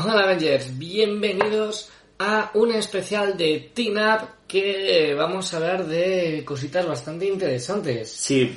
[0.00, 1.90] Hola Avengers, bienvenidos
[2.20, 8.08] a un especial de Teen Up que vamos a hablar de cositas bastante interesantes.
[8.08, 8.56] Sí,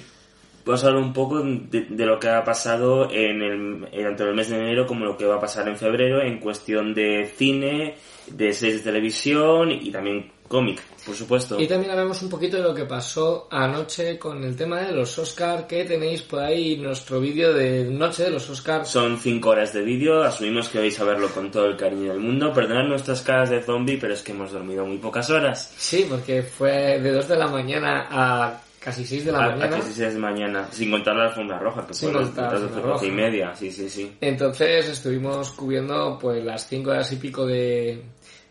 [0.63, 4.55] vamos a hablar un poco de, lo que ha pasado en el, el mes de
[4.55, 7.95] enero como lo que va a pasar en febrero en cuestión de cine,
[8.27, 11.57] de series de televisión y también cómic, por supuesto.
[11.57, 15.17] Y también hablamos un poquito de lo que pasó anoche con el tema de los
[15.17, 18.89] Oscars que tenéis por ahí nuestro vídeo de noche de los Oscars.
[18.89, 22.19] Son cinco horas de vídeo, asumimos que vais a verlo con todo el cariño del
[22.19, 22.51] mundo.
[22.51, 25.73] Perdonad nuestras caras de zombie, pero es que hemos dormido muy pocas horas.
[25.77, 29.49] Sí, porque fue de 2 de la mañana a casi 6 de la A, a
[29.51, 29.77] mañana.
[29.77, 33.11] casi seis de mañana, sin contar la alfombra roja, que Sin fue la las y
[33.11, 34.11] media, sí, sí, sí.
[34.19, 38.03] Entonces estuvimos cubriendo pues las 5 horas y pico de,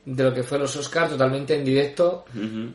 [0.04, 2.24] de lo que fue los Oscars totalmente en directo.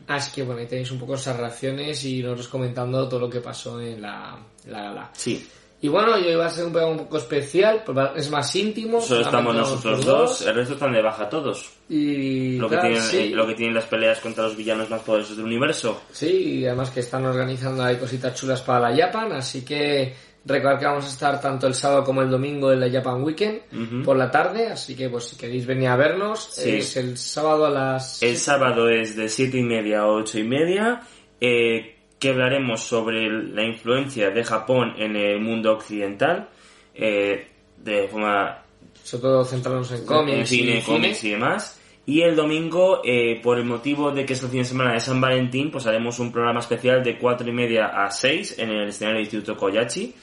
[0.06, 3.40] Así que bueno, ahí tenéis un poco esas reacciones y nosotros comentando todo lo que
[3.40, 5.10] pasó en la, la gala.
[5.12, 5.46] Sí,
[5.82, 7.84] Y bueno, yo iba a ser un programa un poco especial,
[8.16, 9.00] es más íntimo.
[9.00, 11.70] solo estamos nosotros dos, el resto están de baja todos.
[11.88, 15.36] Y Lo que, tienen, sí, lo que tienen las peleas contra los villanos más poderosos
[15.36, 16.02] del universo.
[16.10, 20.14] sí, y además que están organizando ahí cositas chulas para la Japan, así que
[20.46, 24.04] recordad que vamos a estar tanto el sábado como el domingo en la Japan Weekend
[24.04, 26.70] por la tarde, así que pues si queréis venir a vernos, Sí.
[26.76, 28.22] es el sábado a las...
[28.22, 31.00] El sábado es de siete y media a ocho y media,
[31.40, 36.48] eh, que hablaremos sobre la influencia de Japón en el mundo occidental,
[36.94, 38.62] eh, de forma
[39.02, 41.80] sobre todo centrarnos en en cómics cine, y cómics y demás.
[42.06, 45.00] Y el domingo, eh, por el motivo de que es el fin de semana de
[45.00, 48.88] San Valentín, pues haremos un programa especial de cuatro y media a 6 en el
[48.88, 50.14] escenario del Instituto Koyachi,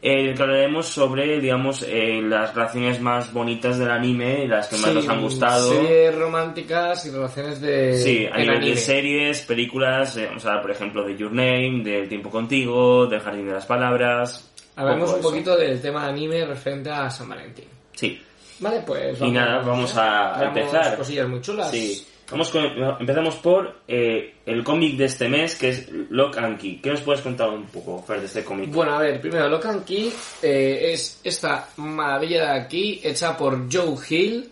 [0.00, 4.76] en el que hablaremos sobre, digamos, eh, las relaciones más bonitas del anime, las que
[4.76, 5.70] más Sí, nos han gustado.
[5.72, 7.98] Series románticas y relaciones de...
[7.98, 8.70] Sí, a nivel anime.
[8.70, 13.06] de series, películas, eh, vamos a hablar, por ejemplo, de Your Name, del Tiempo Contigo,
[13.06, 14.50] del Jardín de las Palabras.
[14.76, 15.28] Hablamos un eso.
[15.30, 17.64] poquito del tema de anime referente a San Valentín.
[17.92, 18.22] Sí,
[18.60, 20.96] Vale, pues Y nada, vamos a Hablamos empezar.
[20.96, 21.70] cosillas muy chulas.
[21.70, 22.06] sí.
[22.30, 22.62] Vamos con,
[23.00, 26.78] empezamos por eh, el cómic de este mes, que es Lock and Key.
[26.82, 28.70] ¿Qué nos puedes contar un poco, Fer, de este cómic?
[28.70, 30.12] Bueno, a ver, primero, Locan Key
[30.42, 34.50] eh, es esta maravilla de aquí, hecha por Joe Hill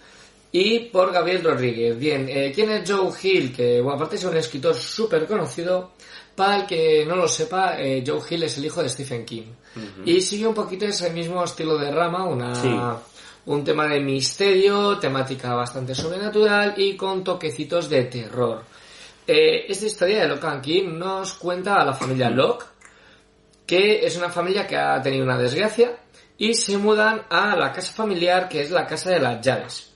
[0.52, 1.98] y por Gabriel Rodríguez.
[1.98, 3.52] Bien, eh, ¿quién es Joe Hill?
[3.54, 5.92] Que, bueno, aparte es un escritor súper conocido.
[6.34, 9.44] Para el que no lo sepa, eh, Joe Hill es el hijo de Stephen King.
[10.06, 12.70] Y sigue un poquito ese mismo estilo de rama, una, Sí.
[13.46, 18.64] Un tema de misterio, temática bastante sobrenatural y con toquecitos de terror.
[19.26, 22.66] Eh, esta historia de Locan King nos cuenta a la familia Locke,
[23.66, 25.96] que es una familia que ha tenido una desgracia
[26.38, 29.92] y se mudan a la casa familiar que es la casa de las llaves.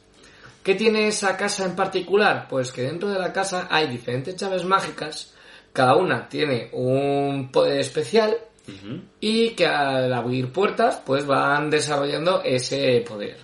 [0.62, 2.46] ¿Qué tiene esa casa en particular?
[2.48, 5.34] Pues que dentro de la casa hay diferentes llaves mágicas,
[5.72, 8.36] cada una tiene un poder especial
[9.20, 13.36] Y que al abrir puertas pues van desarrollando ese poder.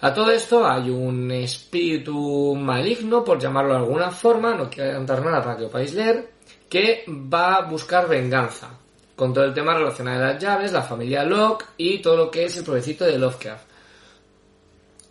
[0.00, 5.24] A todo esto hay un espíritu maligno, por llamarlo de alguna forma, no quiero adelantar
[5.24, 6.30] nada para que lo podáis leer,
[6.68, 8.78] que va a buscar venganza
[9.16, 12.44] con todo el tema relacionado a las llaves, la familia Locke y todo lo que
[12.44, 13.73] es el provecito de Lovecraft.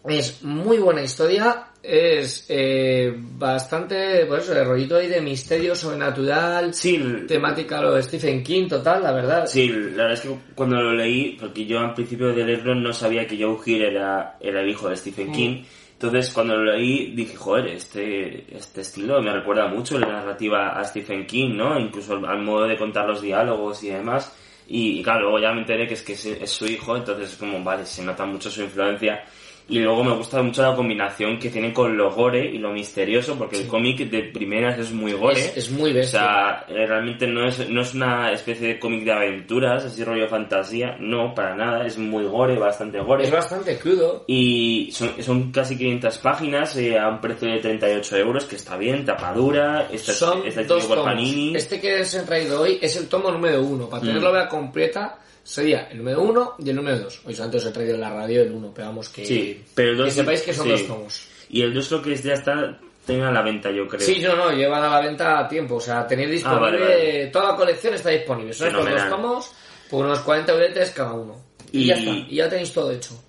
[0.07, 7.01] Es muy buena historia, es eh, bastante, pues el rollito ahí de misterio sobrenatural, Sí,
[7.27, 9.45] temática lo de Stephen King total, la verdad.
[9.47, 12.91] sí, la verdad es que cuando lo leí, porque yo al principio de leerlo no
[12.91, 15.33] sabía que Joe Hill era, era el hijo de Stephen Mm.
[15.33, 15.63] King.
[15.93, 20.83] Entonces cuando lo leí dije, joder, este, este estilo me recuerda mucho la narrativa a
[20.83, 21.79] Stephen King, ¿no?
[21.79, 24.35] Incluso al, al modo de contar los diálogos y demás.
[24.67, 27.31] Y, y claro, luego ya me enteré que es que es, es su hijo, entonces
[27.31, 29.23] es como, vale, se nota mucho su influencia.
[29.69, 33.37] Y luego me gusta mucho la combinación que tiene con lo gore y lo misterioso,
[33.37, 35.39] porque el cómic de primeras es muy gore.
[35.39, 36.19] Es, es muy O bestia.
[36.19, 40.27] sea, eh, realmente no es, no es una especie de cómic de aventuras, así rollo
[40.27, 43.23] fantasía, no, para nada, es muy gore, bastante gore.
[43.23, 44.25] es bastante crudo.
[44.27, 48.75] Y son, son casi 500 páginas eh, a un precio de 38 euros, que está
[48.75, 51.05] bien, tapadura, está, Son está hecho dos tomos.
[51.05, 51.55] Panini.
[51.55, 53.87] Este que os he traído hoy es el tomo número uno.
[53.89, 54.49] Para tenerlo Mm.
[54.49, 57.21] completa sería el número uno y el número dos.
[57.25, 59.25] Hoy antes os he traído en la radio el uno, pero vamos que...
[59.25, 60.71] Sí, pero el que dos- sepáis que son sí.
[60.71, 61.27] dos tomos.
[61.49, 64.01] Y el 2 lo que es ya está, tenga a la venta, yo creo.
[64.01, 65.75] Sí, no, no, llevan a la venta a tiempo.
[65.75, 66.67] O sea, tenéis disponible...
[66.67, 67.27] Ah, vale, vale.
[67.27, 68.53] Toda la colección está disponible.
[68.53, 69.51] Son estos dos tomos
[69.89, 71.39] por unos 40 euretes cada uno.
[71.71, 72.09] Y, Y- ya está.
[72.11, 73.21] Y ya tenéis todo hecho.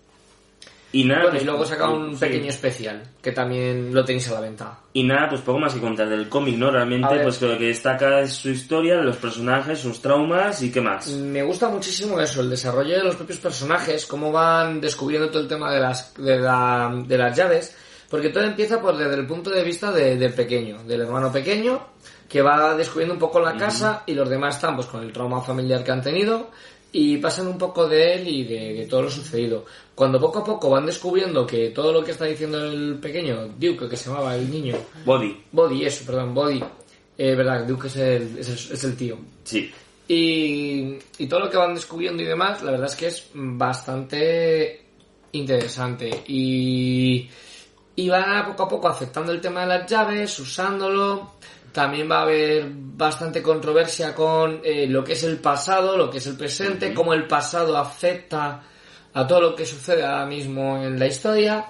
[0.97, 2.21] Y nada, Bueno, pues, y luego saca un sí.
[2.21, 4.79] pequeño especial, que también lo tenéis a la venta.
[4.93, 6.71] Y nada, pues poco más que contar del cómic, ¿no?
[6.71, 11.09] Realmente, pues lo que destaca es su historia, los personajes, sus traumas y qué más.
[11.09, 15.49] Me gusta muchísimo eso, el desarrollo de los propios personajes, cómo van descubriendo todo el
[15.49, 17.77] tema de las, de, la- de las llaves,
[18.09, 21.89] porque todo empieza pues, desde el punto de vista de- del pequeño, del hermano pequeño,
[22.29, 25.41] que va descubriendo un poco la casa y los demás están pues con el trauma
[25.43, 26.51] familiar que han tenido
[26.97, 29.65] y pasan un poco de él y de, de todo lo sucedido.
[29.97, 33.89] Cuando poco a poco van descubriendo que todo lo que está diciendo el pequeño, Duke,
[33.89, 35.43] que se llamaba el niño, Body.
[35.51, 36.63] Body, eso, perdón, Body,
[37.19, 39.19] eh, verdad, Duke es el, es el, es el tío.
[39.43, 39.73] Sí.
[40.07, 44.85] Y, y todo lo que van descubriendo y demás, la verdad es que es bastante
[45.33, 46.23] interesante.
[46.29, 47.29] Y,
[47.97, 51.33] y van a poco a poco aceptando el tema de las llaves, usándolo.
[51.75, 56.19] También va a haber bastante controversia con eh, lo que es el pasado, lo que
[56.19, 58.63] es el presente, cómo el pasado afecta
[59.13, 61.67] a todo lo que sucede ahora mismo en la historia.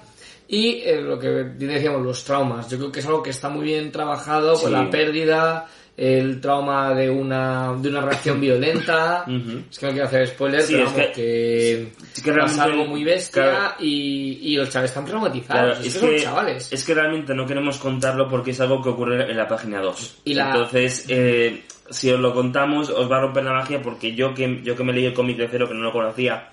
[0.47, 2.69] Y eh, lo que decíamos, los traumas.
[2.69, 6.93] Yo creo que es algo que está muy bien trabajado con la pérdida, el trauma
[6.95, 9.25] de una, de una reacción violenta.
[9.29, 9.63] Ujú.
[9.71, 11.93] Es que no quiero hacer spoilers, Sí, pero es que-
[12.23, 13.75] que, pasa algo muy bestia claro.
[13.81, 15.77] y, y los chavales están traumatizados.
[15.77, 16.73] Claro, es, es que son chavales.
[16.73, 20.23] es que realmente no queremos contarlo porque es algo que ocurre en la página 2.
[20.25, 24.15] Y la- Entonces, eh, si os lo contamos, os va a romper la magia porque
[24.15, 26.49] yo que, yo que me leí el cómic de cero, que no lo conocía,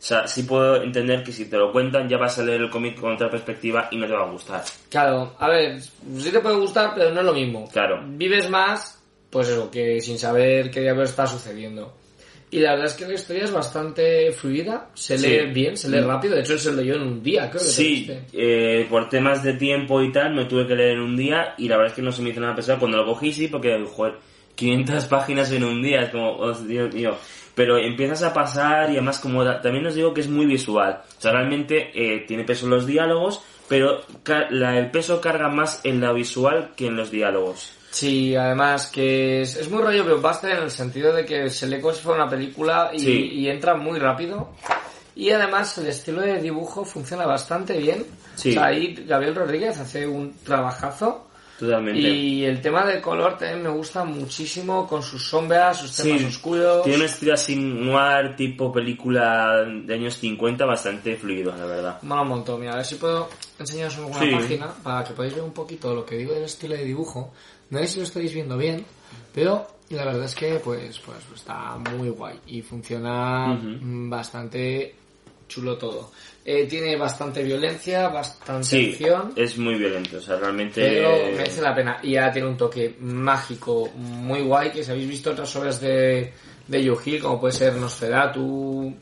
[0.00, 2.70] o sea, sí puedo entender que si te lo cuentan ya vas a leer el
[2.70, 4.64] cómic con otra perspectiva y no te va a gustar.
[4.88, 7.68] Claro, a ver, sí te puede gustar, pero no es lo mismo.
[7.70, 8.02] Claro.
[8.06, 8.98] Vives más,
[9.28, 11.94] pues eso, que sin saber qué diablos está sucediendo.
[12.50, 15.26] Y la verdad es que la historia es bastante fluida, se Sí.
[15.28, 18.10] lee bien, se lee rápido, de hecho se leyó en un día, creo que Sí,
[18.32, 21.68] eh, por temas de tiempo y tal, me tuve que leer en un día y
[21.68, 22.78] la verdad es que no se me hizo nada pesado.
[22.80, 24.14] Cuando lo cogí, sí, porque, joder,
[24.56, 27.16] 500 páginas en un día, es como, oh, Dios mío.
[27.60, 31.02] Pero empiezas a pasar y además, como da- también os digo que es muy visual.
[31.18, 34.00] O sea, realmente eh, tiene peso los diálogos, pero
[34.48, 37.70] la- el peso carga más en la visual que en los diálogos.
[37.90, 41.82] Sí, además que es, es muy rollo blockbuster en el sentido de que se lee
[41.82, 43.30] como si fuera una película y, Sí.
[43.34, 44.54] y entra muy rápido.
[45.14, 48.06] Y además el estilo de dibujo funciona bastante bien.
[48.36, 48.50] Sí.
[48.50, 51.26] O sea, ahí Gabriel Rodríguez hace un trabajazo.
[51.60, 52.00] Totalmente.
[52.00, 56.26] Y el tema del color también me gusta muchísimo con sus sombras, sus temas Sí,
[56.26, 56.82] oscuros.
[56.84, 62.02] Tiene un estilo así noir, tipo película de años 50, bastante fluido, la verdad.
[62.02, 62.60] Mola un montón.
[62.60, 63.28] Mira, a ver si puedo
[63.58, 64.30] enseñaros alguna Sí.
[64.32, 67.32] página para que podáis ver un poquito lo que digo del estilo de dibujo.
[67.68, 68.84] No sé si lo estáis viendo bien,
[69.34, 73.54] pero la verdad es que pues, pues está muy guay y funciona
[74.08, 74.94] bastante
[75.46, 76.10] chulo todo.
[76.42, 79.32] Eh, tiene bastante violencia, bastante Sí, acción.
[79.36, 80.80] es muy violento, o sea, realmente...
[80.80, 81.98] Pero merece la pena.
[82.02, 86.32] Y ya tiene un toque mágico muy guay, que si habéis visto otras obras de,
[86.66, 88.94] de Hill, como puede ser Nosferatu,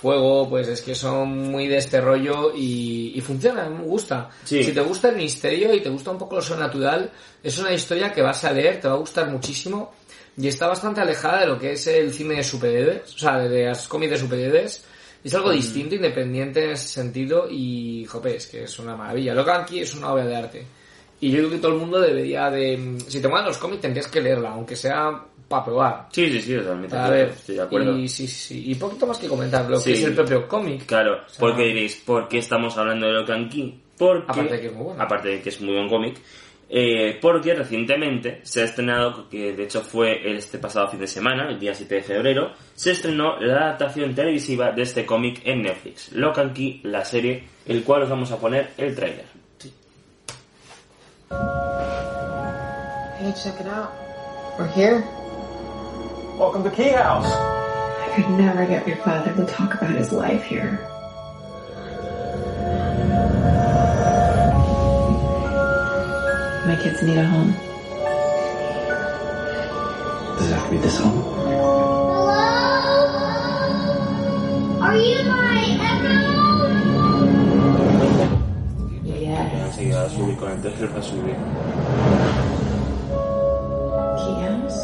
[0.00, 4.30] Fuego, pues es que son muy de este rollo y, y funciona, me gusta.
[4.44, 4.62] Sí.
[4.62, 7.10] Si te gusta el misterio y te gusta un poco lo sobrenatural,
[7.42, 9.92] es una historia que vas a leer, te va a gustar muchísimo
[10.36, 13.48] y está bastante alejada de lo que es el cine de superhéroes, o sea, de,
[13.48, 14.84] de las cómics de superhéroes.
[15.24, 19.34] Es algo distinto, independiente en ese sentido y, jope, es que es una maravilla.
[19.34, 20.66] Lo que es una obra de arte.
[21.20, 22.96] Y yo creo que todo el mundo debería de...
[23.08, 26.08] Si te molan los cómics tendrías que leerla, aunque sea para probar.
[26.12, 26.96] Sí, sí, sí, totalmente.
[26.96, 27.98] A ver, estoy de acuerdo.
[27.98, 28.70] y sí, sí.
[28.70, 29.92] Y poquito más que comentar, lo Sí.
[29.92, 30.86] que es el propio cómic.
[30.86, 33.80] Claro, porque diréis, ¿por qué estamos hablando de Locan Key?
[33.96, 35.02] Porque, Aparte de que es muy bueno.
[35.02, 36.18] aparte de que es muy buen cómic,
[36.70, 41.48] eh, porque recientemente se ha estrenado, que de hecho fue este pasado fin de semana,
[41.48, 46.12] el día 7 de febrero, se estrenó la adaptación televisiva de este cómic en Netflix,
[46.12, 49.24] Locan Key, la serie, el cual os vamos a poner el tráiler.
[53.20, 53.90] Hey, check it out.
[54.58, 55.02] We're here.
[56.38, 57.26] Welcome to Key House.
[57.26, 60.78] I could never get your father to talk about his life here.
[66.82, 67.52] Kids need a home.
[70.38, 71.22] Does it have to be this home?
[71.22, 71.58] Hello?
[74.80, 75.58] Are you my
[75.88, 76.16] echo?
[79.04, 79.52] Yes.
[79.66, 81.36] Enseguida va a subir con el tráiler, va a subir.
[84.18, 84.82] Key House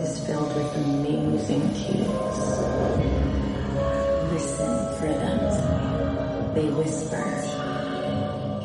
[0.00, 2.40] is filled with amazing keys.
[4.32, 5.40] Listen for them.
[6.54, 7.26] They whisper.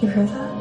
[0.02, 0.53] You heard that?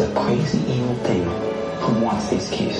[0.00, 2.76] It's a crazy evil thing who wants these keys.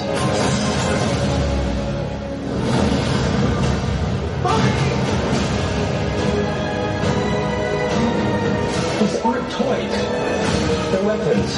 [9.00, 9.94] These aren't toys.
[10.92, 11.52] They're weapons.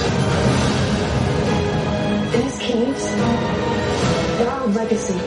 [2.33, 3.05] These keys,
[4.38, 5.19] they're our legacy.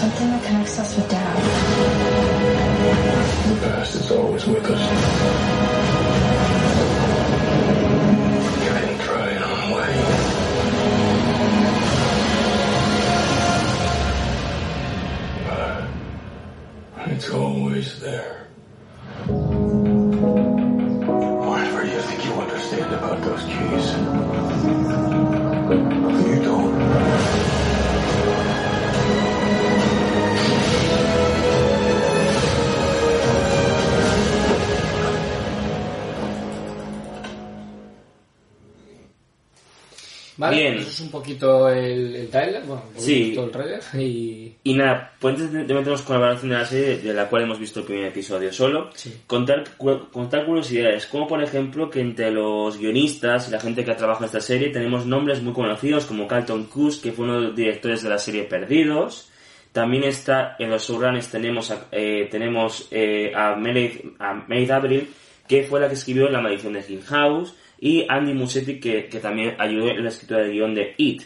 [0.00, 1.36] Something that connects us with Dad.
[3.50, 5.79] The past is always with us.
[17.80, 18.39] is there.
[40.50, 40.74] Bien.
[40.78, 43.20] eso es un poquito el, el trailer, bueno, un Sí.
[43.36, 44.54] poquito el trailer y...
[44.64, 47.42] Y nada, pues antes de meternos con la valoración de la serie, de la cual
[47.44, 49.12] hemos visto el primer episodio solo, Sí.
[49.26, 49.64] contar,
[50.12, 54.24] contar curiosidades, como por ejemplo que entre los guionistas y la gente que ha trabajado
[54.24, 57.56] en esta serie tenemos nombres muy conocidos como Carlton Cuse, que fue uno de los
[57.56, 59.28] directores de la serie Perdidos,
[59.72, 65.08] también está en los showrunners tenemos a, eh, tenemos eh, a Meredith a Meredith Abril,
[65.46, 69.18] que fue la que escribió La maldición de Hill House, y Andy Muschietti, que, que
[69.20, 71.22] también ayudó en la escritura del guion de It.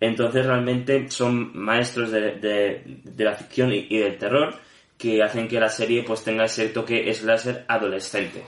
[0.00, 4.54] Entonces realmente son maestros de, de- de la ficción y, y del terror
[4.96, 8.42] que hacen que la serie pues tenga ese toque slasher adolescente,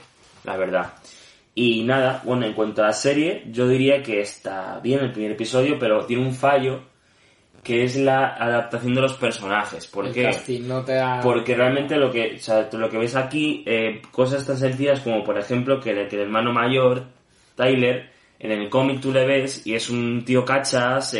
[0.45, 0.93] la verdad.
[1.53, 5.31] Y nada, bueno, en cuanto a la serie, yo diría que está bien el primer
[5.31, 6.83] episodio, pero tiene un fallo
[7.63, 9.85] que es la adaptación de los personajes.
[9.87, 10.23] ¿Por qué?
[10.23, 11.19] casting no te ha...
[11.21, 15.23] Porque realmente lo que, o sea, lo que ves aquí, eh, cosas tan sencillas como
[15.23, 17.03] por ejemplo que, el- que el hermano mayor,
[17.55, 21.15] Tyler, en el cómic tú le ves y es un tío cachas,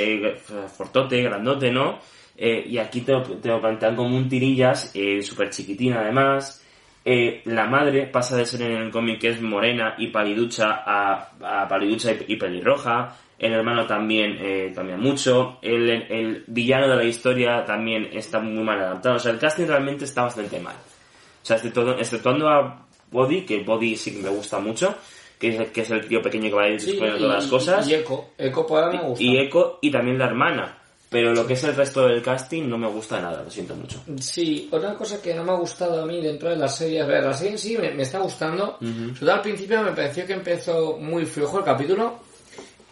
[0.76, 2.00] fortote, grandote, ¿no?
[2.38, 6.66] Eh, y aquí te te lo plantean como un tirillas, eh, súper chiquitín además.
[7.04, 11.32] Eh, la madre pasa de ser en el cómic que es morena y paliducha a,
[11.42, 13.16] a paliducha y, y pelirroja.
[13.38, 15.58] El hermano también eh, cambia mucho.
[15.64, 19.16] El, el villano de la historia también está muy mal adaptado.
[19.16, 20.76] O sea, el casting realmente está bastante mal.
[20.76, 24.96] O sea, exceptuando, exceptuando a Body, que Body sí que me gusta mucho,
[25.42, 27.22] que es, el- que es el tío pequeño que va a ir Sí, descubriendo y,
[27.24, 27.90] todas las cosas.
[27.90, 29.24] y Echo por ahora me gusta.
[29.24, 30.78] y Echo y también la hermana.
[31.10, 34.02] Pero lo que es el resto del casting no me gusta nada, lo siento mucho.
[34.18, 37.06] Sí, otra cosa que no me ha gustado a mí dentro de la serie, a
[37.06, 38.78] ver, la serie en sí me, me está gustando.
[38.80, 42.20] Sobre todo al principio me pareció que empezó muy flojo el capítulo.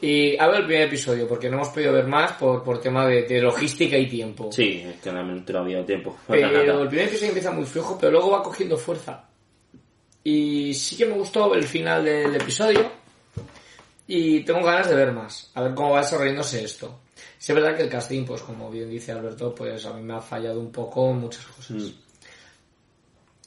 [0.01, 3.05] Y a ver el primer episodio, porque no hemos podido ver más por, por tema
[3.05, 4.49] de, de logística y tiempo.
[4.51, 6.17] Sí, es que realmente no había tiempo.
[6.27, 6.47] Pero
[6.83, 9.23] el primer episodio empieza muy flojo, pero luego va cogiendo fuerza.
[10.23, 12.91] Y sí que me gustó el final del episodio.
[14.07, 16.99] Y tengo ganas de ver más, a ver cómo va desarrollándose esto.
[17.37, 20.15] Sí, es verdad que el casting, pues como bien dice Alberto, pues a mí me
[20.15, 21.77] ha fallado un poco en muchas cosas.
[21.77, 21.89] Mm.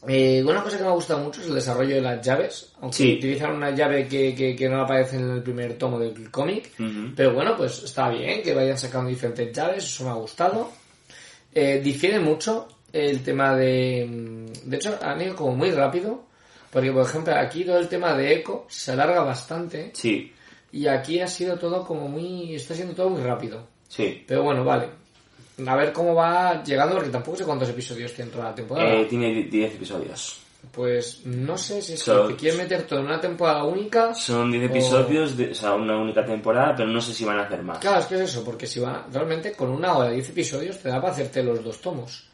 [0.09, 2.97] Eh, una cosa que me ha gustado mucho es el desarrollo de las llaves, aunque
[2.97, 3.15] Sí.
[3.19, 6.73] utilizan una llave que, que, que no aparece en el primer tomo del cómic.
[7.15, 10.73] Pero bueno, pues está bien que vayan sacando diferentes llaves, eso me ha gustado.
[11.55, 14.07] Eh, difiere mucho el tema de...
[14.09, 16.25] mm, De hecho, han ido como muy rápido,
[16.73, 20.33] porque por ejemplo aquí todo el tema de eco se alarga bastante Sí,
[20.73, 22.55] y aquí ha sido todo como muy...
[22.57, 23.67] está siendo todo muy rápido.
[23.89, 24.25] sí.
[24.27, 24.89] Pero bueno, vale.
[25.67, 28.91] A ver cómo va llegando, porque tampoco sé cuántos episodios tiene toda la temporada.
[28.95, 30.39] Eh, tiene 10 episodios.
[30.73, 34.15] Pues no sé si es So- que te quieren meter todo en una temporada única.
[34.15, 37.39] Son 10 o- episodios, de, o sea, una única temporada, pero no sé si van
[37.39, 37.79] a hacer más.
[37.81, 40.79] Claro, es que es eso, porque si va realmente con una hora de 10 episodios
[40.79, 42.25] te da para hacerte los dos tomos.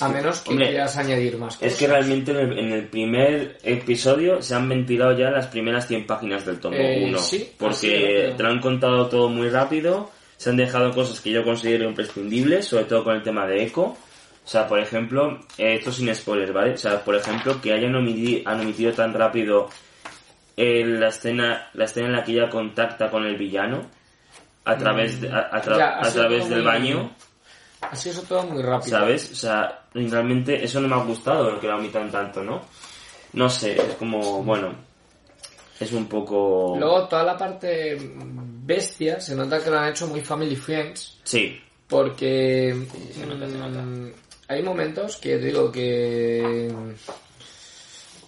[0.00, 1.72] A menos que Hombre, quieras añadir más cosas.
[1.72, 5.86] Es que realmente en el, en el primer episodio se han ventilado ya las primeras
[5.88, 7.18] 100 páginas del tomo Eh, 1.
[7.18, 11.30] sí, así porque te lo han contado todo muy rápido, se han dejado cosas que
[11.30, 13.82] yo considero imprescindibles, sobre todo con el tema de Echo.
[13.82, 16.72] O sea, por ejemplo, eh, esto sin spoilers, ¿vale?
[16.72, 19.68] O sea, por ejemplo, que hayan omiti- han omitido tan rápido
[20.56, 23.82] eh, la escena la escena en la que ella contacta con el villano
[24.64, 25.78] a través, de- a, a tra- Mm.
[25.78, 27.10] Ya, ha a través del baño.
[27.80, 28.98] Así eso todo muy rápido.
[28.98, 29.30] ¿Sabes?
[29.32, 32.60] O sea, realmente eso no me ha gustado, lo que la omitan tanto, ¿no?
[33.32, 34.74] No sé, es como, bueno,
[35.78, 36.76] es un poco...
[36.78, 37.96] Luego toda la parte
[38.64, 41.20] bestia se nota que lo han hecho muy family friends.
[41.22, 42.74] Sí, Porque
[43.12, 43.80] se nota, se nota.
[43.80, 44.12] mm,
[44.48, 46.72] hay momentos que digo que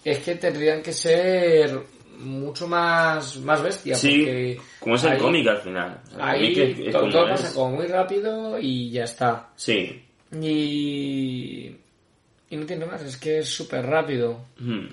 [0.03, 1.79] es que tendrían que ser
[2.21, 3.95] mucho más, más bestia.
[3.95, 6.01] sí, porque como es el cómic al final.
[6.07, 7.41] O sea, el Ahí es- es todo, como todo es.
[7.41, 9.49] pasa como muy rápido y ya está.
[9.55, 10.03] Sí.
[10.41, 11.75] Y,
[12.49, 14.37] y no tiene más, es que es súper rápido.
[14.59, 14.85] Mm.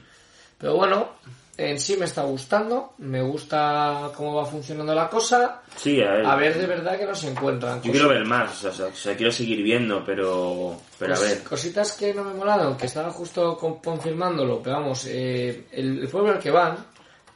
[0.58, 1.10] Pero bueno,
[1.56, 5.62] en sí me está gustando, me gusta cómo va funcionando la cosa.
[5.76, 6.26] Sí, a ver.
[6.26, 7.80] A ver de verdad que nos encuentran.
[7.82, 10.76] Yo quiero ver más, o sea, o sea, quiero seguir viendo, pero.
[10.98, 11.42] Pero a ver.
[11.44, 16.08] Cositas que no me molaron, que estaba justo con- confirmándolo, pero vamos, eh, el, el
[16.08, 16.76] pueblo al que van,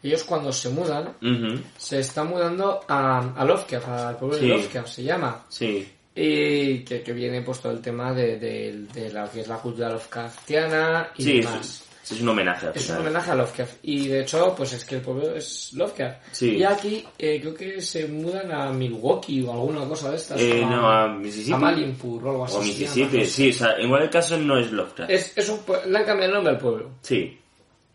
[0.02, 4.42] ellos cuando se mudan, Ujú, se están mudando a, a Lovecraft, al pueblo Sí.
[4.42, 5.44] de Lovecraft se llama.
[5.48, 5.88] Sí.
[6.14, 9.56] Y que, que viene pues todo el tema de, de, de la que es la
[9.56, 11.84] cultura Lovecraftiana y Sí, demás.
[12.04, 13.76] es, es un homenaje Es un homenaje a Lovecraft.
[13.82, 16.18] Y de hecho, pues es que el pueblo es Lovecraft.
[16.32, 16.56] Sí.
[16.56, 20.38] Y aquí eh, creo que se mudan a Milwaukee o alguna cosa de estas.
[20.40, 21.52] Eh, o no, a Mississippi.
[21.54, 22.56] A Malimpur o algo así.
[22.56, 25.10] O Mississippi, sí, o sea, igual el caso no es Lovecraft.
[25.10, 26.90] Es, es un le han cambiado el nombre al pueblo.
[27.00, 27.38] Sí.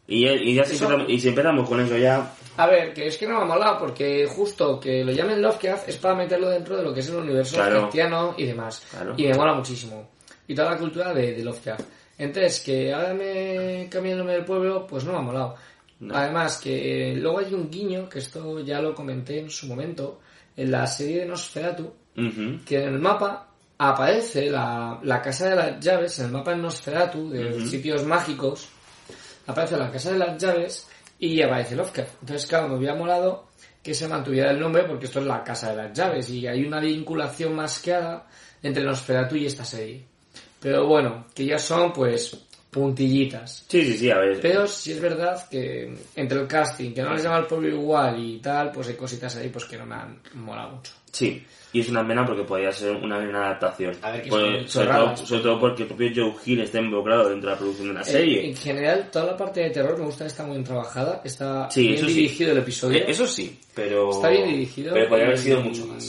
[0.08, 2.34] Y, ya- y ya si empezamos, y si empezamos con eso ya.
[2.58, 5.90] A ver, que es que no me ha molado porque justo que lo llamen Lovecraft
[5.90, 7.72] es para meterlo dentro de lo que es el universo Claro.
[7.76, 8.86] Lovecraftiano y demás.
[8.90, 9.14] Claro.
[9.18, 10.10] Y me mola muchísimo.
[10.48, 11.82] Y toda la cultura de, de Lovecraft.
[12.18, 15.56] Entonces, que ahora me cambie el nombre del pueblo, pues no me ha molado.
[16.00, 16.16] No.
[16.16, 20.20] Además, que luego hay un guiño, que esto ya lo comenté en su momento,
[20.56, 21.94] en la serie de Nosferatu,
[22.66, 26.58] que en el mapa aparece la, la casa de las llaves, en el mapa de
[26.58, 28.70] Nosferatu, de sitios mágicos,
[29.48, 30.88] aparece la casa de las llaves
[31.20, 32.22] y aparece Lovecraft.
[32.22, 33.48] Entonces, claro, me hubiera molado
[33.82, 36.64] que se mantuviera el nombre porque esto es la casa de las llaves y hay
[36.66, 38.28] una vinculación más clara
[38.62, 40.04] entre Nosferatu y esta serie.
[40.60, 42.38] Pero bueno, que ya son pues
[42.70, 43.66] puntillitas.
[43.68, 44.40] Sí, sí, sí, a ver.
[44.42, 48.20] Pero sí es verdad que entre el casting, que no les llama el pueblo igual
[48.20, 50.92] y tal, pues hay cositas ahí pues que no me han molado mucho.
[51.12, 51.46] Sí.
[51.78, 53.94] Y es una pena porque podría ser una gran adaptación.
[54.02, 57.30] A ver, Pues, sobre, todo, chorradas, sobre todo porque el propio Joe Hill está involucrado
[57.30, 58.40] dentro de la producción de una serie.
[58.40, 61.22] En, en general, toda la parte de terror me gusta que está muy bien trabajada,
[61.24, 62.06] está Sí, bien sí.
[62.14, 62.98] dirigido el episodio.
[62.98, 64.10] Eh, Eso sí, pero.
[64.10, 64.94] Está bien dirigido.
[64.94, 66.04] Pero podría haber sido mucho más.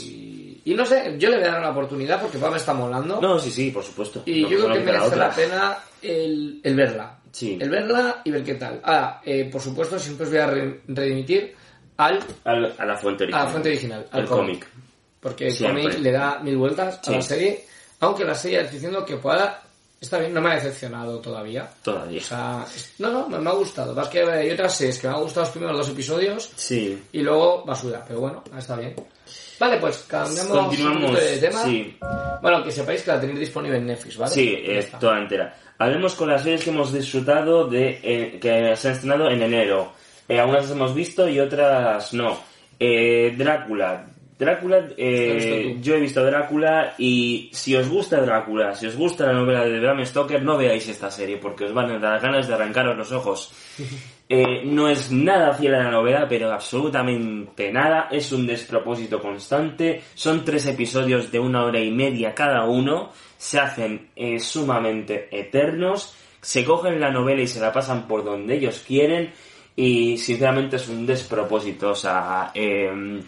[0.65, 3.21] Y no sé, yo le voy a dar una oportunidad porque me está molando.
[3.21, 4.23] No, sí, sí, por supuesto.
[4.27, 7.19] y No, yo creo no que merece la pena el, el verla.
[7.33, 7.59] Sí.
[7.61, 8.81] El verla y ver qué tal.
[8.83, 11.55] Ahora, eh, por supuesto, siempre os voy a re- redimitir
[11.99, 14.67] al, Al- a la fuente a la fuente original, al cómic.
[15.21, 17.13] Porque el cómic le da mil vueltas Sí.
[17.13, 17.65] a la serie.
[18.01, 19.63] Aunque la serie diciendo que pueda.
[20.01, 21.69] Está bien, no me ha decepcionado todavía.
[21.83, 22.21] Todavía.
[22.21, 22.65] O sea,
[23.01, 23.93] no, no, me, me ha gustado.
[23.97, 27.03] Más que hay otras series que me han gustado los primeros dos episodios Sí.
[27.11, 28.95] y luego basura, pero bueno, está bien.
[29.59, 31.65] Vale, pues cambiamos Continuamos, de tema.
[31.65, 31.99] sí.
[32.41, 34.33] Bueno, que sepáis que la tenéis disponible en Netflix, ¿vale?
[34.33, 35.59] Sí, Ya es toda entera.
[35.79, 39.93] Hablemos con las series que hemos disfrutado de eh, que se han estrenado en enero.
[40.29, 42.39] Eh, algunas las hemos visto y otras no.
[42.79, 44.07] Eh, Drácula.
[44.39, 49.33] Drácula, eh, yo he visto Drácula y si os gusta Drácula, si os gusta la
[49.33, 52.55] novela de Bram Stoker, no veáis esta serie porque os van a dar ganas de
[52.55, 53.53] arrancaros los ojos.
[54.31, 58.09] Eh, no es nada fiel a la novela, pero absolutamente nada.
[58.11, 60.03] Es un despropósito constante.
[60.13, 63.11] Son tres episodios de una hora y media cada uno.
[63.39, 66.15] Se hacen eh, sumamente eternos.
[66.43, 69.33] Se cogen la novela y se la pasan por donde ellos quieren.
[69.75, 71.93] Y sinceramente es un despropósito.
[71.93, 73.23] O sea, eh,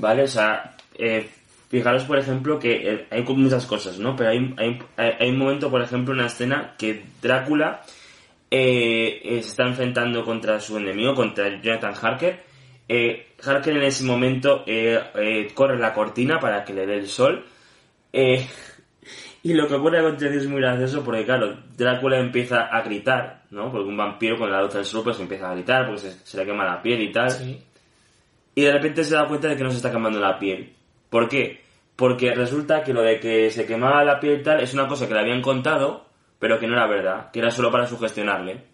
[0.00, 0.24] ¿vale?
[0.24, 1.28] O sea, eh,
[1.68, 4.16] fijaros por ejemplo que eh, hay muchas cosas, ¿no?
[4.16, 7.82] Pero hay, hay, hay un momento, por ejemplo, una escena que Drácula
[8.50, 12.42] eh, eh, se está enfrentando contra su enemigo, contra Jonathan Harker.
[12.88, 14.64] Eh, Harker en ese momento
[15.54, 17.44] corre la cortina para que le dé el sol.
[19.42, 23.44] Y lo que ocurre a continuación es muy gracioso porque, claro, Drácula empieza a gritar,
[23.50, 23.72] ¿no?
[23.72, 26.36] Porque un vampiro con la luz del sol pues empieza a gritar porque se, se
[26.36, 27.30] le quema la piel y tal.
[27.30, 27.58] Sí.
[28.60, 30.70] Y de repente se da cuenta de que no se está quemando la piel.
[31.08, 31.60] ¿Por qué?
[31.96, 35.08] Porque resulta que lo de que se quemaba la piel y tal es una cosa
[35.08, 36.04] que le habían contado,
[36.38, 38.68] pero que no era verdad, que era solo para sugestionarle.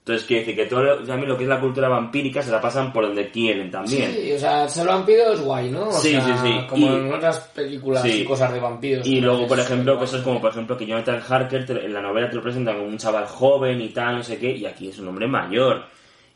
[0.00, 2.60] Entonces quiere decir que todo lo, también lo que es la cultura vampírica se la
[2.60, 4.12] pasan por donde quieren también.
[4.12, 5.88] Sí, o sea, ser vampiro es guay, ¿no?
[5.88, 6.66] O Sí, sea, sí, sí.
[6.68, 8.20] Como Y- en otras películas Sí.
[8.20, 9.06] y cosas de vampiros.
[9.06, 12.28] Y luego, por ejemplo, cosas como, por ejemplo, que Jonathan Harker te- en la novela
[12.28, 14.98] te lo presentan como un chaval joven y tal, no sé qué, y aquí es
[14.98, 15.84] un hombre mayor.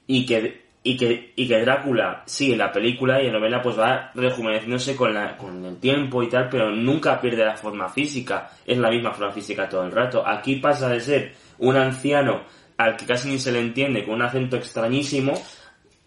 [0.06, 3.60] Y que, y que, y que Drácula, sí, en la película y en la novela,
[3.60, 7.90] pues va rejuveneciéndose con, la, con el tiempo y tal, pero nunca pierde la forma
[7.90, 8.52] física.
[8.64, 10.26] Es la misma forma física todo el rato.
[10.26, 12.40] Aquí pasa de ser un anciano
[12.78, 15.34] al que casi ni se le entiende, con un acento extrañísimo,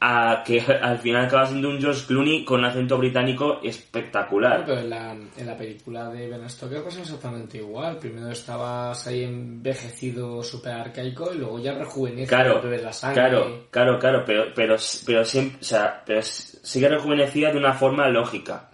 [0.04, 4.66] a que al final acaba siendo un George Clooney con un acento británico espectacular.
[4.66, 7.98] Pero en la, en la película de Ben Stoker pasa exactamente igual.
[7.98, 13.22] Primero estabas ahí envejecido, súper arcaico, y luego ya rejuvenece, Claro, la sangre.
[13.22, 18.10] claro, claro, claro, pero, pero, pero siempre, o sea, pero sigue rejuvenecida de una forma
[18.10, 18.70] lógica.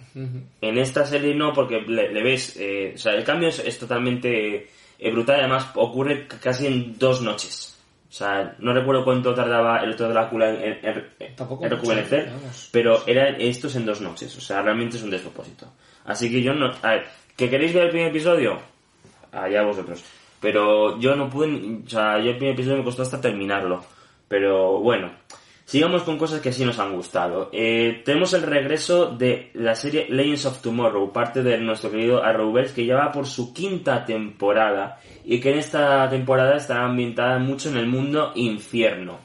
[0.62, 3.78] En esta serie no, porque le, le ves, eh, o sea, el cambio es, es
[3.78, 7.77] totalmente eh, brutal, además ocurre casi en dos noches.
[8.10, 12.32] O sea, no recuerdo cuánto tardaba el otro Drácula en, en- en- Tampoco en rejuvenecer,
[12.72, 15.67] pero eran estos en dos noches, o sea, realmente es un despropósito.
[16.06, 16.72] Así que yo no...
[16.82, 18.60] A ver, ¿que queréis ver el primer episodio?
[19.34, 20.04] Allá vosotros.
[20.39, 23.84] Pero yo no pude, o sea, yo el primer episodio me costó hasta terminarlo.
[24.30, 25.12] Pero bueno,
[25.70, 27.50] Sigamos con cosas que sí nos han gustado.
[27.52, 32.74] Eh, tenemos el regreso de la serie Legends of Tomorrow, parte de nuestro querido Arrowverse,
[32.74, 37.68] que ya va por su quinta temporada y que en esta temporada está ambientada mucho
[37.70, 39.20] en el mundo infierno.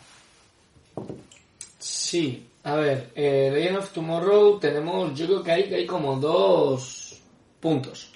[1.78, 7.20] Sí, a ver, eh, Legend of Tomorrow tenemos, yo creo que hay, hay como dos
[7.60, 8.12] puntos.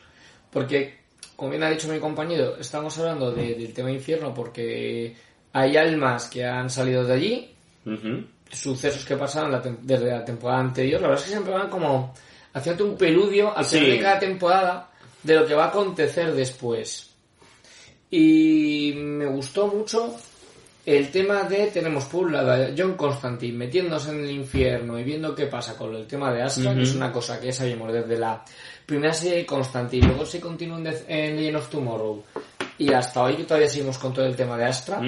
[0.51, 0.99] Porque,
[1.37, 5.15] como bien ha dicho mi compañero, estamos hablando de- del tema infierno porque
[5.53, 7.51] hay almas que han salido de allí,
[8.51, 11.01] Sucesos que pasaron la desde la temporada anterior.
[11.01, 12.15] La verdad es que siempre van como
[12.53, 13.77] haciendo un peludio al Sí.
[13.79, 14.91] final de cada temporada
[15.23, 17.11] de lo que va a acontecer después.
[18.11, 20.15] Y me gustó mucho
[20.85, 25.03] el tema de, tenemos por un lado a John Constantine metiéndose en el infierno y
[25.03, 28.17] viendo qué pasa con el tema de Astra, que es una cosa que sabíamos desde
[28.17, 28.45] la
[28.87, 32.23] primera serie de Constantine, luego se continúa en, Death- en Legend of Tomorrow
[32.79, 35.01] y hasta hoy que todavía seguimos con todo el tema de Astra.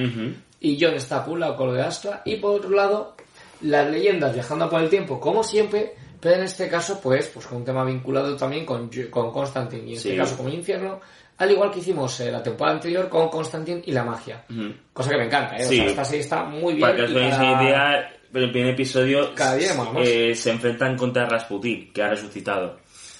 [0.61, 3.15] Y John está por un lado con lo de Astra y por otro lado
[3.63, 7.59] las leyendas viajando por el tiempo como siempre pero en este caso pues pues con
[7.59, 10.09] un tema vinculado también con, con Constantine y en Sí.
[10.11, 11.01] este caso con el infierno
[11.39, 14.45] al igual que hicimos eh, la temporada anterior con Constantine y la magia
[14.93, 15.65] cosa que me encanta ¿eh?
[15.65, 18.71] O sea, esta serie está muy bien Para que os cada- idea, en el primer
[18.75, 20.07] episodio Cada día más, más.
[20.09, 22.79] eh, se enfrentan contra Rasputin, que ha resucitado.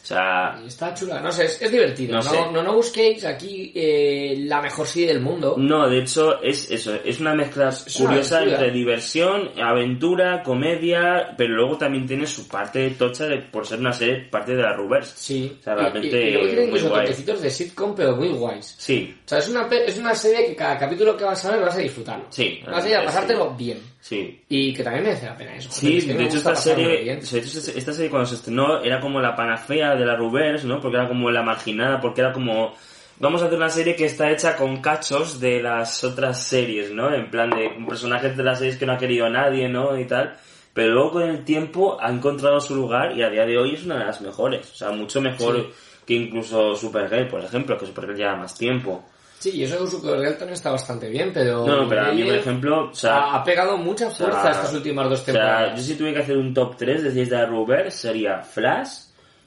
[0.09, 2.39] Sea, y está chula no sé es, es divertido No no, sé.
[2.53, 6.95] no, no busquéis aquí eh, la mejor serie del mundo no, de hecho, es eso,
[7.05, 8.59] es una mezcla una curiosa aventura.
[8.59, 13.93] entre diversión, aventura, comedia, pero luego también tiene su parte tocha de, por ser una
[13.93, 15.13] serie parte de la Reverse.
[15.17, 17.05] sí O sea, Y- realmente y, y luego tiene muy incluso guay.
[17.05, 20.57] toquecitos de sitcom pero muy guays Sí, O sea, es una, es una serie que
[20.57, 22.23] cada capítulo que vas a ver vas a disfrutar.
[22.31, 23.79] Sí, Vas a ir a pasártelo bien.
[24.01, 24.43] Sí.
[24.49, 25.71] Y que también merece la pena eso.
[25.71, 27.21] Sí, de hecho esta serie, bien.
[27.21, 30.81] de hecho, esta- serie cuando se estrenó era como la panacea de la Reverse, ¿no?
[30.81, 32.75] Porque era como la marginada, porque era como
[33.21, 37.13] vamos a hacer una serie que está hecha con cachos de las otras series, ¿no?
[37.13, 39.99] En plan de personajes de las series que no ha querido nadie, ¿no?
[39.99, 40.37] Y tal.
[40.73, 43.85] Pero luego con el tiempo ha encontrado su lugar y a día de hoy es
[43.85, 44.71] una de las mejores.
[44.71, 45.67] O sea, mucho mejor Sí.
[46.07, 49.05] que incluso Supergirl, por ejemplo, que Supergirl lleva más tiempo.
[49.39, 51.65] Sí, y eso de Supergirl también está bastante bien, pero...
[51.65, 55.09] No, pero a mí, por ejemplo, o sea, ha, pegado mucha fuerza sea, estas últimas
[55.09, 55.77] dos O sea, temporadas.
[55.77, 58.89] yo si tuviera que hacer un top 3 de series de Arrowverse sería Flash,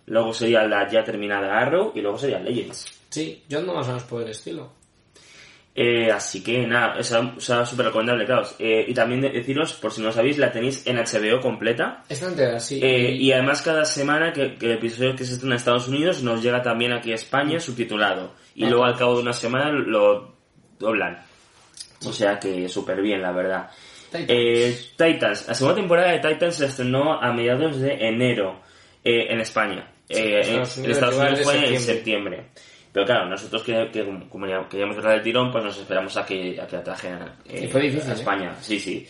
[0.06, 2.86] luego sería la ya terminada Arrow y luego sería Legends.
[3.10, 4.71] Sí, yo ando más o menos por el estilo.
[5.73, 7.03] Eh, así que nada, o
[7.39, 8.43] sea, súper recomendable, claro.
[8.60, 12.03] Eh, y también de- deciros, por si no lo sabéis, la tenéis en HBO completa.
[12.10, 12.79] Esta entera, sí.
[12.84, 16.23] Eh, y además cada semana que, que el episodio que se estrena en Estados Unidos
[16.23, 18.34] nos llega también aquí a España subtitulado.
[18.53, 20.36] Y Ah, luego al cabo de una semana lo
[20.77, 21.23] doblan.
[22.05, 23.69] O sea que súper bien, la verdad.
[24.12, 24.25] Titans.
[24.27, 25.47] Eh, Titans.
[25.47, 28.60] La segunda temporada de Titans se estrenó a mediados de enero
[29.05, 29.88] eh, en España.
[30.10, 31.79] Eh, en Estados en Unidos Estados Unidos fue en septiembre.
[31.79, 32.45] septiembre.
[32.91, 36.25] Pero claro, nosotros que, que como ya queríamos cerrar el tirón, pues nos esperamos a
[36.25, 38.17] que, a que la trajeran eh, Y fue difícil, a ¿eh?
[38.17, 38.56] España.
[38.60, 39.08] Sí, sí.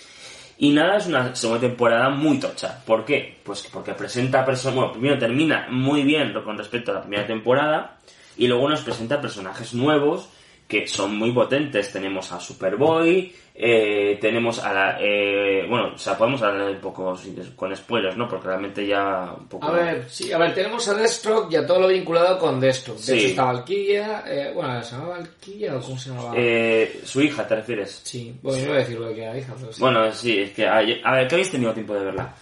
[0.59, 2.79] Y nada, es una segunda temporada muy tocha.
[2.85, 3.39] ¿Por qué?
[3.43, 4.75] Pues porque presenta personas...
[4.75, 7.97] Bueno, primero termina muy bien con respecto a la primera temporada
[8.37, 10.29] y luego nos presenta personajes nuevos
[10.71, 11.91] que son muy potentes.
[11.91, 14.97] Tenemos a Superboy, eh, tenemos a la...
[15.01, 17.13] eh, bueno, o sea, podemos hablar un poco
[17.57, 18.29] con spoilers, ¿no?
[18.29, 19.67] Porque realmente ya un poco...
[19.67, 22.99] A ver, sí, a ver, tenemos a Deathstroke y a todo lo vinculado con Deathstroke.
[22.99, 23.17] De Sí.
[23.17, 26.33] hecho está Valkyria, eh, bueno, ¿se llamaba Valkyria o cómo se llamaba?
[26.37, 27.99] Eh, su hija, ¿te refieres?
[28.03, 29.81] Sí, bueno, yo no voy a decir lo que era hija, pero sí.
[29.81, 30.65] Bueno, sí, es que...
[30.65, 30.81] A a
[31.15, 32.33] ver, que habéis tenido tiempo de verla.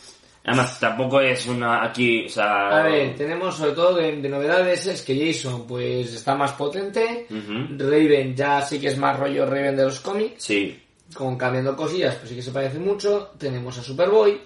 [0.50, 2.80] Además, tampoco es una aquí, o sea...
[2.80, 7.28] A ver, tenemos sobre todo de, de novedades es que Jason pues está más potente.
[7.30, 10.80] Raven ya sí que es más rollo Raven de los cómics, Sí,
[11.14, 14.42] con cambiando cosillas pues sí que se parece mucho, tenemos a Superboy.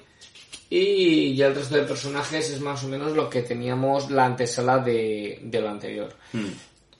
[0.70, 4.80] Y ya el resto de personajes es más o menos lo que teníamos la antesala
[4.80, 6.10] de, de lo anterior.
[6.34, 6.48] Mm.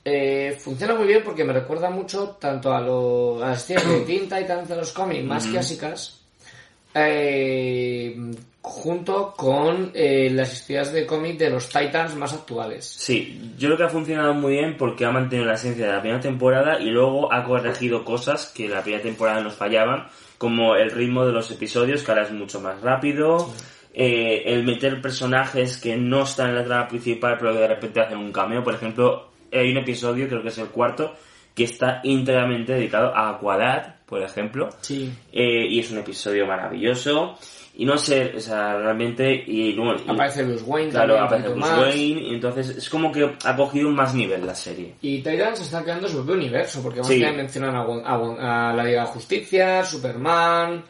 [0.04, 4.00] Eh, funciona muy bien porque me recuerda mucho tanto a, lo, a las series de
[4.00, 6.20] Teen Titans de los cómics más clásicas.
[6.94, 8.16] Eh,
[8.66, 12.86] junto con eh, las historias de cómic de los Titans más actuales.
[12.86, 16.00] Sí, yo creo que ha funcionado muy bien porque ha mantenido la esencia de la
[16.00, 20.06] primera temporada y luego ha corregido cosas que la primera temporada nos fallaban,
[20.38, 23.52] como el ritmo de los episodios, que ahora es mucho más rápido,
[23.92, 28.00] eh, el meter personajes que no están en la trama principal pero que de repente
[28.00, 28.64] hacen un cameo.
[28.64, 31.14] Por ejemplo, hay un episodio, creo que es el cuarto,
[31.54, 34.70] que está íntegramente dedicado a Aquadad, por ejemplo.
[34.80, 35.12] Sí.
[35.30, 37.38] Eh, y es un episodio maravilloso.
[37.76, 39.42] Y no sé, o sea, realmente...
[39.48, 41.80] Y, bueno, Aparece Bruce Wayne Claro, también, aparece Bruce más.
[41.80, 44.94] Wayne, y entonces es como que ha cogido un más nivel la serie.
[45.00, 47.20] Y Titans está creando su propio universo, porque Sí.
[47.20, 47.32] vamos a
[48.06, 50.84] a, a la Liga de Justicia, Superman,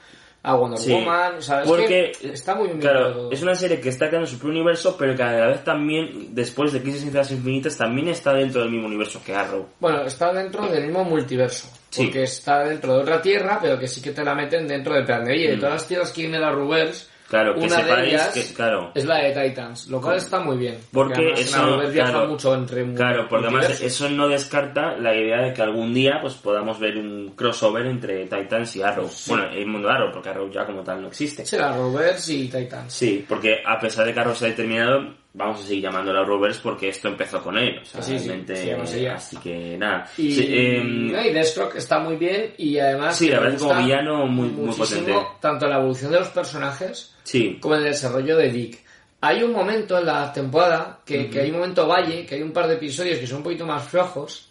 [0.44, 0.92] a Wonder Sí.
[0.92, 1.66] Woman, ¿sabes?
[1.66, 3.32] Porque, que está muy claro, todo.
[3.32, 6.28] es una serie que está creando su propio universo, pero que a la vez también,
[6.34, 9.66] después de Crisis Infinitas, también está dentro del mismo universo que Arrow.
[9.80, 11.66] Bueno, está dentro del mismo multiverso.
[11.90, 12.04] Sí.
[12.04, 15.04] Porque está dentro de otra tierra, pero que sí que te la meten dentro del
[15.04, 15.52] plan de vida.
[15.54, 17.13] Y todas las tierras que viene la Rubers, Mm.
[17.28, 18.92] Claro, que una de sepáis ellas que- claro.
[18.94, 20.78] es la de Titans, lo cual está muy bien.
[20.92, 25.14] Porque además eso, Rubers viaja claro, mucho entre Claro, porque además eso no descarta la
[25.14, 29.10] idea de que algún día pues podamos ver un crossover entre Titans y Arrow.
[29.26, 31.44] Bueno, el mundo de Arrow, porque Arrow ya como tal no existe.
[31.74, 32.92] Rubers y Titans.
[32.92, 36.58] Sí, porque a pesar de que Arrow se ha determinado, vamos a seguir llamándola Rovers
[36.58, 37.80] porque esto empezó con él.
[37.82, 40.08] O sea, Sí, sí, realmente, llama así que nada.
[40.16, 43.16] Y, Sí, no, y Deathstroke está muy bien y además...
[43.18, 45.12] Sí, la verdad es como villano muy- muy potente.
[45.40, 48.78] Tanto la evolución de los personajes sí, como el desarrollo de Dick.
[49.20, 52.52] Hay un momento en la temporada que, que hay un momento valle, que hay un
[52.52, 54.50] par de episodios que son un poquito más flojos,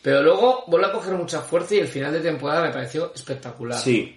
[0.00, 3.78] pero luego vuelve a coger mucha fuerza y el final de temporada me pareció espectacular.
[3.78, 4.16] sí.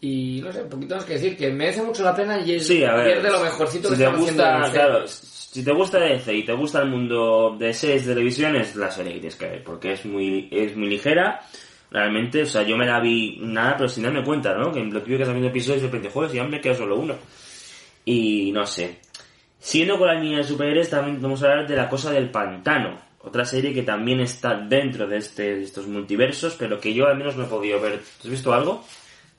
[0.00, 2.66] Y no sé, un poquito más que decir, que merece mucho la pena y es,
[2.66, 3.22] Sí, a ver.
[3.22, 6.80] de lo mejorcito si que te gusta, claro, si te gusta DC y te gusta
[6.80, 10.06] el mundo de series de televisión, es la serie que tienes que ver, porque es
[10.06, 11.40] muy, es muy ligera.
[11.90, 14.70] Realmente, o sea, yo me la vi nada, pero sin darme cuenta, ¿no?
[14.70, 17.16] Que lo que estaba viendo episodios de repente, joder, ya me queda solo uno.
[18.04, 19.00] Y no sé.
[19.58, 22.96] Siendo con la línea de superhéroes, también vamos a hablar de La Cosa del Pantano.
[23.22, 27.18] Otra serie que también está dentro de, este, de estos multiversos, pero que yo al
[27.18, 28.00] menos no he podido ver.
[28.20, 28.84] ¿Has visto algo?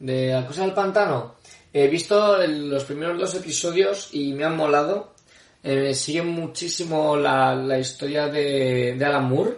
[0.01, 1.35] De la cosa del pantano,
[1.71, 5.13] he visto el- los primeros dos episodios y me han molado.
[5.63, 9.57] Eh, sigue muchísimo la, la historia de, de Alan Moore.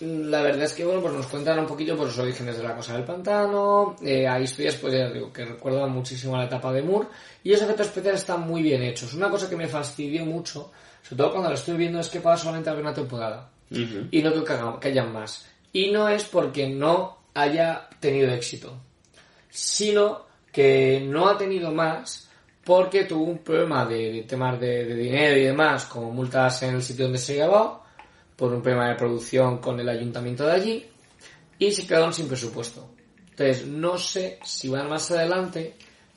[0.00, 2.74] La verdad es que bueno, pues nos cuentan un poquito por los orígenes de la
[2.74, 3.94] cosa del pantano.
[4.02, 7.06] Eh, hay historias pues ya digo, que recuerdan muchísimo a la etapa de Moore.
[7.44, 9.14] Y los efectos especiales están muy bien hechos.
[9.14, 10.72] Una cosa que me fastidió mucho,
[11.02, 13.48] sobre todo cuando lo estoy viendo, es que pasa solamente a ver una temporada.
[14.10, 15.46] Y no creo que hayan más.
[15.72, 18.76] Y no es porque no haya tenido éxito,
[19.54, 22.28] sino que no ha tenido más
[22.64, 26.74] porque tuvo un problema de, de temas de, de dinero y demás, como multas en
[26.74, 27.84] el sitio donde se grabó,
[28.34, 30.86] por un problema de producción con el ayuntamiento de allí,
[31.56, 32.90] y se quedaron sin presupuesto.
[33.30, 35.74] Entonces, no sé si van más adelante,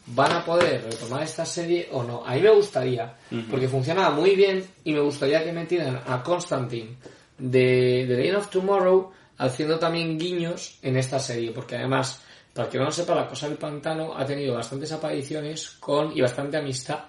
[0.08, 2.26] van a poder retomar esta serie o no.
[2.26, 3.17] A mí me gustaría,
[3.52, 6.95] porque funcionaba muy bien, y me gustaría que metieran a Constantine
[7.38, 12.23] de The Reign of Tomorrow haciendo también guiños en esta serie, porque además,
[12.58, 16.22] para que no lo sepa, la cosa del pantano ha tenido bastantes apariciones con y
[16.22, 17.06] bastante amistad,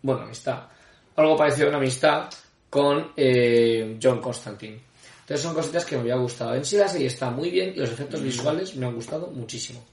[0.00, 0.62] bueno, amistad,
[1.14, 2.30] algo parecido a una amistad
[2.70, 4.80] con eh, John Constantine.
[5.20, 6.54] Entonces son cositas que me había gustado.
[6.54, 9.84] En sí la serie está muy bien y los efectos visuales me han gustado muchísimo.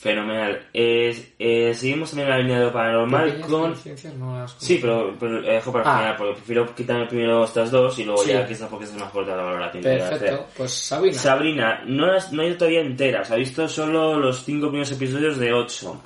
[0.00, 0.66] Fenomenal.
[0.72, 3.74] Eh, eh, seguimos también la línea de lo paranormal con...
[4.18, 5.98] no las Sí, pero, pero eh, dejo para Ah.
[5.98, 8.30] final, porque prefiero quitarme primero estas dos y luego Sí.
[8.30, 9.82] ya quizás porque es más corta la valoración.
[9.82, 10.46] Perfecto.
[10.56, 11.18] Pues Sabrina.
[11.18, 14.90] Sabrina, no, las, no he ido todavía entera, se ha visto solo los cinco primeros
[14.90, 16.02] episodios de ocho.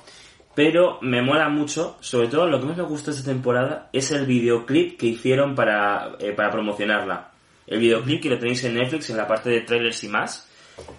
[0.53, 4.25] Pero me mola mucho, sobre todo lo que más me gusta esta temporada es el
[4.25, 7.31] videoclip que hicieron para, eh, para promocionarla.
[7.65, 10.49] El videoclip que lo tenéis en Netflix en la parte de trailers y más.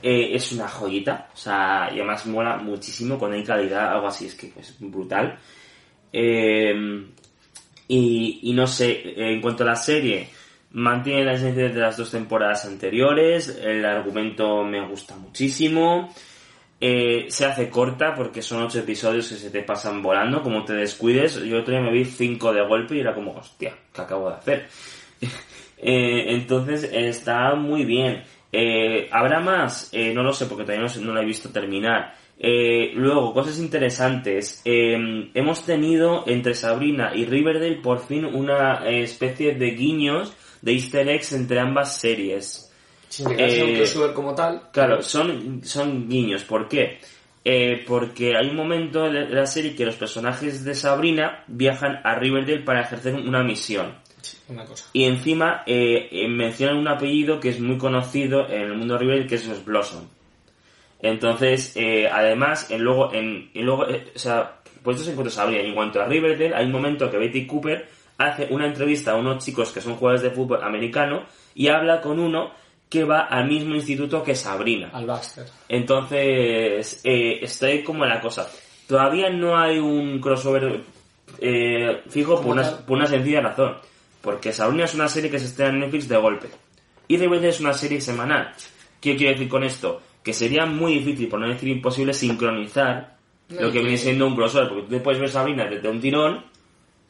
[0.02, 4.26] Eh, es una joyita, o sea, y además mola muchísimo cuando hay calidad, algo así,
[4.26, 5.38] es que es brutal.
[6.12, 6.74] Eh,
[7.88, 10.28] y, y no sé, en cuanto a la serie,
[10.72, 16.12] mantiene la esencia de las dos temporadas anteriores, el argumento me gusta muchísimo,
[16.78, 20.74] eh, se hace corta porque son ocho episodios que se te pasan volando, como te
[20.74, 24.28] descuides, yo otro día me vi cinco de golpe y era como, hostia, ¿qué acabo
[24.30, 24.68] de hacer?
[25.78, 28.24] Eh, entonces está muy bien.
[28.52, 29.90] Eh, ¿Habrá más?
[29.92, 32.14] Eh, no lo sé porque todavía no, lo he visto terminar.
[32.38, 34.62] Eh, luego, cosas interesantes.
[34.64, 40.32] Eh, hemos tenido entre Sabrina y Riverdale por fin una eh, especie de guiños
[40.62, 42.72] de easter eggs entre ambas series.
[43.08, 44.62] Sin llegar a ser un eh, crossover como tal.
[44.72, 46.44] Claro, son, son guiños.
[46.44, 46.98] ¿Por qué?
[47.44, 52.16] Eh, porque hay un momento de la serie que los personajes de Sabrina viajan a
[52.16, 53.94] Riverdale para ejercer una misión.
[54.48, 54.88] Una cosa.
[54.92, 59.00] Y encima eh, eh, mencionan un apellido que es muy conocido en el mundo de
[59.00, 60.06] Riverdale, que es los Blossom.
[61.00, 65.62] Entonces, eh, además, en luego, en, luego eh, o sea, pues esto se encuentra Sabrina.
[65.62, 69.16] Y en cuanto a Riverdale, hay un momento que Betty Cooper hace una entrevista a
[69.16, 72.52] unos chicos que son jugadores de fútbol americano y habla con uno
[72.88, 74.90] que va al mismo instituto que Sabrina.
[74.92, 75.44] Al Baxter.
[75.68, 78.48] Entonces, eh, estoy como en la cosa.
[78.86, 80.80] Todavía no hay un crossover
[81.40, 83.76] eh, fijo por una, por una sencilla razón.
[84.26, 86.48] Porque Sabrina es una serie que se estrena en Netflix de golpe.
[87.06, 88.52] Y Riverdale es una serie semanal.
[89.00, 90.02] ¿Qué quiero decir con esto?
[90.24, 93.14] Que sería muy difícil, por no decir imposible, sincronizar
[93.50, 94.68] No, lo que viene que- siendo un crossover.
[94.68, 96.44] Porque tú te puedes ver Sabrina desde un tirón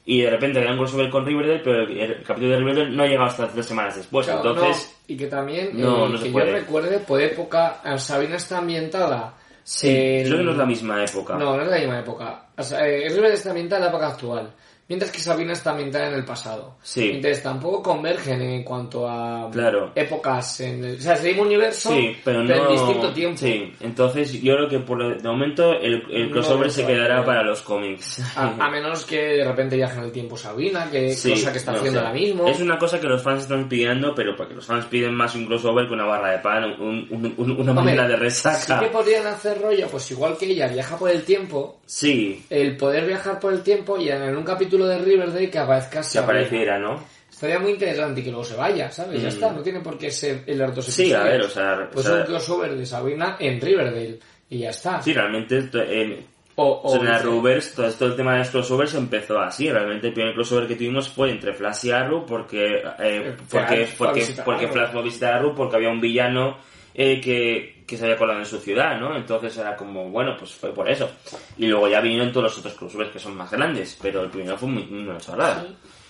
[0.04, 3.06] y de repente hay un crossover con Riverdale, pero el, el capítulo de Riverdale no
[3.06, 4.26] llega hasta tres semanas después.
[4.26, 6.46] Claro, Entonces, no, y que también, no, eh, no se que puede.
[6.48, 9.32] yo recuerde, por época, Sabina está ambientada
[9.64, 9.88] Sí,
[10.24, 11.34] creo que no es la misma época.
[11.36, 12.46] No, no es la misma época.
[12.56, 14.52] O sea, eh, Riverdale está ambientada en la época actual.
[14.88, 16.76] Mientras que Sabina está ambientada en el pasado.
[16.80, 17.10] Sí.
[17.14, 19.90] Entonces tampoco convergen en cuanto a Claro.
[19.96, 20.60] épocas.
[20.60, 22.54] En el, o sea, es el mismo universo, Sí, pero no.
[22.54, 23.36] en distinto tiempo.
[23.38, 26.86] Sí, entonces yo creo que por el- de momento el, el No crossover lo se
[26.86, 28.20] quedará para los cómics.
[28.36, 31.58] A, a menos que de repente viaje en el tiempo Sabina, que Sí, cosa que
[31.58, 32.06] está no haciendo sé.
[32.06, 32.46] ahora mismo.
[32.46, 35.46] Es una cosa que los fans están pidiendo, pero porque los fans piden más un
[35.46, 38.78] crossover que una barra de pan, un- un- un- una manera de Sí resaca.
[38.78, 43.06] que podrían hacer rollo, pues igual que ella viaja por el tiempo, Sí, el poder
[43.06, 46.32] viajar por el tiempo y en un capítulo de Riverdale que aparezca si Sabina.
[46.32, 47.02] apareciera, ¿no?
[47.30, 49.22] Estaría muy interesante y que luego se vaya, ¿sabes?
[49.22, 50.90] Ya está, no tiene por qué ser en dos Mm.
[50.90, 54.18] Sí, a ver, o sea, Pues o sea- un crossover de Sabina en Riverdale
[54.50, 55.00] y ya está.
[55.02, 56.26] Sí, realmente en,
[56.58, 59.70] O, o en la dice- Arrowverse, todo esto el tema de los crossovers empezó así.
[59.70, 63.88] Realmente el primer crossover que tuvimos fue entre Flash y Arrow porque, eh, porque, a
[63.98, 64.72] porque, a porque Arrow.
[64.72, 66.56] Flash fue a visitar a Arrow porque había un villano
[66.98, 69.14] eh, que, que se había colado en su ciudad, ¿no?
[69.16, 71.10] Entonces era como, bueno, pues fue por eso.
[71.58, 74.56] Y luego ya vinieron todos los otros crossovers que son más grandes, pero el primero
[74.56, 75.66] fue muy, muy chorrada.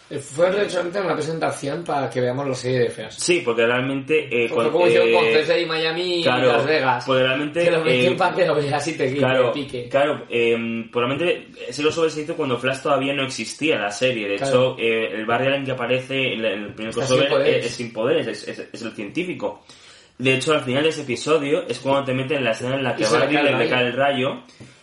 [0.09, 3.17] Eh, Fue realmente una presentación para que veamos la serie de feas.
[3.17, 4.29] Sí, porque realmente...
[4.45, 7.05] Eh, con- como hicieron con eh, CSI Miami claro, y Las Vegas.
[7.05, 9.89] porque realmente, Que lo metí eh, para que lo veas y te, Claro, pique.
[9.89, 14.29] claro, eh, probablemente ese crossover se hizo cuando Flash todavía no existía la serie.
[14.29, 14.77] De Claro.
[14.77, 18.47] hecho, eh, el Barry Allen que aparece en, el primer crossover es sin poderes, es,
[18.47, 19.65] es- es el científico.
[20.19, 22.85] De hecho, al final de ese episodio es cuando te meten en la escena en
[22.85, 24.43] la que Y Barry cae el le el rayo.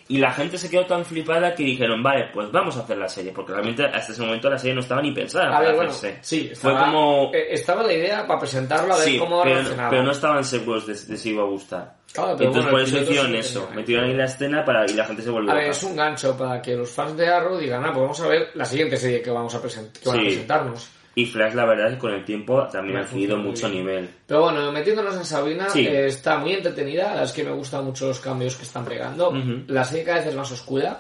[0.10, 3.08] Y la gente se quedó tan flipada que dijeron, vale, pues vamos a hacer la
[3.08, 3.32] serie.
[3.32, 5.92] Porque realmente hasta ese momento la serie no estaba ni pensada A para ver, bueno,
[5.92, 6.20] hacerse.
[6.22, 7.32] sí, Fue estaba, como...
[7.34, 9.90] eh, estaba la idea para presentarlo a ver Sí, cómo pero, reaccionaba.
[9.90, 11.96] pero no estaban seguros de, de si iba a gustar.
[12.12, 13.70] Claro, pero Entonces bueno, por eso hicieron sí eso.
[13.74, 16.38] Metieron ahí la escena para y la gente se volvió A ver, es un gancho
[16.38, 19.22] para que los fans de Arrow digan, ah, pues vamos a ver la siguiente serie
[19.22, 20.90] que vamos a, present que van a presentarnos.
[21.16, 23.82] Y Flash, la verdad es que con el tiempo también Me ha adquirido mucho bien.
[23.86, 24.10] nivel.
[24.26, 25.86] Pero bueno, metiéndonos en Sabina, Sí.
[25.86, 27.04] eh, está muy entretenida.
[27.04, 29.30] La verdad es que me gustan mucho los cambios que están pegando.
[29.30, 29.64] Ujú.
[29.68, 31.00] La serie cada vez es más oscura,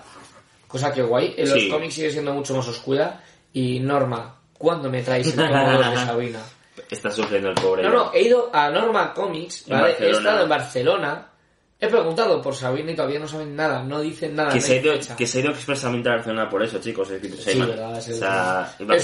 [0.67, 1.33] cosa que guay.
[1.37, 1.67] En los Sí.
[1.69, 3.21] cómics sigue siendo mucho más oscura.
[3.53, 5.47] Y Norma, ¿cuándo me traes el de
[6.05, 6.39] Sabina?
[6.89, 7.83] Está sufriendo el pobre.
[7.83, 9.95] No, no, he ido a Norma Comics, ¿vale?
[9.99, 11.27] he estado en Barcelona.
[11.83, 14.53] He preguntado por Sabina y todavía no saben nada, no dicen nada.
[14.53, 15.15] que, se ha ido, fecha.
[15.17, 17.09] que se ha ido expresamente a Barcelona por eso, chicos.
[17.11, 18.95] Es decir, Sí, se- verdad, es el o sea, Yo por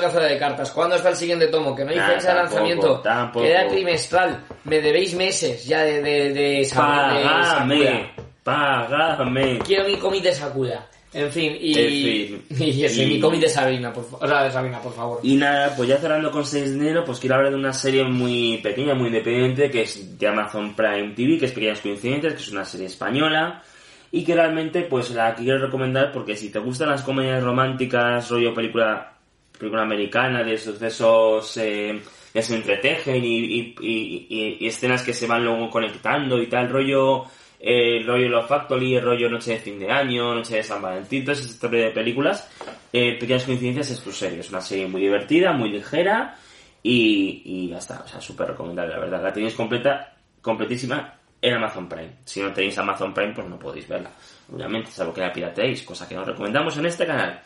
[0.00, 0.70] que hace de cartas.
[0.70, 1.74] ¿Cuándo está el siguiente tomo?
[1.74, 3.00] Que no hay Nah, fecha de lanzamiento.
[3.00, 3.44] tampoco.
[3.44, 4.44] Queda trimestral.
[4.64, 8.12] Me debéis meses ya de, de, de, de Págame, Sakura.
[8.44, 9.58] págame.
[9.66, 10.86] Quiero mi cómic de Sakura.
[11.14, 12.44] En fin, y, En fin.
[12.66, 15.20] y ese, Y- mi cómic de Sabina, por, o sea, de por favor.
[15.22, 18.04] Y nada, pues ya cerrando con 6 de enero, pues quiero hablar de una serie
[18.04, 22.40] muy pequeña, muy independiente, que es de Amazon Prime TV, que es Pequeñas Coincidencias, que
[22.40, 23.62] es una serie española,
[24.10, 28.54] y que realmente pues la quiero recomendar porque si te gustan las comedias románticas, rollo
[28.54, 29.12] película,
[29.58, 32.00] película americana, de sucesos eh,
[32.32, 37.24] que se entretejen y- y escenas que se van luego conectando y tal, rollo...
[37.62, 40.82] eh, el rollo Love Factory, el rollo Noche de fin de año, Noche de San
[40.82, 42.50] Valentín, toda esa historia de películas.
[42.92, 46.36] Eh, Pequeñas coincidencias es tu serie, es una serie muy divertida, muy ligera
[46.82, 49.22] y, y ya está, o sea, súper recomendable, la verdad.
[49.22, 52.16] La tenéis completa, completísima en Amazon Prime.
[52.24, 54.10] Si no tenéis Amazon Prime, pues no podéis verla.
[54.52, 57.40] Obviamente, salvo que la pirateéis, cosa que no recomendamos en este canal.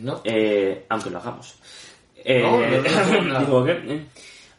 [0.00, 0.20] No.
[0.24, 1.56] Eh, aunque lo hagamos.
[2.24, 3.40] Eh, No, no, no, no.
[3.46, 4.04] digo que.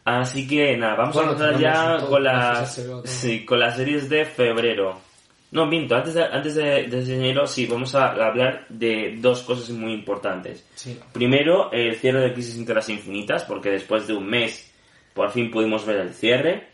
[0.04, 4.24] Así que nada, vamos Bueno, a empezar ya con las, sí, con las series de
[4.26, 5.00] febrero.
[5.52, 9.70] No, minto, antes de, antes de, de enero sí, vamos a hablar de dos cosas
[9.70, 10.66] muy importantes.
[10.74, 10.98] Sí.
[11.12, 14.72] Primero, el cierre de Crisis entre las Infinitas, porque después de un mes
[15.14, 16.68] por fin pudimos ver el cierre.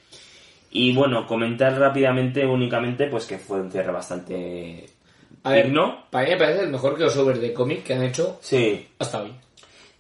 [0.73, 4.87] Y bueno, comentar rápidamente únicamente pues que fue un cierre bastante
[5.43, 6.07] A ver, digno.
[6.11, 9.33] para mí me parece el mejor crossover de cómic que han hecho Sí, hasta hoy.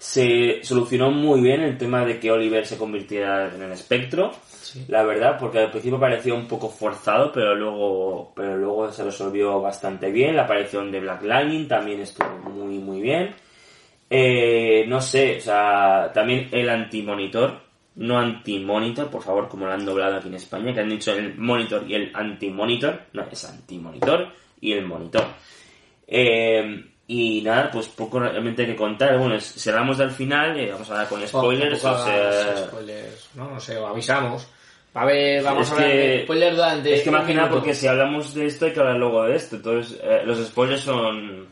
[0.00, 4.32] Se solucionó muy bien el tema de que Oliver se convirtiera en el espectro.
[4.50, 4.86] Sí.
[4.88, 9.60] La verdad, porque al principio parecía un poco forzado, pero luego, pero luego se resolvió
[9.60, 10.36] bastante bien.
[10.36, 13.34] La aparición de Black Lightning también estuvo muy, muy bien.
[14.08, 17.60] Eh, no sé, o sea, también el antimonitor,
[17.96, 21.36] no antimonitor, por favor, como lo han doblado aquí en España, que han dicho el
[21.36, 24.28] monitor y el antimonitor, no, es antimonitor
[24.62, 25.24] y el monitor.
[26.06, 29.18] Eh, y nada, pues poco realmente que contar.
[29.18, 29.34] Bueno,
[29.68, 32.16] hablamos del final, eh, vamos a hablar con spoilers, Tampoco o sea...
[32.28, 34.46] hagas spoilers, no, no sé, o avisamos.
[34.94, 37.54] A ver, vamos Es a hablar que- de spoilers durante Es que que minuto.
[37.56, 39.56] porque si hablamos de esto hay que hablar luego de esto.
[39.56, 41.48] Entonces, eh, los spoilers son...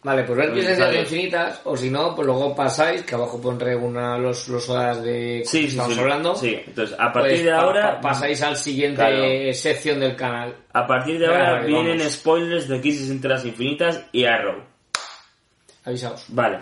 [0.00, 0.52] Vale, pues ver
[0.86, 1.00] vale.
[1.00, 5.42] infinitas, o si no, pues luego pasáis, que abajo pondré una los, los horas de
[5.44, 6.00] Sí, que sí, estamos sí.
[6.00, 6.34] hablando.
[6.36, 8.00] Sí, entonces a partir Pues de pa- ahora...
[8.00, 9.54] pa- pasáis al siguiente Claro.
[9.54, 10.54] sección del canal.
[10.72, 12.12] A partir de ahora vale, vienen vamos.
[12.12, 14.62] spoilers de Crisis entre las Infinitas y Arrow.
[15.88, 16.24] Avisaos.
[16.28, 16.58] Vale.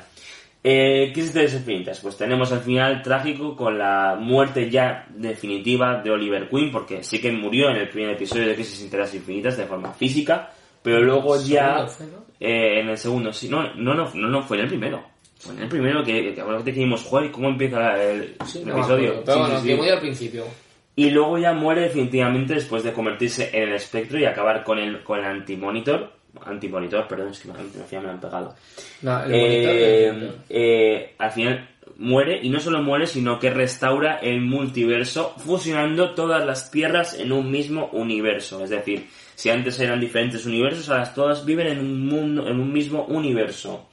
[0.68, 6.02] Eh, Crisis de las Infinitas, pues tenemos al final trágico con la muerte ya definitiva
[6.02, 9.56] de Oliver Queen, porque sí que murió en el primer episodio de Crisis las Infinitas
[9.56, 10.50] de forma física,
[10.82, 12.24] pero luego ya Segundo fue, ¿no?
[12.40, 15.04] eh, en el segundo, sí, no, no, no, no, no, fue en el primero.
[15.38, 18.74] Fue en el primero que, que, que dijimos, joder, ¿cómo empieza el, Sí, el no
[18.74, 19.22] me episodio?
[19.24, 20.44] Pero Sí, bueno, sí, que muy al principio.
[20.96, 25.04] Y luego ya muere definitivamente después de convertirse en el espectro y acabar con el,
[25.04, 26.15] con el antimonitor.
[26.44, 28.54] Antimonitor, perdón, es que me, han pegado.
[29.02, 31.68] No, el Eh, monitor eh, al final
[31.98, 37.32] muere y no solo muere, sino que restaura el multiverso fusionando todas las tierras en
[37.32, 38.62] un mismo universo.
[38.62, 42.72] Es decir, si antes eran diferentes universos, ahora todas viven en un mundo, en un
[42.72, 43.88] mismo universo.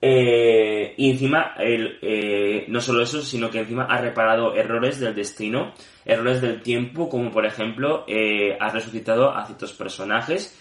[0.00, 5.14] Eh, y encima, el, eh, no solo eso, sino que encima ha reparado errores del
[5.14, 10.56] destino, errores del tiempo, como por ejemplo, eh, ha resucitado a ciertos personajes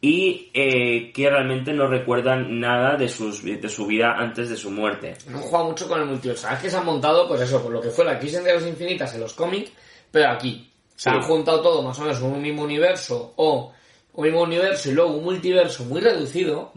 [0.00, 4.70] y eh, que realmente no recuerdan nada de, sus, de su vida antes de su
[4.70, 5.16] muerte.
[5.28, 6.42] No juega mucho con el multiverso.
[6.42, 8.66] Sabes que se han montado, pues eso, por lo que fue la crisis de las
[8.66, 9.70] infinitas en los cómics,
[10.10, 10.66] pero aquí.
[10.96, 11.16] Se Sí.
[11.16, 13.72] han juntado todo más o menos en un mismo universo, o
[14.12, 16.72] un mismo universo y luego un multiverso muy reducido,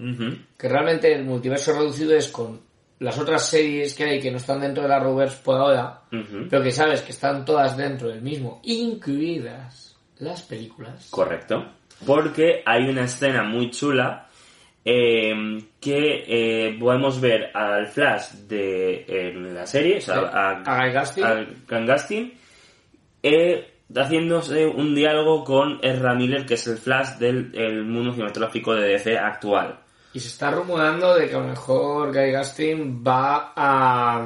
[0.58, 2.62] que realmente el multiverso reducido es con
[3.00, 6.48] las otras series que hay que no están dentro de la Rovers por ahora, Ujú.
[6.50, 11.08] pero que sabes que están todas dentro del mismo, incluidas las películas.
[11.10, 11.66] Correcto.
[12.06, 14.28] Porque hay una escena muy chula
[14.86, 15.34] eh,
[15.80, 20.26] que eh, podemos ver al Flash de eh, la serie, o sea, Sí.
[20.34, 22.34] a, A Gustin,
[23.22, 28.74] eh, haciéndose un diálogo con Ezra Miller, que es el Flash del el mundo cinematográfico
[28.74, 29.80] de DC actual.
[30.14, 34.26] Y se está rumorando de que a lo mejor Guy Gustin va a,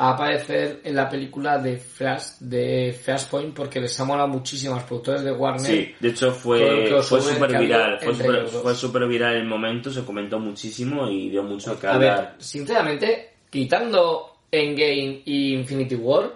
[0.00, 4.76] a aparecer en la película de Flash, de Flashpoint, porque les ha molado muchísimo a
[4.76, 5.60] los productores de Warner.
[5.66, 8.52] Sí, de hecho fue, fue súper viral, fue dos.
[8.62, 13.30] fue súper viral el momento, se comentó muchísimo y dio mucho que A ver, sinceramente,
[13.50, 16.32] quitando Endgame y Infinity War,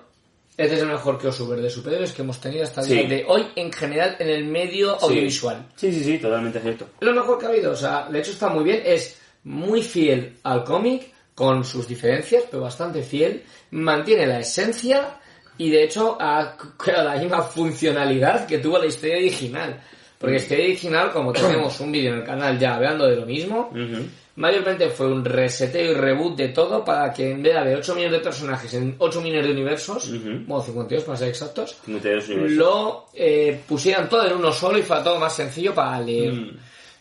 [0.57, 2.95] este es el mejor crossover de superhéroes que hemos tenido hasta el Sí.
[2.95, 5.07] día de hoy, en general, en el medio Sí.
[5.07, 5.67] audiovisual.
[5.77, 6.89] Sí, sí, sí, totalmente cierto.
[6.99, 10.37] Lo mejor que ha habido, o sea, de hecho está muy bien, es muy fiel
[10.43, 15.17] al cómic, con sus diferencias, pero bastante fiel, mantiene la esencia
[15.59, 19.83] y de hecho ha creado la misma funcionalidad que tuvo la historia original.
[20.21, 23.27] Porque la historia original, como tenemos un vídeo en el canal ya hablando de lo
[23.27, 24.07] mismo, Ujú.
[24.37, 28.19] mayormente fue un reseteo y reboot de todo para que en vez de 8 millones
[28.21, 30.45] de personajes en 8 millones de universos, Ujú.
[30.47, 32.57] bueno, 52 para ser exactos, 52 universos.
[32.57, 36.35] lo eh, pusieran todo en uno solo y fuera todo más sencillo para leer.
[36.35, 36.57] Mm.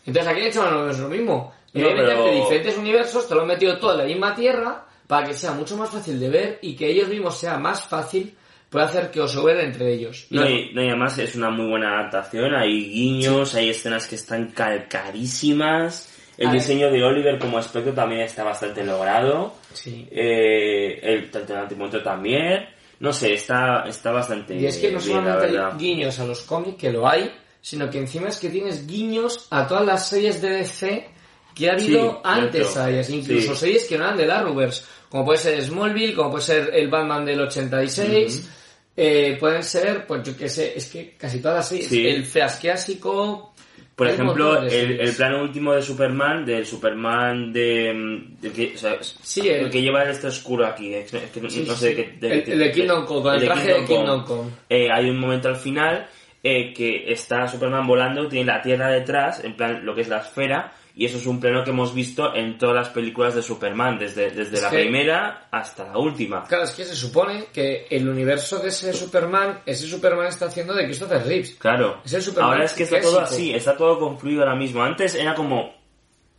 [0.07, 1.61] Entonces aquí han hecho más o menos lo mismo.
[1.74, 4.36] En No, de pero- meterte diferentes universos, te lo han metido todo en la misma
[4.36, 7.84] tierra para que sea mucho más fácil de ver y que ellos mismos sea más
[7.88, 8.36] fácil
[8.69, 10.28] poder hacer que os sobre entre ellos.
[10.30, 14.07] Y No, y, no, y además es una muy buena adaptación, hay guiños, hay escenas
[14.07, 16.07] que están calcadísimas.
[16.38, 16.61] El A ver.
[16.61, 19.53] diseño de Oliver como aspecto también está bastante logrado.
[19.74, 20.07] Sí.
[20.09, 21.53] Eh, el tanto
[22.01, 22.67] también.
[22.99, 26.26] No sé, está, está bastante Y es que no bien, la solamente hay guiños a
[26.26, 30.07] los cómics, que lo hay, sino que encima es que tienes guiños a todas las
[30.07, 31.09] series de DC
[31.55, 33.59] que ha habido Sí, antes a ellas, incluso Sí.
[33.59, 37.25] series que no eran de Arrowverse, como puede ser Smallville, como puede ser el Batman
[37.25, 38.49] del 86,
[38.97, 42.07] eh, pueden ser, pues yo qué sé, es que casi todas series, Sí.
[42.07, 43.47] el Flash clásico...
[43.93, 47.93] Por ejemplo, de el, el plano último de Superman, del Superman de...
[48.41, 50.91] del que, o sea, Sí, el, el- que lleva este oscuro aquí.
[50.95, 52.17] Es que, no, sé de qué...
[52.19, 54.49] El- el de Kingdom Come, con el traje de Kingdom Come.
[54.69, 56.07] Eh, hay un momento al final
[56.41, 60.19] eh, que está Superman volando, tiene la Tierra detrás, en plan lo que es la
[60.19, 63.97] esfera, y eso es un plano que hemos visto en todas las películas de Superman,
[63.97, 66.43] desde, desde Es la que- primera hasta la última.
[66.45, 70.73] Claro, es que se supone que el universo de ese Superman, ese Superman está haciendo
[70.73, 71.55] de Christopher Reeves.
[71.59, 72.01] Claro.
[72.03, 74.81] Es el Superman Ahora es que está todo así, está todo confluido ahora mismo.
[74.83, 75.73] Antes era como,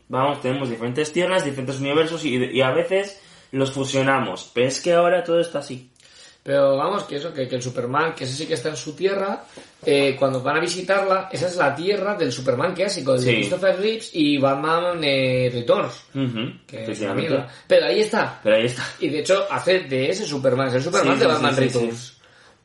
[0.09, 3.20] vamos, tenemos diferentes tierras, diferentes universos y, y a veces
[3.53, 4.50] los fusionamos.
[4.55, 5.90] Pero es que ahora todo está así.
[6.45, 8.97] Pero vamos, que eso, que, que el Superman, que ese sí que está en su
[8.97, 9.45] tierra,
[9.86, 13.34] eh, cuando van a visitarla, esa es la tierra del Superman clásico, el de Sí.
[13.36, 17.49] Christopher Reeves y Batman eh, Returns, Ujú, que es una mierda.
[17.68, 18.40] Pero ahí está.
[18.43, 18.82] Pero ahí está.
[18.99, 22.18] Y de hecho, hace de ese Superman, es el Superman Sí, de Batman sí, Returns.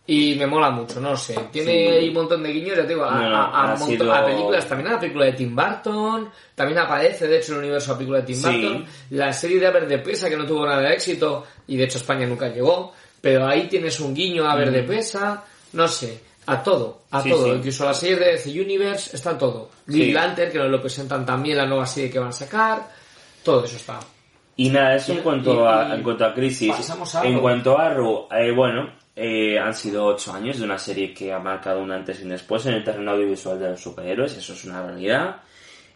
[0.09, 1.35] Y me mola mucho, no sé.
[1.51, 4.65] Tiene un montón de guiños, ya te digo, a, No, a- a sido- películas.
[4.65, 6.29] También a la película de Tim Burton.
[6.55, 8.41] También aparece, de hecho, en el universo de la película de Tim.
[8.41, 8.85] Burton.
[9.11, 11.45] La serie de Aver de que no tuvo nada de éxito.
[11.67, 12.93] Y de hecho, España nunca llegó.
[13.21, 15.43] Pero ahí tienes un guiño a Aver de Pesa.
[15.73, 16.21] No sé.
[16.45, 17.23] A todo, a Mm.
[17.23, 17.43] Sí, todo.
[17.45, 17.51] sí.
[17.51, 19.69] Incluso la serie de DC Universe está todo.
[19.87, 19.99] Sí.
[19.99, 22.87] Green Lantern, que nos lo presentan también, la nueva serie que van a sacar.
[23.43, 23.99] Todo eso está.
[24.55, 26.71] Y nada, eso Y- en cuanto, y- a, y en cuanto a Crisis.
[27.13, 31.13] a en cuanto a Arrow, eh, bueno, eh, han sido ocho años de una serie
[31.13, 34.37] que ha marcado un antes y un después en el terreno audiovisual de los superhéroes,
[34.37, 35.37] eso es una realidad.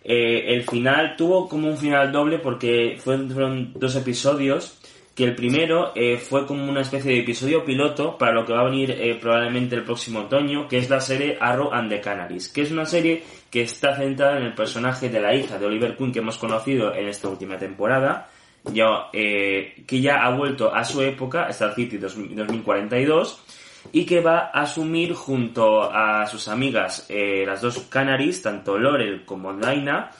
[0.03, 4.77] Eh, el final tuvo como un final doble porque fueron, fueron dos episodios
[5.15, 8.61] que el primero eh, fue como una especie de episodio piloto para lo que va
[8.61, 12.49] a venir eh, probablemente el próximo otoño, que es la serie Arrow and the Canaries,
[12.49, 15.97] que es una serie que está centrada en el personaje de la hija de Oliver
[15.97, 18.29] Queen que hemos conocido en esta última temporada,
[18.71, 23.43] ya, eh, que ya ha vuelto a su época, Star City 2000 2042,
[23.91, 29.25] y que va a asumir junto a sus amigas, eh, las dos Canaries, tanto Laurel
[29.25, 30.11] como Dinah,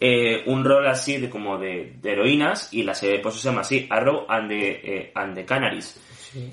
[0.00, 3.60] eh, un rol así de como de, de heroínas y la serie pues se llama
[3.60, 6.00] así Arrow and the, eh, and the Canaries.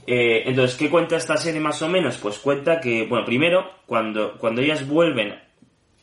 [0.05, 4.35] Eh, entonces qué cuenta esta serie más o menos pues cuenta que bueno primero cuando
[4.37, 5.39] cuando ellas vuelven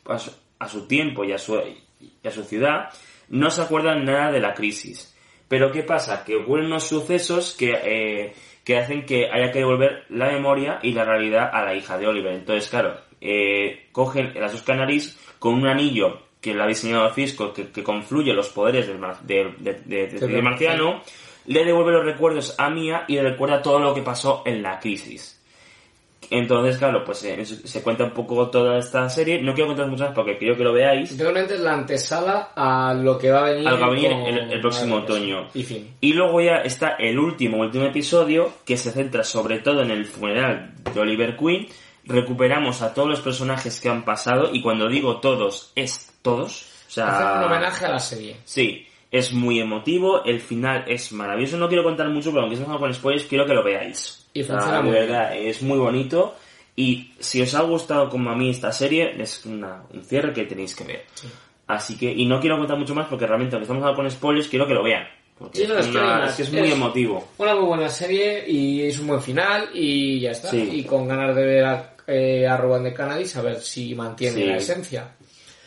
[0.07, 1.61] a su, a su tiempo y a su
[2.01, 2.91] y a su ciudad
[3.29, 5.15] no se acuerdan nada de la crisis.
[5.49, 8.33] Pero qué pasa que ocurren unos sucesos que eh,
[8.65, 12.07] que hacen que haya que devolver la memoria y la realidad a la hija de
[12.07, 12.33] Oliver.
[12.33, 17.53] Entonces claro eh, cogen las dos Canaries con un anillo que lo ha diseñado Cisco,
[17.55, 21.01] que, que confluye los poderes de, de- de- de- del marciano,
[21.47, 24.79] le devuelve los recuerdos a Mia y le recuerda todo lo que pasó en la
[24.79, 25.41] crisis.
[26.31, 29.43] Entonces, claro, pues eh, se, cuenta un poco toda esta serie.
[29.43, 31.17] No quiero contar mucho más porque quiero que lo veáis.
[31.19, 33.91] Realmente es la antesala a lo que va a venir, A lo que va a
[33.91, 35.49] venir con- el- el próximo Madre otoño.
[35.53, 35.95] Y fin.
[36.01, 40.07] Y luego ya está el último, último episodio que se centra sobre todo en el
[40.07, 41.69] funeral de Oliver Queen.
[42.07, 46.66] Recuperamos a todos los personajes que han pasado y cuando digo todos, es todos.
[46.89, 48.37] O sea, un homenaje a la serie.
[48.45, 51.57] Sí, es muy emotivo, el final es maravilloso.
[51.59, 54.27] No quiero contar mucho, pero aunque estamos con spoilers, quiero que lo veáis.
[54.33, 56.35] Y funciona muy verdad, es muy bonito.
[56.77, 60.45] Y si os ha gustado como a mí esta serie, es una- un cierre que
[60.45, 61.05] tenéis que ver.
[61.66, 64.49] Así que, y no quiero contar mucho más porque realmente, aunque estamos hablando con spoilers,
[64.49, 65.05] quiero que lo vean.
[65.39, 67.29] Porque Sí, no, es, una- es que es muy Es- emotivo.
[67.39, 70.51] Una muy buena serie y es un buen final y ya está.
[70.51, 70.68] Sí.
[70.72, 74.47] Y con ganas de ver a, eh, a Ruben de Cannabis a ver si mantiene
[74.47, 75.09] la esencia.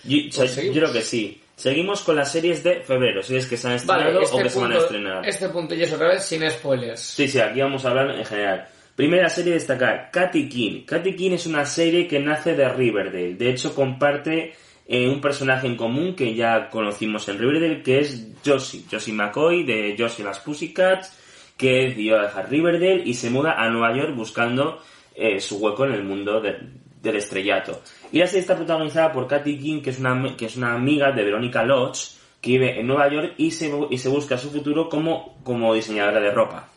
[0.04, 1.42] Yo, Pues yo creo que sí.
[1.56, 4.50] Seguimos con las series de febrero, series que se han estrenado Vale, o este que
[4.50, 5.28] se van a estrenar.
[5.28, 7.00] este punto y eso otra vez sin spoilers.
[7.00, 8.68] Sí, sí, aquí vamos a hablar en general.
[8.96, 10.84] Primera serie a destacar, Katy King.
[10.86, 13.34] Katy King es una serie que nace de Riverdale.
[13.36, 14.54] De hecho, comparte
[14.88, 18.84] eh, un personaje en común que ya conocimos en Riverdale, que es Josie.
[18.92, 21.12] Josie McCoy, de Josie las Pussycats,
[21.58, 24.80] que decidió dejar Riverdale y se muda a Nueva York buscando
[25.16, 26.58] eh, su hueco en el mundo de-
[27.02, 27.82] del estrellato.
[28.12, 31.12] Y la serie está protagonizada por Katy King, que es una, que es una amiga
[31.12, 34.88] de Verónica Lodge, que vive en Nueva York y se, y se busca su futuro
[34.88, 36.70] como, como diseñadora de ropa.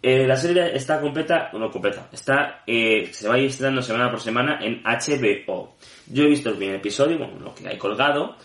[0.00, 4.60] Eh, la serie está completa, no completa, está, eh, se va estrenando semana por semana
[4.62, 5.74] en HBO.
[6.06, 8.36] Yo he visto el primer episodio, bueno, lo que hay colgado,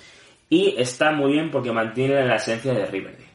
[0.50, 3.28] y está muy bien porque mantiene la esencia de Riverdale.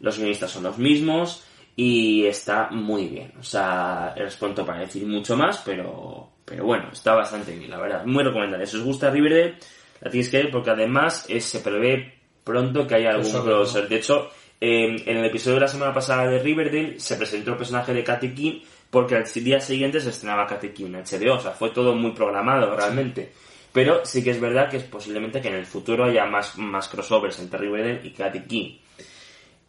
[0.00, 1.44] Los guionistas son los mismos
[1.76, 3.32] y está muy bien.
[3.38, 7.78] O sea, es pronto para decir mucho más, pero, pero bueno, está bastante bien, la
[7.78, 8.04] verdad.
[8.04, 8.66] Muy recomendable.
[8.66, 9.54] Si os gusta Riverdale,
[10.00, 13.88] la tenéis que ver porque además eh, se prevé pronto que haya algún Crossover.
[13.88, 14.30] De hecho,
[14.60, 18.02] eh, en el episodio de la semana pasada de Riverdale se presentó el personaje de
[18.02, 21.36] Katy King porque al día siguiente se estrenaba Katy King en HBO.
[21.36, 23.30] O sea, fue todo muy programado realmente.
[23.72, 26.88] Pero sí que es verdad que es posiblemente que en el futuro haya más, más
[26.88, 28.78] crossovers entre Riverdale y Katy King.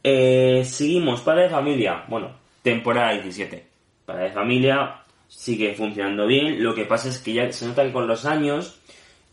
[0.04, 2.06] Eh, seguimos, Padre de Familia.
[2.08, 2.32] Bueno,
[2.64, 3.68] temporada 17.
[4.04, 5.01] Padre de Familia
[5.32, 6.62] sigue funcionando bien.
[6.62, 8.80] Lo que pasa es que ya se nota que con los años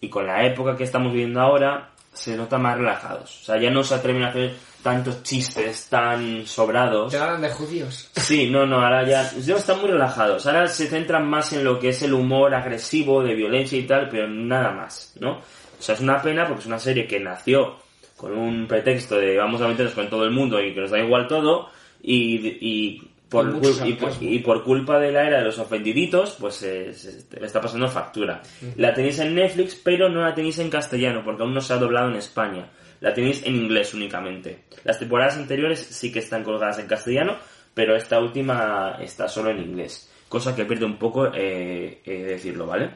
[0.01, 3.42] y con la época que estamos viviendo ahora, se nota más relajados.
[3.42, 7.12] O sea, ya no se atreven a hacer tantos chistes tan sobrados.
[7.12, 8.11] Te hablan de judíos.
[8.16, 10.46] Sí, no, no, ahora ya, ya están muy relajados.
[10.46, 14.09] Ahora se centran más en lo que es el humor agresivo, de violencia y tal,
[14.09, 15.32] pero nada más, ¿no?
[15.32, 17.76] O sea, es una pena porque es una serie que nació
[18.16, 20.99] con un pretexto de vamos a meternos con todo el mundo y que nos da
[20.99, 21.70] igual todo
[22.03, 24.28] y, y por, Y mucho cul- y, por, sarcasmo.
[24.30, 27.88] y por culpa de la era de los ofendiditos, pues eh, se- le está pasando
[27.88, 28.40] factura.
[28.76, 31.76] La tenéis en Netflix, pero no la tenéis en castellano porque aún no se ha
[31.76, 32.70] doblado en España.
[33.00, 34.64] La tenéis en inglés únicamente.
[34.84, 37.36] Las temporadas anteriores sí que están colgadas en castellano,
[37.74, 40.10] pero esta última está solo en inglés.
[40.28, 42.90] Cosa que pierde un poco eh, eh, decirlo, ¿vale?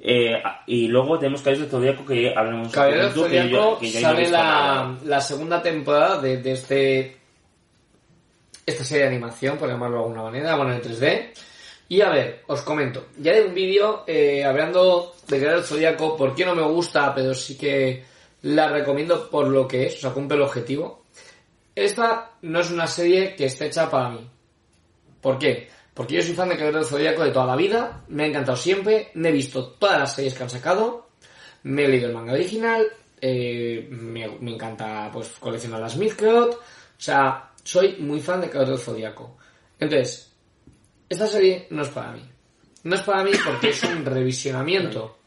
[0.00, 0.34] Eh,
[0.66, 3.90] y luego tenemos Caballeros del Zodíaco que hablamos un Caballero del que yo- Zodíaco que
[3.90, 4.22] yo he sale
[5.06, 7.16] la segunda temporada de, de este
[8.64, 11.30] esta serie de animación, por llamarlo de alguna manera, bueno, en 3D.
[11.88, 13.08] Y a ver, os comento.
[13.18, 17.34] Ya de un vídeo eh, hablando de Guerrero Zodíaco, por qué no me gusta, pero
[17.34, 18.04] sí que
[18.42, 21.04] la recomiendo por lo que es, o sea, cumple el objetivo.
[21.74, 24.28] Esta no es una serie que esté hecha para mí.
[25.20, 25.68] ¿Por qué?
[25.94, 29.10] Porque yo soy fan de Guerrero Zodíaco de toda la vida, me ha encantado siempre,
[29.14, 31.08] me he visto todas las series que han sacado,
[31.64, 32.86] me he leído el manga original,
[33.20, 36.60] eh, me, encanta pues coleccionar las Mythcraft, o
[36.96, 39.36] sea, soy muy fan de Caballero del Zodíaco.
[39.78, 40.32] Entonces,
[41.08, 42.22] esta serie no es para mí.
[42.84, 45.18] No es para mí porque es un revisionamiento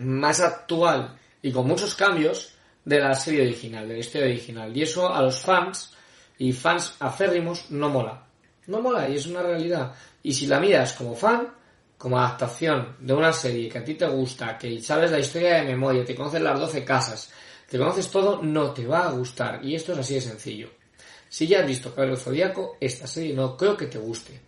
[0.00, 4.76] más actual y con muchos cambios de la serie original, de la historia original.
[4.76, 5.92] Y eso a los fans
[6.38, 8.24] y fans aférrimos no mola.
[8.66, 9.92] No mola y es una realidad.
[10.22, 11.52] Y si la miras como fan,
[11.98, 15.64] como adaptación de una serie que a ti te gusta, que sabes la historia de
[15.64, 17.32] memoria, te conoces las 12 casas,
[17.68, 19.64] te conoces todo, no te va a gustar.
[19.64, 20.70] Y esto es así de sencillo.
[21.36, 24.40] Si ya has visto Caballero Zodíaco, esta serie no creo que te guste.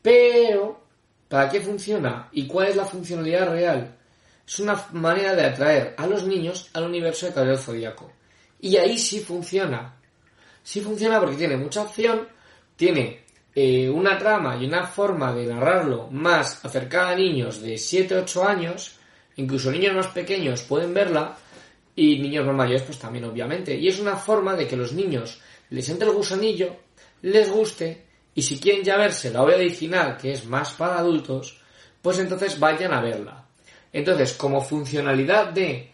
[0.00, 0.80] Pero,
[1.28, 2.30] ¿para qué funciona?
[2.32, 3.94] ¿Y cuál es la funcionalidad real?
[4.48, 8.10] Es una manera de atraer a los niños al universo de Caballero Zodíaco.
[8.62, 9.94] Y ahí sí funciona.
[10.62, 12.28] Sí funciona porque tiene mucha acción,
[12.76, 18.46] tiene eh, una trama y una forma de narrarlo más acercada a niños de 7-8
[18.46, 18.96] años,
[19.36, 21.36] incluso niños más pequeños pueden verla,
[21.96, 23.76] y niños más mayores pues también obviamente.
[23.76, 25.40] Y es una forma de que los niños
[25.70, 26.76] les entre el gusanillo,
[27.22, 28.04] les guste,
[28.34, 31.60] y si quieren ya verse la obra original, que es más para adultos,
[32.02, 33.46] pues entonces vayan a verla.
[33.92, 35.92] Entonces, como funcionalidad de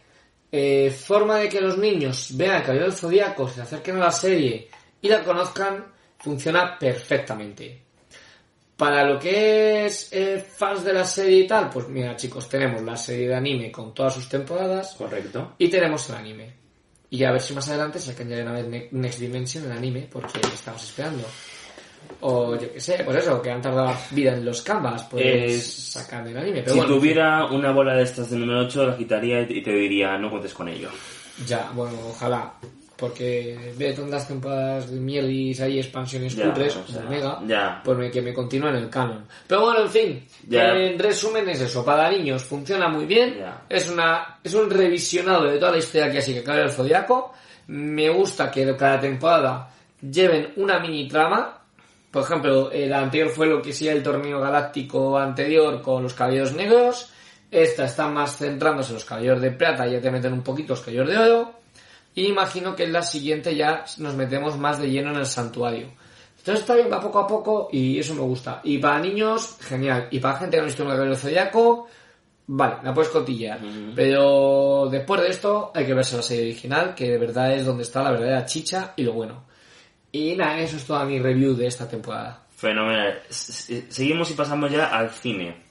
[0.50, 4.68] eh, forma de que los niños vean Caballero del Zodíaco, se acerquen a la serie
[5.02, 7.82] y la conozcan, funciona perfectamente.
[8.76, 12.82] Para lo que es eh, fans de la serie y tal, pues mira chicos, tenemos
[12.82, 15.54] la serie de anime con todas sus temporadas Correcto.
[15.58, 16.59] y tenemos el anime.
[17.10, 19.72] Y a ver si más adelante sacan ya de una vez Ne- Next Dimension el
[19.72, 21.24] anime, porque estamos esperando.
[22.22, 25.72] O yo que sé, pues eso, que han tardado vida en los canvas, pues Es-
[25.92, 26.60] sacan el anime.
[26.62, 29.72] Pero Si bueno, tuviera una bola de estas de número 8, la quitaría y te
[29.72, 30.88] diría, no cuentes con ello.
[31.46, 32.54] Ya, bueno, ojalá.
[33.00, 37.80] Porque ve tantas temporadas de mierdis ahí, expansiones Ya, cutres, o sea, de Mega, ya.
[37.82, 39.24] pues me- que me continúen el canon.
[39.46, 40.74] Pero bueno, en fin, Ya.
[40.74, 43.62] en resumen es eso, para niños funciona muy bien, Ya.
[43.70, 47.32] es una es un revisionado de toda la historia que así que cae el Zodiaco,
[47.68, 49.70] me gusta que cada temporada
[50.02, 51.56] lleven una mini trama,
[52.10, 56.52] por ejemplo, el anterior fue lo que sea el torneo galáctico anterior con los caballeros
[56.52, 57.10] negros,
[57.50, 60.80] esta está más centrándose en los caballeros de plata, ya te meten un poquito los
[60.80, 61.59] caballeros de oro,
[62.14, 65.88] y imagino que en la siguiente ya nos metemos más de lleno en el santuario.
[66.38, 68.60] Entonces está bien, va poco a poco y eso me gusta.
[68.64, 70.08] Y para niños, genial.
[70.10, 71.86] Y para gente que no ha visto nunca el zodiaco,
[72.46, 73.60] vale, la puedes cotillear.
[73.94, 77.82] Pero después de esto hay que verse la serie original, que de verdad es donde
[77.82, 79.44] está la verdadera chicha y lo bueno.
[80.12, 82.42] Y nada, eso es toda mi review de esta temporada.
[82.56, 83.20] Fenomenal.
[83.28, 85.69] Seguimos y pasamos ya al cine.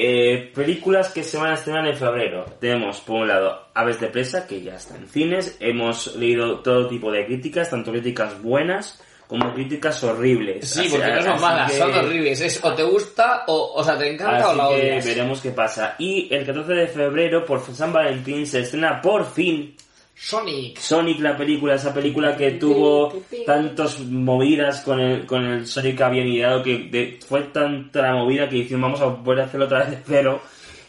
[0.00, 2.44] Eh, películas que se van a estrenar en febrero.
[2.60, 5.56] Tenemos, por un lado, Aves de Presa, que ya está en cines.
[5.60, 10.70] Hemos leído todo tipo de críticas, tanto críticas buenas como críticas horribles.
[10.70, 12.40] Sí, Así- porque no son así malas, que- son horribles.
[12.40, 15.04] Es o te gusta o, o sea, te encanta o la Así que odias.
[15.06, 15.94] veremos qué pasa.
[15.98, 19.74] Y el 14 de febrero, por San Valentín, se estrena por fin
[20.20, 20.78] Sonic.
[20.78, 26.02] Sonic, la película, esa película que tuvo tantas movidas con el, con el Sonic que
[26.04, 29.66] habían ideado, que de- fue tanta la movida que hicieron, vamos a volver a hacerlo
[29.66, 30.40] otra vez de cero,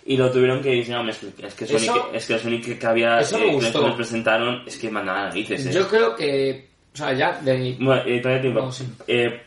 [0.05, 2.39] y lo tuvieron que decir, no, es que, es que Sonic, Eso- es que el
[2.39, 3.81] Sonic que había, eso me eh, que gustó.
[3.87, 5.71] nos presentaron, es que mandaba narices, eh.
[5.73, 8.61] Yo creo que, o sea, ya de Bueno, eh, todavía tengo.
[8.61, 8.85] No, sí.
[9.07, 9.41] Eh,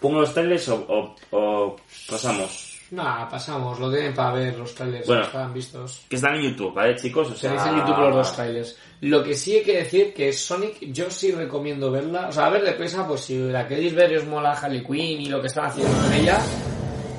[0.00, 1.76] ¿Pongo los trailers o, o, o
[2.10, 2.63] pasamos?
[2.90, 5.22] Nada, pasamos, lo tienen para ver los trailers, Bueno.
[5.22, 6.02] están vistos.
[6.08, 7.28] Que están en YouTube, ¿vale, chicos?
[7.30, 8.76] O Se sea, dice en YouTube los dos trailers.
[9.00, 12.28] Lo que sí hay que decir que Sonic, yo sí recomiendo verla.
[12.28, 14.84] O sea, a ver, de presa, pues si la queréis ver y os mola Harley
[14.84, 16.38] Quinn y lo que están haciendo con ella,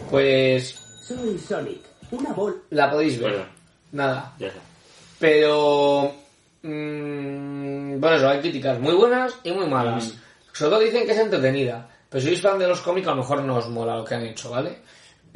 [0.09, 2.63] pues Soy Sonic, una bol.
[2.71, 3.31] la podéis ver.
[3.31, 3.45] Bueno.
[3.91, 4.33] Nada.
[4.39, 4.59] Ya está.
[5.19, 6.11] Pero...
[6.63, 10.13] mm, bueno, eso, hay críticas muy buenas y muy malas.
[10.53, 11.89] Sobre todo dicen que es entretenida.
[12.09, 14.15] Pero si sois fan de los cómics, a lo mejor no os mola lo que
[14.15, 14.79] han hecho, ¿vale?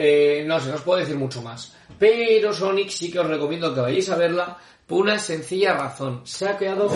[0.02, 1.76] Eh, no sé, no os puedo decir mucho más.
[2.00, 6.22] Pero Sonic sí que os recomiendo que vayáis a verla por una sencilla razón.
[6.24, 6.90] Se ha creado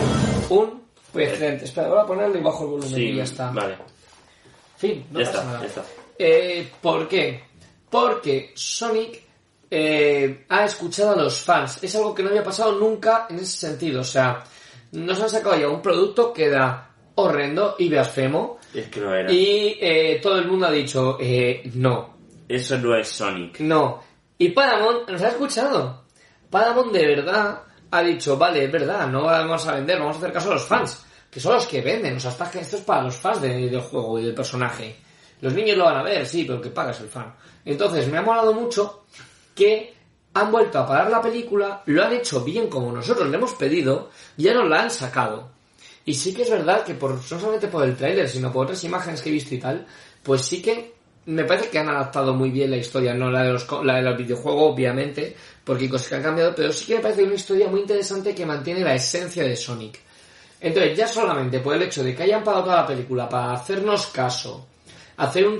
[0.48, 1.66] un precedente.
[1.66, 3.50] Espera, voy a ponerle y bajo el volumen Sí, y ya está.
[3.50, 3.76] Vale,
[4.78, 5.60] fin, no ya pasa está, nada.
[5.60, 5.84] ya está.
[6.18, 7.44] Eh, ¿Por qué?
[7.90, 9.22] Porque Sonic
[9.70, 11.80] eh, ha escuchado a los fans.
[11.82, 14.00] Es algo que no había pasado nunca en ese sentido.
[14.00, 14.42] O sea,
[14.92, 18.58] nos han sacado ya un producto que era horrendo y blasfemo.
[18.72, 19.30] Es que lo era.
[19.30, 22.13] Y eh, todo el mundo ha dicho, eh, no,
[22.48, 23.60] Eso no es Sonic.
[23.60, 24.02] no.
[24.36, 26.04] Y Paramount nos ha escuchado.
[26.50, 30.32] Paramount de verdad ha dicho, vale, es verdad, no vamos a vender, vamos a hacer
[30.32, 31.04] caso a los fans.
[31.30, 32.16] Que son los que venden.
[32.16, 34.96] O sea, esta- esto es para los fans de- del juego y del personaje.
[35.40, 37.32] Los niños lo van a ver, sí, pero que paga es el fan.
[37.64, 39.04] Entonces, me ha molado mucho
[39.54, 39.94] que
[40.34, 44.10] han vuelto a parar la película, lo han hecho bien como nosotros le hemos pedido,
[44.36, 45.50] ya nos la han sacado.
[46.04, 48.82] Y sí que es verdad que por, no solamente por el tráiler, sino por otras
[48.84, 49.86] imágenes que he visto y tal,
[50.24, 50.92] pues sí que
[51.26, 54.16] me parece que han adaptado muy bien la historia, no la de los, la del
[54.16, 57.68] videojuego, obviamente, porque hay cosas que han cambiado, pero sí que me parece una historia
[57.68, 60.00] muy interesante que mantiene la esencia de Sonic.
[60.60, 64.06] Entonces, ya solamente por el hecho de que hayan parado toda la película para hacernos
[64.08, 64.66] caso,
[65.16, 65.58] hacer un,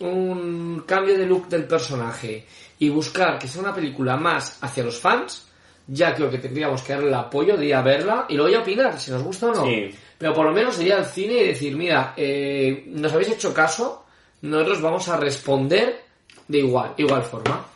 [0.00, 2.46] un cambio de look del personaje
[2.78, 5.46] y buscar que sea una película más hacia los fans,
[5.86, 8.60] ya creo que tendríamos que darle el apoyo de ir a verla y luego ya
[8.60, 9.64] opinar si nos gusta o no.
[9.64, 9.90] Sí.
[10.16, 14.03] Pero por lo menos ir al cine y decir, mira, eh, nos habéis hecho caso,
[14.48, 16.00] nosotros vamos a responder
[16.48, 17.66] de igual, igual forma.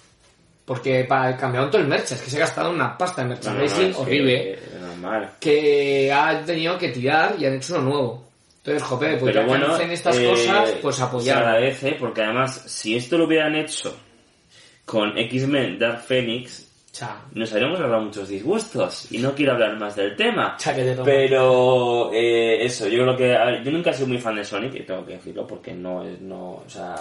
[0.64, 3.34] Porque para el todo el merch, es que se ha gastado una pasta en No,
[3.36, 4.58] no, no, merchandising que- horrible
[5.40, 8.28] que ha tenido que tirar y han hecho uno nuevo.
[8.58, 11.38] Entonces, jope, pues Pero ya bueno, que hacen estas eh, cosas, pues Se apoyar.
[11.38, 13.96] agradece porque además, si esto lo hubieran hecho
[14.84, 16.67] con X-Men Dark Phoenix,
[16.98, 17.16] Cha.
[17.32, 20.56] nos habríamos hablado muchos disgustos y no quiero hablar más del tema.
[20.58, 20.96] Cha, que te.
[21.04, 24.44] Pero eh, eso, yo creo que a ver, yo nunca he sido muy fan de
[24.44, 26.96] Sonic y tengo que decirlo porque no es no, o sea,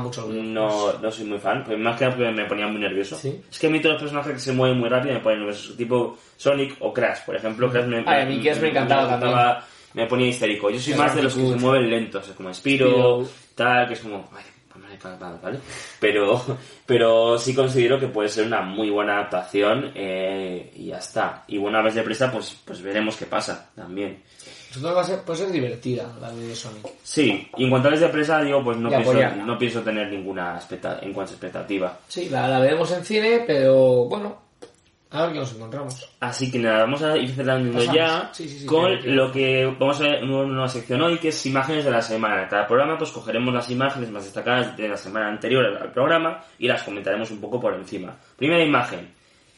[0.00, 0.26] mucho.
[0.26, 3.14] no, no soy muy fan, pues más que nada porque me ponía muy nervioso.
[3.14, 3.42] Sí.
[3.50, 5.74] Es que a mí todos los personajes que se mueven muy rápido me ponen nervioso,
[5.74, 7.70] tipo Sonic o Crash, por ejemplo.
[7.70, 9.38] Crash me, Ay, a mí Crash me encantaba también.
[9.92, 10.70] Me ponía histérico.
[10.70, 14.30] Yo soy más de los que se mueven lentos, como Spiro, tal, que es como...
[15.02, 15.58] pues.
[16.00, 21.44] Pero, pero sí considero que puede ser una muy buena adaptación eh, y ya está.
[21.48, 24.22] Y una vez deprisa, pues, pues veremos qué pasa también.
[24.82, 26.88] Va a ser, puede ser divertida la de Sonic.
[27.02, 29.44] Sí, y en cuanto a vez deprisa, digo, pues no, pienso, apoyarla.
[29.44, 31.98] no pienso tener ninguna expecta- en cuanto a expectativa.
[32.08, 34.38] Sí, la, la veremos en cine, pero bueno,
[35.12, 36.08] a ver qué nos encontramos.
[36.20, 40.00] Así que nada, vamos a ir cerrando ya Sí, sí, sí, con lo que vamos
[40.00, 42.48] a ver en una nueva sección hoy, que es imágenes de la semana.
[42.48, 46.42] Cada programa pues cogeremos las imágenes más destacadas de la semana anterior al al programa
[46.58, 48.16] y las comentaremos un poco por encima.
[48.36, 49.12] Primera imagen.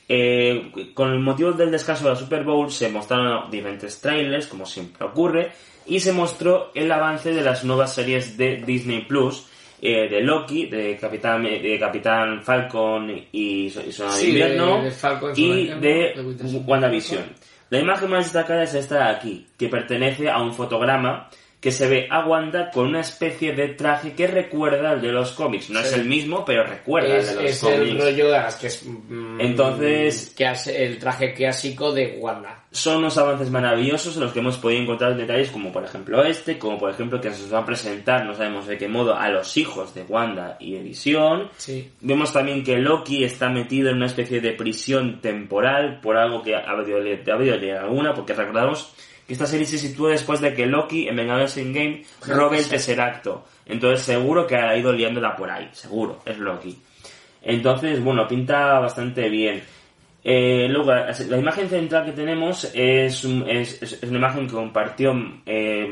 [0.06, 4.66] Eh, con el motivo del descanso de la Super Bowl se mostraron diferentes trailers, como
[4.66, 5.52] siempre ocurre,
[5.86, 9.46] y se mostró el avance de las nuevas series de Disney Plus,
[9.86, 15.32] eh, de Loki, de Capitán, de Capitán Falcon y, y Soldado Sí, Invierno, de Falcon
[15.36, 15.78] y de
[16.14, 16.62] de.
[16.64, 17.22] WandaVision.
[17.68, 21.28] La imagen más destacada es esta de aquí, que pertenece a un fotograma
[21.64, 25.32] que se ve a Wanda con una especie de traje que recuerda al de los
[25.32, 25.70] cómics.
[25.70, 25.98] No es Sí.
[25.98, 27.80] el mismo, pero recuerda Es, al de los es cómics.
[27.80, 28.84] el rollo de las que es.
[28.84, 32.64] mm, Entonces- Que hace el traje clásico de Wanda.
[32.70, 36.58] Son unos avances maravillosos en los que hemos podido encontrar detalles como por ejemplo este,
[36.58, 39.30] como por ejemplo que se nos va a presentar, no sabemos de qué modo, a
[39.30, 41.48] los hijos de Wanda y de Visión.
[41.56, 41.90] Sí.
[42.02, 46.54] Vemos también que Loki está metido en una especie de prisión temporal por algo que
[46.56, 48.92] ha habido, ha habido alguna, porque recordamos
[49.28, 53.44] esta serie se sitúa después de que Loki en Vengadores Endgame robe el Tesseracto.
[53.66, 56.78] Entonces seguro que ha ido liándola por ahí, seguro, es Loki.
[57.42, 59.62] Entonces, bueno, pinta bastante bien.
[60.22, 65.12] Eh, luego, la imagen central que tenemos es, es, una imagen que compartió
[65.44, 65.86] eh,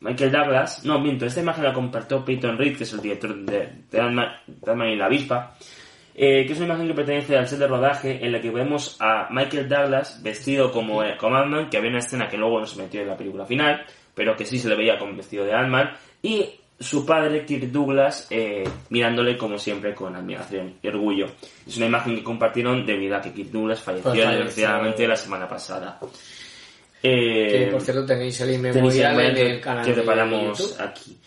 [0.00, 0.84] Michael Douglas.
[0.84, 4.96] No, miento, esta imagen la compartió Peyton Reed, que es el director de, de y
[4.96, 5.56] la avispa.
[6.14, 8.96] Eh, que es una imagen que pertenece al set de rodaje en la que vemos
[9.00, 12.80] a Michael Douglas vestido como, como Ant-Man, que había una escena que luego no se
[12.80, 13.84] metió en la película final,
[14.14, 15.90] pero que sí se le veía como vestido de Ant-Man,
[16.22, 16.46] y
[16.78, 21.26] su padre, Kirk Douglas, eh, mirándole como siempre con admiración y orgullo.
[21.66, 24.44] Es una imagen que compartieron debido a que Kirk Douglas falleció Pues falleció.
[24.46, 25.98] desgraciadamente la semana pasada.
[27.02, 31.18] Eh, Que por cierto tenéis el inmemorial el en el canal que preparamos aquí.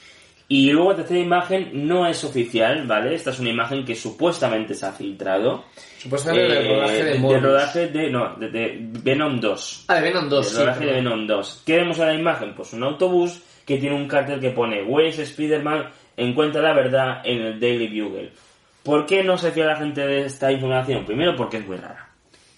[0.55, 3.15] Y luego la tercera imagen no es oficial, ¿vale?
[3.15, 5.63] Esta es una imagen que supuestamente se ha filtrado.
[5.97, 7.43] Supuestamente del Eh, rodaje de del Morbius.
[7.43, 9.85] rodaje de, no, de, de Venom 2.
[9.87, 10.59] Ah, de Venom 2, Del sí.
[10.63, 10.91] rodaje de.
[10.93, 11.63] Venom 2.
[11.65, 12.53] ¿Qué vemos en la imagen?
[12.53, 15.89] Pues un autobús que tiene un cartel que pone is Spider-Man?
[16.17, 18.31] Encuentra la verdad en el Daily Bugle.
[18.83, 21.03] ¿Por qué no se fía la gente de esta información?
[21.05, 22.02] Primero porque es muy rara.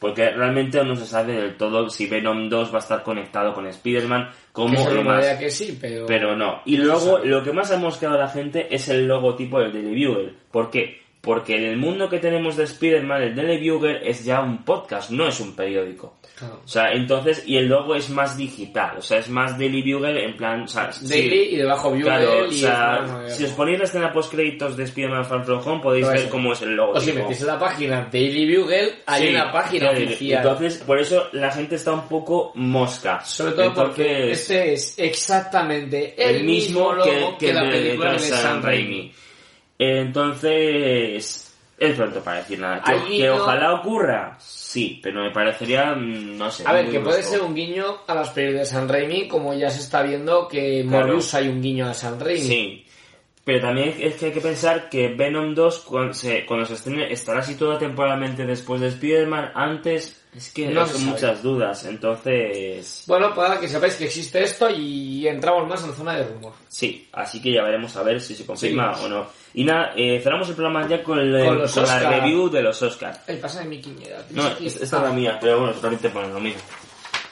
[0.05, 3.65] Porque realmente no se sabe del todo si Venom 2 va a estar conectado con
[3.65, 5.25] Spider-Man como lo más.
[5.37, 6.05] que sí, pero...
[6.05, 6.61] Pero no.
[6.65, 10.05] Y luego lo que más ha mosqueado a la gente es el logotipo del Daily
[10.05, 10.33] Bugle.
[10.51, 11.04] ¿Por qué?
[11.25, 15.09] Porque en el mundo que tenemos de Spider-Man, el Daily Bugle es ya un podcast,
[15.09, 16.17] no es un periódico.
[16.37, 16.61] Claro.
[16.63, 20.23] O sea, entonces, y el logo es más digital, o sea, es más Daily Bugle
[20.25, 22.53] en plan, o sea, sí, Daily y debajo Bugle claro, o y...
[22.53, 25.81] sea, es una- si os ponéis la escena post créditos de Spider-Man Far From Home
[25.81, 26.29] podéis ver eso.
[26.29, 26.91] cómo es el logo.
[26.91, 30.43] O si metéis en la página Daily Bugle, hay Sí, una página claro, oficial.
[30.43, 33.21] Entonces, por eso la gente está un poco mosca.
[33.23, 37.77] Sobre todo porque este es exactamente el, el mismo logo que, que, la el de-
[37.81, 39.13] película de de Sam Raimi.
[39.77, 42.81] Entonces, es pronto para decir nada.
[43.07, 44.37] ¿Que, ojalá ocurra?
[44.39, 46.63] Sí, pero me parecería, mm, no sé.
[46.65, 47.33] A ver, muy que puede brusco.
[47.33, 50.81] ser un guiño a las películas de San Raimi, como ya se está viendo que
[50.81, 51.07] en Claro.
[51.07, 52.39] Morbius hay un guiño a San Raimi.
[52.41, 52.85] Sí.
[53.43, 57.11] Pero también es que hay que pensar que Venom 2, cuando se, cuando se estrene,
[57.13, 60.21] estará situada temporalmente después de Spider-Man, antes...
[60.35, 61.11] Es que No son sabe.
[61.11, 63.03] muchas dudas, entonces...
[63.07, 66.53] Bueno, para que sepáis que existe esto y entramos más en la zona de rumor.
[66.67, 69.05] Sí, así que ya veremos a ver si se confirma Sí.
[69.05, 69.27] o no.
[69.53, 73.19] Y nada, eh, cerramos el programa ya con, el- Con la review de los Oscars.
[73.27, 74.25] El pasa de mi quiñera.
[74.31, 76.59] No, es- esta es la mía, pero bueno, solamente ponen lo mismo.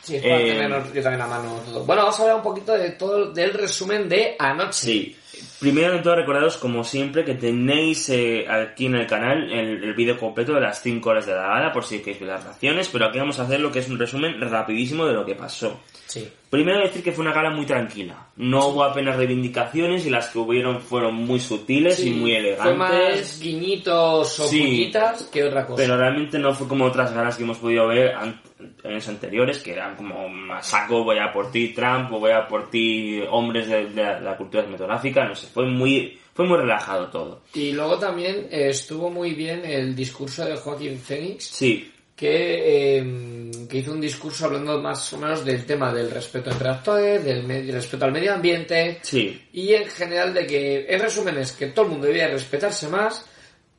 [0.01, 1.83] Sí, es para Eh, tener yo también a mano todo.
[1.85, 4.73] Bueno, vamos a hablar un poquito de todo del resumen de anoche.
[4.73, 5.17] Sí.
[5.63, 9.93] Primero de todo, recordaros, como siempre, que tenéis eh, aquí en el canal el, el
[9.93, 12.89] vídeo completo de las 5 horas de la gala, por si queréis ver las reacciones,
[12.89, 15.79] pero aquí vamos a hacer lo que es un resumen rapidísimo de lo que pasó.
[16.05, 16.27] Sí.
[16.49, 18.27] Primero decir que fue una gala muy tranquila.
[18.35, 22.91] No hubo apenas reivindicaciones y las que hubieron fueron muy sutiles y muy Fue más
[22.93, 23.39] elegantes.
[23.41, 24.91] guiñitos o Sí.
[25.31, 25.77] que otra cosa.
[25.81, 28.52] Pero realmente no fue como otras galas que hemos podido ver an- en
[28.85, 30.27] años anteriores, que eran como
[30.61, 34.19] saco, voy a por ti Trump, o voy a por ti hombres de, de la,
[34.19, 37.41] la cultura cinematográfica, no sé, fue muy, fue muy relajado todo.
[37.53, 43.51] Y luego también eh, estuvo muy bien el discurso de Joaquín Phoenix, Sí, que, eh,
[43.69, 47.71] que hizo un discurso hablando más o menos del tema del respeto entre actores, del,
[47.71, 51.85] respeto al medio ambiente, sí, y en general de que, en resumen, es que todo
[51.85, 53.25] el mundo debería respetarse más,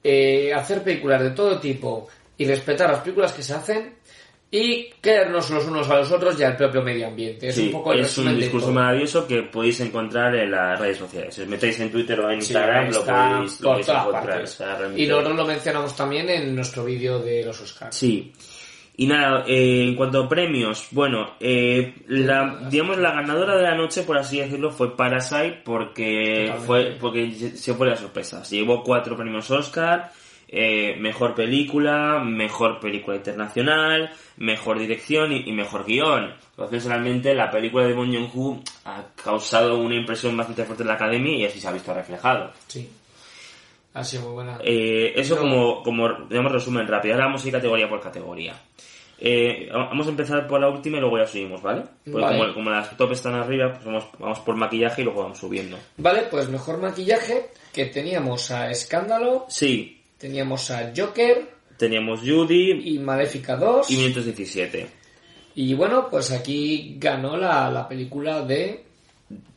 [0.03, 3.95] eh, hacer películas de todo tipo y respetar las películas que se hacen
[4.57, 7.49] y querernos los unos a los otros y al propio medio ambiente.
[7.49, 10.53] Es sí, un poco el es resumen un de discurso maravilloso que podéis encontrar en
[10.53, 11.35] las redes sociales.
[11.35, 14.45] Si os metéis en Twitter o en Sí, Instagram, lo podéis, lo encontrar.
[14.97, 17.97] Y nosotros lo mencionamos también en nuestro vídeo de los Oscars.
[17.97, 18.33] Sí.
[18.97, 23.75] Y nada, eh, en cuanto a premios, bueno, eh, la, digamos la ganadora de la
[23.75, 26.67] noche, por así decirlo, fue Parasite porque Totalmente.
[26.67, 28.45] fue porque se fue la sorpresa.
[28.45, 30.13] Se llevó cuatro premios Oscar,
[30.57, 36.33] eh, mejor película, mejor película internacional, mejor dirección y, y mejor guion.
[36.51, 40.95] Entonces realmente la película de Bong Joon-ho ha causado una impresión bastante fuerte en la
[40.95, 42.53] academia y así se ha visto reflejado.
[42.69, 42.89] Sí.
[43.95, 44.59] Ha sido muy buena.
[44.63, 47.15] Eh, eso como, como, digamos, resumen rápido.
[47.15, 48.55] Ahora vamos a ir categoría por categoría.
[49.19, 51.83] Eh, vamos a empezar por la última y luego ya subimos, ¿vale?
[52.05, 52.39] Porque Vale.
[52.39, 55.79] como, como las top están arriba, pues vamos, vamos por maquillaje y luego vamos subiendo.
[55.97, 62.99] Vale, pues mejor maquillaje, que teníamos a Escándalo, Sí, teníamos a Joker teníamos Judy y
[62.99, 63.91] Maléfica 2.
[63.91, 64.87] y 517.
[65.57, 68.85] Y bueno, pues aquí ganó la, la película de...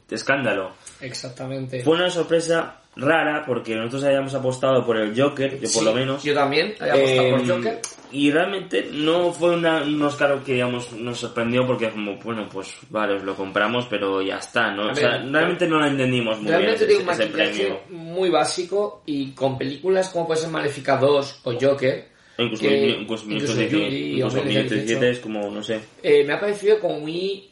[0.10, 0.74] Escándalo.
[1.02, 1.84] Exactamente.
[1.84, 5.94] Fue una sorpresa rara porque nosotros habíamos apostado por el Joker, yo por Sí, lo
[5.94, 6.24] menos.
[6.24, 7.80] Yo también, había apostado por Eh, Joker.
[8.12, 12.74] Y realmente no fue una- un Oscar que digamos, nos sorprendió porque como, bueno, pues
[12.90, 14.92] vale, os lo compramos, pero ya está, ¿no?
[14.92, 17.80] O sea, realmente no lo entendimos muy Realmente bien tiene un ese, ese maquillaje premio.
[17.90, 22.08] muy básico y con películas como puede ser Maléfica 2 o Joker,
[22.40, 24.76] Incluso, que- incluso, incluso Minutos de- Judy, incluso Hombre, Minutos 18.
[24.86, 25.80] 17 es como, no sé.
[26.04, 27.50] eh, me ha parecido como muy...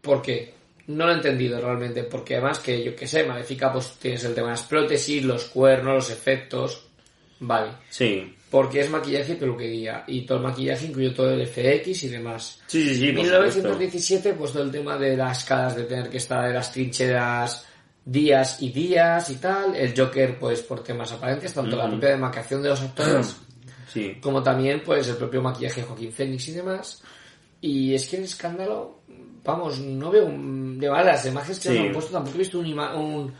[0.00, 0.52] ¿Por qué?
[0.88, 4.34] No lo he entendido realmente, porque además que yo que sé, Maléfica pues tienes el
[4.34, 6.86] tema de las prótesis, los cuernos, los efectos,
[7.40, 7.72] vale.
[7.90, 12.08] Sí, Porque es maquillaje y peluquería, y todo el maquillaje incluye todo el FX y
[12.08, 12.60] demás.
[12.66, 13.08] sí, sí, sí.
[13.08, 13.22] supuesto.
[13.22, 17.66] 1917, pues todo el tema de las caras de tener que estar en las trincheras
[18.04, 19.76] días y días y tal.
[19.76, 23.36] El Joker, pues por temas aparentes, tanto la propia demarcación de los actores,
[23.92, 24.16] Sí.
[24.22, 27.02] como también pues el propio maquillaje de Joaquín Phoenix y demás.
[27.60, 29.00] Y es que el escándalo,
[29.44, 30.78] vamos, no veo un...
[30.78, 31.78] De verdad, las imágenes que Sí.
[31.78, 33.32] han puesto, tampoco he visto un, ima- un,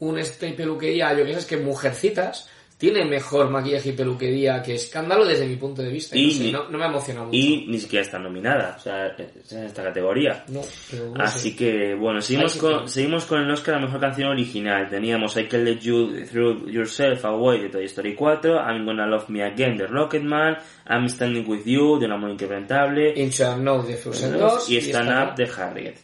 [0.00, 2.48] un este peluquería, yo sé, es que Mujercitas
[2.78, 6.16] tiene mejor maquillaje y peluquería que escándalo desde mi punto de vista.
[6.16, 7.36] Y, Y no, sé, ni- no, no me emociona mucho.
[7.36, 10.44] Y ni siquiera está nominada, o sea, es en esta categoría.
[10.48, 10.60] No,
[10.90, 11.56] pero Así sé.
[11.56, 14.88] que, bueno, seguimos con, seguimos con el Oscar a la mejor canción original.
[14.88, 19.28] Teníamos I Can Let You Through Yourself Away de Toy Story 4, I'm Gonna Love
[19.28, 20.56] Me Again de Rocketman,
[20.88, 24.76] I'm Standing With You de Un Amor Inquebrantable Into the No de Frozen 2 y
[24.78, 25.96] Stand Up de Harriet.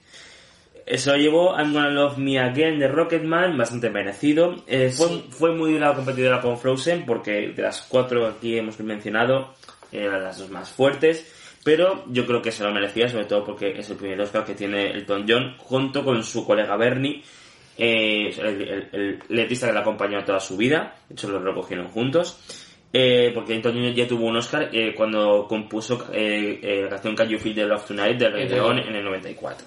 [0.86, 4.56] Eso lo llevó I'm Gonna Love Me Again de Rocketman, bastante merecido.
[4.66, 5.24] Eh, fue, Sí.
[5.30, 9.54] fue muy dura la competidora con Frozen porque de las cuatro aquí hemos mencionado,
[9.92, 11.40] eran las dos más fuertes.
[11.64, 14.54] Pero yo creo que se lo merecía, sobre todo porque es el primer Oscar que
[14.54, 17.22] tiene Elton John, junto con su colega Bernie,
[17.78, 20.94] eh, el, el- el letrista que le acompañó toda su vida.
[21.08, 22.38] De hecho, lo recogieron juntos.
[22.92, 27.38] Eh, porque Elton John ya tuvo un Oscar eh, cuando compuso la canción Can You
[27.38, 29.66] Feel the Love Tonight de Rey León en el 94.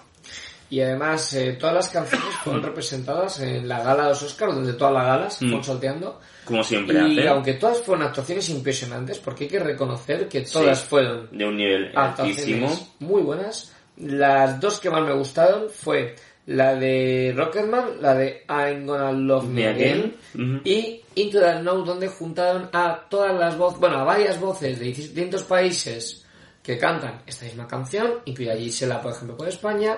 [0.69, 4.73] Y además, eh, todas las canciones fueron representadas en la gala de los Oscars, donde
[4.73, 5.45] todas las galas Mm.
[5.45, 6.19] fueron salteando.
[6.45, 7.27] Como siempre Y hace.
[7.29, 10.85] aunque todas fueron actuaciones impresionantes, porque hay que reconocer que todas Sí.
[10.89, 12.69] fueron De un nivel altísimo.
[12.99, 13.73] muy buenas.
[13.97, 16.15] Las dos que más me gustaron fue
[16.45, 20.15] la de Rocketman, la de I'm Gonna Love Me Again,
[20.63, 24.85] y Into the Know, donde juntaron a todas las voces, bueno, a varias voces de
[24.85, 26.23] distintos países
[26.63, 29.97] que cantan esta misma canción, incluida Gisela, por ejemplo, por España,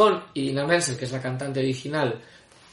[0.00, 2.18] con Irina Menzel, que es la cantante original,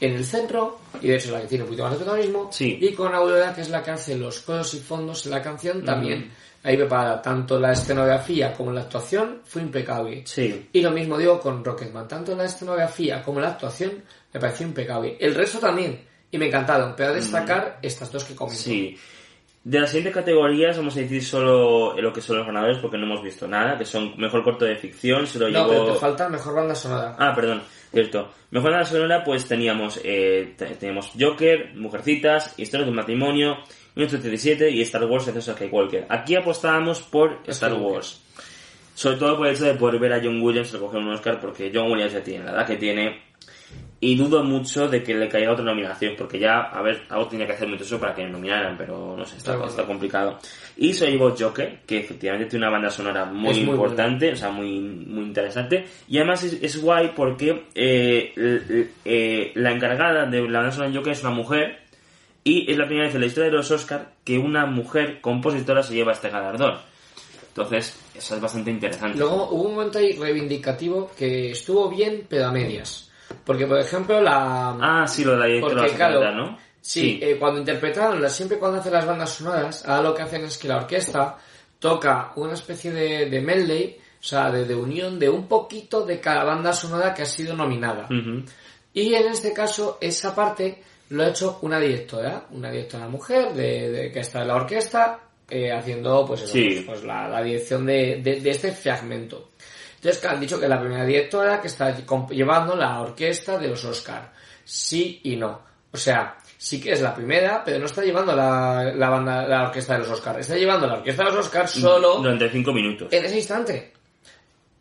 [0.00, 2.48] en el centro, y de hecho es la que tiene un poquito más de protagonismo,
[2.50, 2.78] Sí.
[2.80, 5.84] y con Aurora, que es la que hace los coros y fondos en la canción,
[5.84, 6.30] también
[6.62, 7.20] ahí preparada.
[7.20, 10.22] Tanto la escenografía como la actuación fue impecable.
[10.24, 10.70] Sí.
[10.72, 14.02] Y lo mismo digo con Rocketman, tanto la escenografía como la actuación
[14.32, 15.18] me pareció impecable.
[15.20, 16.00] El resto también,
[16.30, 18.62] y me encantaron, pero a destacar estas dos que comento.
[18.62, 18.96] Sí.
[19.70, 23.04] De las siguientes categorías vamos a decir solo lo que son los ganadores porque no
[23.04, 25.68] hemos visto nada, que son mejor corto de ficción, se lo No, llevó...
[25.84, 27.14] pero te falta mejor banda sonora.
[27.18, 27.60] Ah, perdón,
[27.92, 28.30] cierto.
[28.50, 33.56] Mejor banda sonora, pues teníamos, eh, te- teníamos Joker, Mujercitas, Historias de un matrimonio,
[33.94, 36.06] 1937 y Star Wars Ascenso Skywalker.
[36.08, 37.92] Aquí apostábamos por Star Skywalker.
[37.96, 38.22] Wars.
[38.94, 41.70] Sobre todo por el hecho de poder ver a John Williams recoger un Oscar, porque
[41.74, 43.27] John Williams ya tiene la edad que tiene.
[44.00, 47.46] Y dudo mucho de que le caiga otra nominación, porque ya, a ver, algo tenía
[47.46, 50.38] que hacer mucho eso para que le nominaran, pero no sé, está, complicado.
[50.76, 54.78] Y se llevó Joker, que efectivamente tiene una banda sonora muy, importante, o sea, muy,
[54.78, 55.84] muy interesante.
[56.06, 58.32] Y además es, es guay porque eh,
[59.04, 61.88] eh, la encargada de la banda sonora de Joker es una mujer,
[62.44, 65.82] y es la primera vez en la historia de los Oscars que una mujer compositora
[65.82, 66.78] se lleva este galardón.
[67.48, 69.18] Entonces, eso es bastante interesante.
[69.18, 73.07] Luego hubo un momento ahí reivindicativo que estuvo bien, pero a medias.
[73.44, 74.76] Porque, por ejemplo, la...
[74.80, 76.58] Ah, sí, lo de Porque, claro, ¿no?
[76.80, 80.44] Sí, eh, cuando interpretaron, las- siempre cuando hacen las bandas sonoras, ahora lo que hacen
[80.44, 81.36] es que la orquesta
[81.78, 86.18] toca una especie de, de medley, o sea, de, de unión de un poquito de
[86.20, 88.08] cada banda sonora que ha sido nominada.
[88.94, 93.90] Y en este caso, esa parte lo ha hecho una directora, una directora mujer de,
[93.90, 95.20] de- que está en la orquesta,
[95.50, 96.64] eh, haciendo pues, eso, Sí.
[96.68, 99.50] pues, pues, la, la dirección de, de- de este fragmento.
[99.98, 101.94] Entonces, que han dicho que es la primera directora que está
[102.30, 104.32] llevando la orquesta de los Oscar.
[104.64, 105.60] Sí y no.
[105.90, 109.64] O sea, sí que es la primera, pero no está llevando la, la banda, la
[109.68, 110.38] orquesta de los Oscar.
[110.38, 113.12] Está llevando la orquesta de los Oscar solo Durante cinco minutos.
[113.12, 113.92] en ese instante.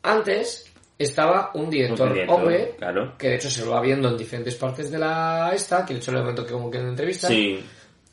[0.03, 3.17] Antes estaba un director, Un director, hombre, claro.
[3.17, 5.99] que de hecho se lo va viendo en diferentes partes de la esta, que de
[5.99, 7.27] hecho le momento que como que en entrevista.
[7.27, 7.63] Sí,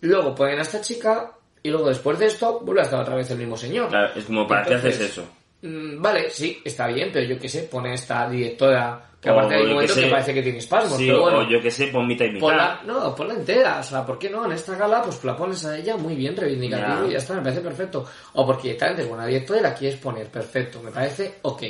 [0.01, 1.33] Luego ponen a esta chica
[1.63, 3.89] y luego después de esto vuelve a estar otra vez el mismo señor.
[3.89, 5.27] claro, es como, ¿para qué haces eso?
[5.65, 9.63] Mm, vale, sí, está bien, pero yo qué sé, pone esta directora que aparte hay
[9.63, 11.39] un que momento que, parece que tiene espasmos, Sí, pero bueno.
[11.39, 12.41] o yo que sé, pon mitad y mitad.
[12.47, 14.45] Ponla, no, ponla entera, o sea, ¿por qué no?
[14.45, 17.41] En esta gala, pues la pones a ella muy bien, reivindicativo y ya está, me
[17.41, 18.05] parece perfecto.
[18.35, 21.63] O porque directamente es buena directora y la quieres poner, perfecto, me parece ok.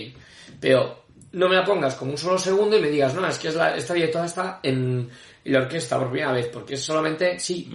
[0.58, 3.46] Pero no me la pongas como un solo segundo y me digas, no, es que
[3.46, 5.08] es la, esta directora está en
[5.44, 7.70] la orquesta por primera vez, porque es solamente, sí,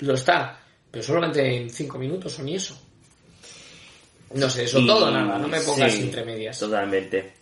[0.00, 0.58] lo está,
[0.90, 2.81] pero solamente en cinco minutos o ni eso.
[4.34, 6.58] No sé, eso Y- todo nada, no me pongas sí, entre medias.
[6.58, 7.32] Totalmente.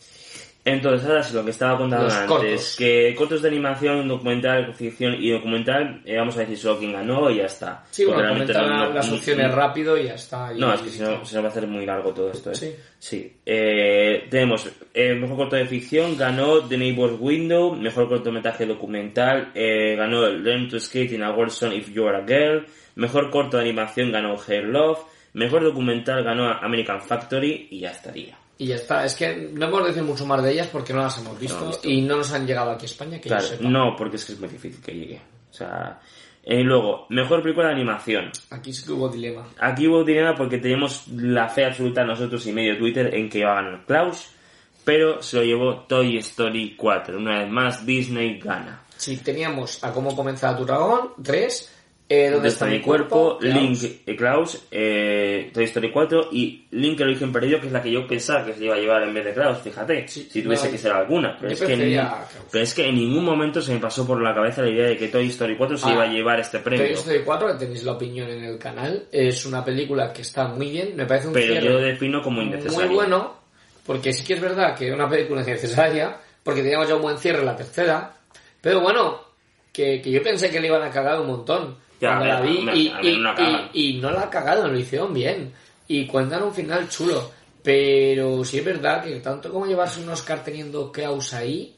[0.62, 2.76] Entonces, ahora sí, lo que estaba contando Los antes, cortos.
[2.76, 7.30] que cortos de animación, documental, ficción y documental, eh, vamos a decir solo quién ganó
[7.30, 7.82] y ya está.
[7.90, 10.52] Sí, bueno, Porque realmente comentar no- no- las opciones rápido y ya está.
[10.54, 12.50] y- No, es que se nos, se nos va a hacer muy largo todo esto.
[12.50, 12.54] ¿eh?
[12.54, 12.74] Sí.
[12.98, 13.32] Sí.
[13.46, 19.96] Eh, tenemos eh, mejor corto de ficción, ganó The Neighbor's Window, mejor cortometraje documental, eh,
[19.96, 22.66] ganó Learn to Skate in a World Song If You Are a Girl,
[22.96, 24.98] mejor corto de animación ganó Hair Love,
[25.34, 28.36] mejor documental ganó American Factory y ya estaría.
[28.58, 31.16] Y ya está, es que no hemos decir mucho más de ellas porque no las
[31.18, 31.88] hemos visto, No, visto.
[31.88, 33.68] y no nos han llegado aquí a España, que Claro, yo sepa.
[33.68, 35.20] no, porque es que es muy difícil que llegue.
[35.50, 35.98] O sea,
[36.44, 38.30] eh, luego, mejor película de animación.
[38.50, 39.46] Aquí sí que hubo dilema.
[39.58, 43.52] Aquí hubo dilema porque teníamos la fe absoluta nosotros y medio Twitter en que iba
[43.52, 44.30] a ganar Klaus,
[44.84, 47.16] pero se lo llevó Toy Story 4.
[47.16, 48.82] Una vez más, Disney gana.
[48.96, 51.79] Si teníamos a cómo comenzar tu dragón, 3,
[52.10, 53.38] eh, ¿dónde ¿Dónde está mi cuerpo?
[53.40, 53.84] Link, Klaus.
[54.06, 57.90] eh, Klaus, eh, Toy Story 4 y Link el origen perdido, que es la que
[57.92, 60.66] yo pensaba que se iba a llevar en vez de Klaus, fíjate, Sí, si tuviese
[60.66, 61.36] no, que ser alguna.
[61.40, 62.08] Pero es, que en,
[62.50, 64.96] pero es que en ningún momento se me pasó por la cabeza la idea de
[64.96, 66.84] que Toy Story 4 se Ah, iba a llevar este premio.
[66.84, 70.48] Toy Story 4, que tenéis la opinión en el canal, es una película que está
[70.48, 72.86] muy bien, me parece un pero yo lo defino como innecesario.
[72.86, 73.36] muy bueno,
[73.86, 77.38] porque sí que es verdad que una película innecesaria, porque teníamos ya un buen cierre
[77.38, 78.12] en la tercera,
[78.60, 79.20] pero bueno,
[79.72, 82.58] que, que yo pensé que le iban a cagar un montón Ya, cuando la vi
[82.58, 83.70] y, no la cagan.
[83.72, 85.52] y- y no la cagaron, lo hicieron bien
[85.88, 87.30] y cuentan un final chulo,
[87.62, 91.74] pero sí es verdad que tanto como llevarse un Oscar teniendo Klaus ahí,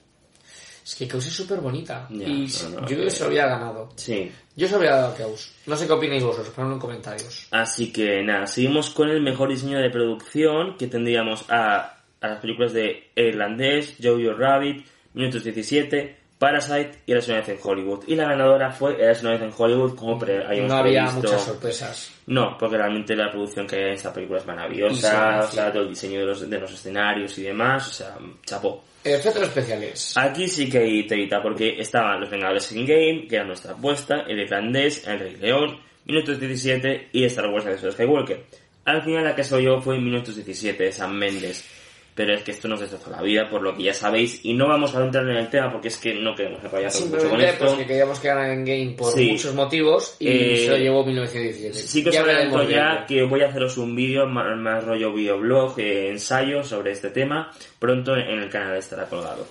[0.84, 3.46] es que Klaus es súper bonita y no, no, yo creo que se lo había
[3.46, 3.90] ganado.
[3.96, 4.30] Sí.
[4.54, 5.52] Yo se lo había dado a Klaus.
[5.66, 7.46] No sé qué opináis vosotros, ponedlo en comentarios.
[7.50, 12.38] Así que nada, seguimos con el mejor diseño de producción, que tendríamos a, a las
[12.40, 18.03] películas de Irlandés, Jojo Rabbit, Minutos 17, Parasite y Eras una vez en Hollywood.
[18.09, 21.28] Y la ganadora fue Eras una vez en Hollywood, como pre habíamos No había previsto.
[21.28, 22.12] muchas sorpresas.
[22.26, 25.84] No, porque realmente la producción que hay en esta película es maravillosa, o sea, todo
[25.84, 28.82] el diseño de los, de los escenarios y demás, o sea, chapó.
[29.05, 30.16] Efectos especiales.
[30.16, 34.24] Aquí sí que hay telita, porque estaban los Vengadores in Game, que era nuestra apuesta,
[34.26, 38.47] el Irlandés, el Rey León, Minutos 17 y Star Wars de Skywalker.
[38.84, 41.82] Al final la que soy yo fue Minutos 17 de San Méndez.
[42.14, 44.68] Pero es que esto nos destrozó la vida, por lo que ya sabéis, y no
[44.68, 47.64] vamos a entrar en el tema porque es que no queremos enrollarnos mucho con esto.
[47.64, 49.30] pues que queríamos que ganara en game por Sí.
[49.32, 51.74] muchos motivos y Eh, se lo llevó 1917.
[51.88, 55.78] Sí que os adelanto ya que voy a haceros un vídeo más, más rollo videoblog,
[55.80, 57.50] eh, ensayo sobre este tema.
[57.78, 59.46] Pronto en el canal estará colgado.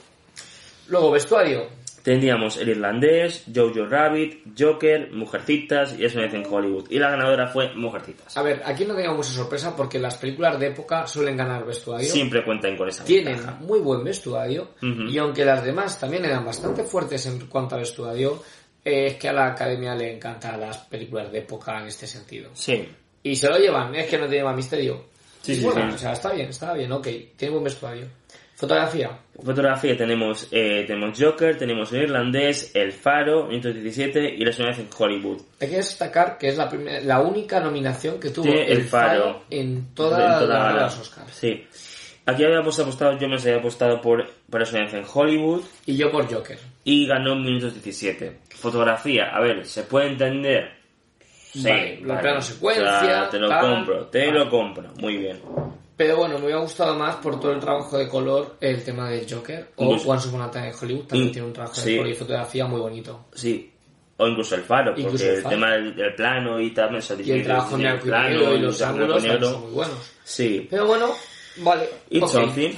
[0.88, 1.68] Luego, vestuario.
[2.04, 6.88] Tendríamos El Irlandés, Jojo Rabbit, Joker, Mujercitas y Eso me en Hollywood.
[6.90, 8.36] Y la ganadora fue Mujercitas.
[8.38, 12.08] A ver, aquí no teníamos mucha sorpresa porque las películas de época suelen ganar vestuario.
[12.08, 13.58] Siempre cuentan con esa Tienen ventaja.
[13.62, 18.42] muy buen vestuario y aunque las demás también eran bastante fuertes en cuanto a vestuario,
[18.84, 22.50] eh, es que a la academia le encantan las películas de época en este sentido.
[22.54, 22.88] Sí.
[23.24, 25.06] Y se lo llevan, es que no tiene más misterio.
[25.42, 25.96] Sí, Y sí, bueno, sí.
[25.96, 27.08] o sea, está bien, está bien, ok.
[27.36, 28.06] Tiene buen vestuario.
[28.62, 29.10] Fotografía.
[29.44, 34.88] Fotografía tenemos, eh, tenemos Joker, tenemos El Irlandés, El Faro, 1917 y La Soledad en
[34.96, 35.42] Hollywood.
[35.60, 38.84] Hay que destacar que es la, primer- la única nominación que tuvo Tiene el, El
[38.84, 39.24] Faro.
[39.24, 41.34] Faro en toda, En toda la, la- los Oscars.
[41.34, 41.66] Sí.
[42.28, 46.12] Aquí habíamos apostado, yo me había apostado por, por La Soledad en Hollywood Y yo
[46.12, 46.60] por Joker.
[46.84, 48.42] y ganó minutos 17.
[48.52, 50.70] Fotografía, a ver, ¿se puede entender?
[51.52, 52.22] Sí, Vale, la vale.
[52.22, 53.60] plano secuencia, O sea, te lo tal.
[53.62, 54.94] compro, te lo compro.
[55.00, 55.40] Muy bien.
[56.04, 59.32] Pero bueno, me hubiera gustado más por todo el trabajo de color el tema del
[59.32, 59.68] Joker.
[59.76, 61.92] O Incluso- Once Upon a Time in Hollywood también In- tiene un trabajo sí.
[61.92, 63.26] de color y fotografía muy bonito.
[63.36, 63.72] Sí.
[64.18, 65.50] O incluso el faro, porque el el, faro.
[65.56, 68.56] tema del, del plano y tal, o sea, Y el trabajo en blanco y negro
[68.56, 70.12] y los y ángulos son muy buenos.
[70.24, 70.68] Sí.
[70.72, 71.12] Pero bueno,
[71.58, 71.88] vale.
[72.10, 72.30] It's ok.
[72.32, 72.72] something.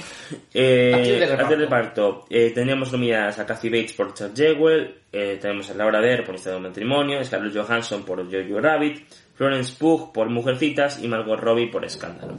[0.52, 2.26] Eh, de reparto.
[2.28, 6.34] Eh, teníamos nominadas a Kathy Bates por Charles Jewell, eh, tenemos a Laura Dern por
[6.34, 11.70] Historia de matrimonio, Scarlett Johansson por Jojo Rabbit, Florence Pugh por Mujercitas y Margot Robbie
[11.70, 12.38] por Escándalo.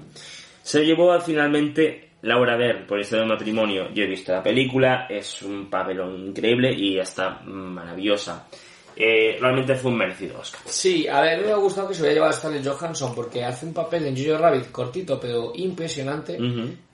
[0.66, 3.88] Se llevó finalmente Laura Dern por Historia de matrimonio.
[3.94, 8.48] Yo he visto la película, es un papelón increíble y está maravillosa.
[8.96, 10.62] Eh, realmente fue un merecido Oscar.
[10.66, 13.68] Sí, a ver, me ha gustado que se hubiera llevado a Scarlett Johansson porque hace
[13.68, 16.36] un papel en Jojo Rabbit cortito pero impresionante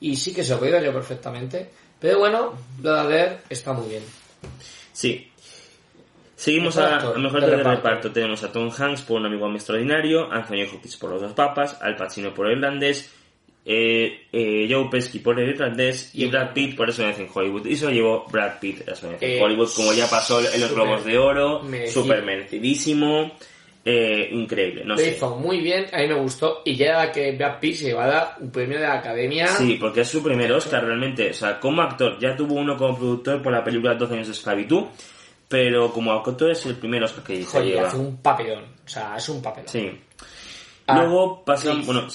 [0.02, 1.70] y sí que se lo llevado perfectamente.
[1.98, 2.54] Pero bueno,
[2.84, 4.04] lo de está muy bien.
[4.92, 5.32] Sí.
[6.36, 7.70] Seguimos Mejor a, actor a mejor de reparto.
[7.78, 8.12] reparto.
[8.12, 11.96] Tenemos a Tom Hanks por Un amigo extraordinario, Anthony Hopkins por Los dos papas, Al
[11.96, 13.21] Pacino por El irlandés,
[13.66, 17.66] eh, eh, Joe Pesci por El irlandés y Brad Pitt por Eso en Hollywood.
[17.68, 21.06] Y se lo llevó Brad Pitt a Eh, Hollywood, como ya pasó en los Globos
[21.06, 23.32] de Oro, súper merecidísimo,
[23.84, 25.12] eh, increíble, no lo sé.
[25.12, 28.04] hizo muy bien, a mí me gustó y ya era que Brad Pitt se iba
[28.04, 29.48] a dar un premio de la academia.
[29.48, 31.30] Sí, porque es su primer Oscar realmente.
[31.32, 34.34] O sea, como actor, ya tuvo uno como productor por la película 12 años de
[34.34, 34.84] esclavitud,
[35.48, 37.88] pero como actor es el primer Oscar que se Joder, lleva.
[37.88, 38.64] hace un papelón.
[38.86, 39.68] O sea, es un papelón.
[39.70, 39.92] Sí.
[40.88, 41.82] Ah, Luego sí.
[41.86, 42.10] Bueno,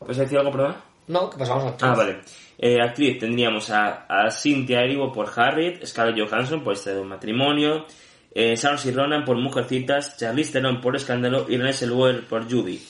[0.00, 0.04] si.
[0.06, 0.76] ¿Puedes decir algo, perdón?
[1.08, 2.20] No, que pasamos a Ah, vale.
[2.58, 7.08] Eh, actriz tendríamos a, a Cynthia Erivo por Harriet, Scarlett Johansson por Este de un
[7.08, 7.86] matrimonio,
[8.34, 12.80] eh, Saoirse Ronan por Mujercitas, Charlize Theron por Escándalo y Renée Zellweger por Judy.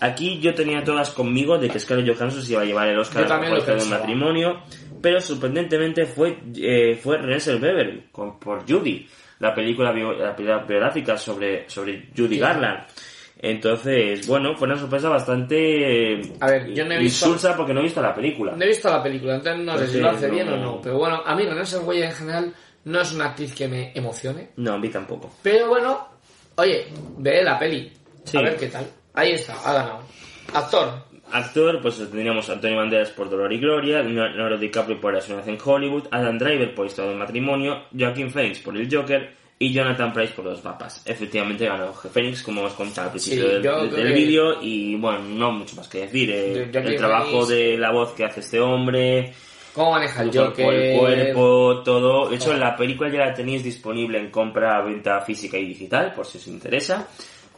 [0.00, 3.26] Aquí yo tenía todas conmigo de que Scarlett Johansson se iba a llevar el Oscar
[3.48, 4.60] por Este de un matrimonio,
[5.00, 10.64] pero sorprendentemente fue eh, fue Renée Zellweger con- por Judy, la película, bio- la película
[10.66, 12.40] biográfica sobre sobre Judy Sí.
[12.40, 12.80] Garland.
[13.46, 17.74] Entonces, bueno, fue una sorpresa bastante eh, A ver, yo no he visto- insulsa porque
[17.74, 18.52] no he visto la película.
[18.56, 20.56] No he visto la película, entonces no sé si Entonces, lo hace no- bien o
[20.56, 20.80] no.
[20.82, 24.50] Pero bueno, a mí René Zellweger en general no es una actriz que me emocione.
[24.56, 25.30] No, a mí tampoco.
[25.42, 26.08] Pero bueno,
[26.56, 26.86] oye,
[27.18, 27.92] ve la peli.
[28.24, 28.38] Sí.
[28.38, 28.86] A ver qué tal.
[29.12, 30.00] Ahí está, ha ganado.
[30.54, 31.04] Actor.
[31.30, 35.46] Actor, pues tendríamos a Antonio Banderas por Dolor y Gloria, Leonardo DiCaprio por La ciudad
[35.48, 40.12] en Hollywood, Adam Driver por Historia del Matrimonio, Joaquin Phoenix por El Joker y Jonathan
[40.12, 41.02] Price por Los Papas.
[41.06, 44.18] Efectivamente ganó Phoenix, como os contaba al principio Sí, del, yo del- creo del que-
[44.20, 46.30] vídeo, y bueno, no mucho más que decir.
[46.30, 49.32] eh, el trabajo Phoenix- de la voz que hace este hombre,
[49.72, 50.72] ¿Cómo maneja Joker?
[50.72, 52.28] el cuerpo, todo.
[52.28, 52.54] De hecho, Oh.
[52.56, 56.46] la película ya la tenéis disponible en compra, venta física y digital, por si os
[56.46, 57.08] interesa.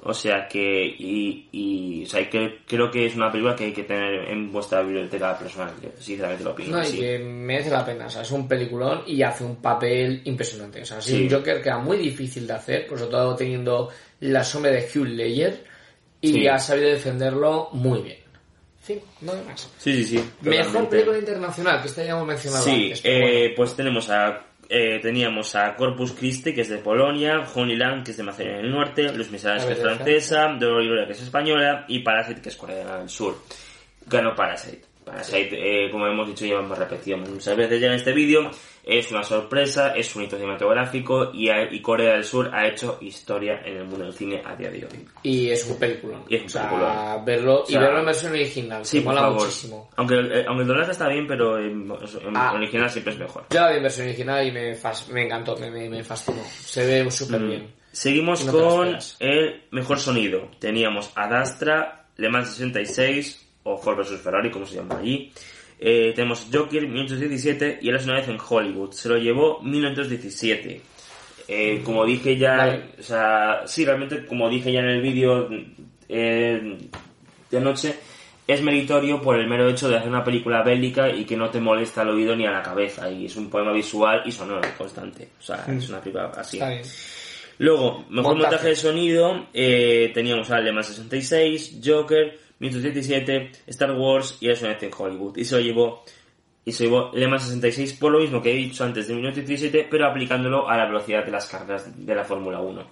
[0.08, 3.72] O sea que, y, y o sea, que, creo que es una película que hay
[3.72, 6.76] que tener en vuestra biblioteca personal, yo sinceramente lo opino.
[6.76, 6.98] No, y sí.
[7.00, 8.06] que merece la pena.
[8.06, 10.82] O sea, es un peliculón y hace un papel impresionante.
[10.82, 11.24] O sea, es Sí.
[11.24, 13.88] un Joker que era muy difícil de hacer, por sobre todo teniendo
[14.20, 15.64] la sombra de Hugh Ledger.
[16.20, 16.46] Y Sí.
[16.48, 18.18] ha sabido defenderlo muy bien.
[18.82, 19.68] Sí, no hay más.
[19.78, 20.24] Sí, sí, sí.
[20.42, 23.00] Mejor película internacional, que esta ya hemos mencionado Sí, antes.
[23.04, 23.54] eh, bueno.
[23.56, 28.16] pues tenemos a eh, teníamos a Corpus Christi, que es de Polonia, Honeyland, que es
[28.16, 31.84] de Macedonia del Norte, Los Miserables, que es francesa, Dolor y Gloria, que es española,
[31.88, 33.36] y Parasite, que es Corea del Sur.
[34.06, 34.82] Ganó Parasite.
[35.04, 38.50] Parasite, eh, como hemos dicho, hemos repetido muchas veces ya en este vídeo,
[38.88, 43.60] es una sorpresa, es un hito cinematográfico y, y Corea del Sur ha hecho historia
[43.64, 45.08] en el mundo del cine a día de hoy.
[45.24, 46.22] Y es un peliculón.
[46.28, 47.24] Y es un o sea, peliculón.
[47.24, 48.84] verlo, O sea, y verlo en versión original.
[48.86, 49.40] Sí, por mola favor.
[49.40, 49.90] muchísimo.
[49.96, 52.52] Aunque, eh, aunque el doblaje está bien, pero en, en Ah.
[52.54, 53.46] original siempre es mejor.
[53.50, 56.42] Yo la vi en versión original y me, fas- me encantó, me, me, me fascinó.
[56.44, 57.48] Se ve súper Mm.
[57.48, 57.74] bien.
[57.90, 60.48] Seguimos No con el mejor sonido.
[60.60, 65.32] Teníamos Adastra, Le Mans 66 o Ford vs Ferrari, como se llama allí.
[65.78, 68.92] Eh, tenemos Joker 1917 y él es una vez en Hollywood.
[68.92, 70.80] Se lo llevó 1917.
[71.48, 72.82] Eh, como dije ya, Vale.
[72.98, 75.48] o sea, sí, realmente como dije ya en el vídeo
[76.08, 76.76] eh,
[77.50, 77.94] de anoche,
[78.48, 81.60] es meritorio por el mero hecho de hacer una película bélica y que no te
[81.60, 83.10] molesta al oído ni a la cabeza.
[83.10, 85.28] Y es un poema visual y sonoro constante.
[85.38, 86.56] O sea, es una película así.
[86.56, 86.82] Está bien.
[87.58, 88.50] Luego, mejor Montaje.
[88.52, 94.66] montaje, de sonido, eh, teníamos a Le Mans 66, Joker, 1917, Star Wars y eso
[94.68, 95.36] en Hollywood.
[95.36, 96.04] Y se lo llevó,
[96.64, 99.88] y se llevó Le Mans 66 por lo mismo que he dicho antes de 1917,
[99.90, 102.90] pero aplicándolo a la velocidad de las carreras de la Fórmula 1.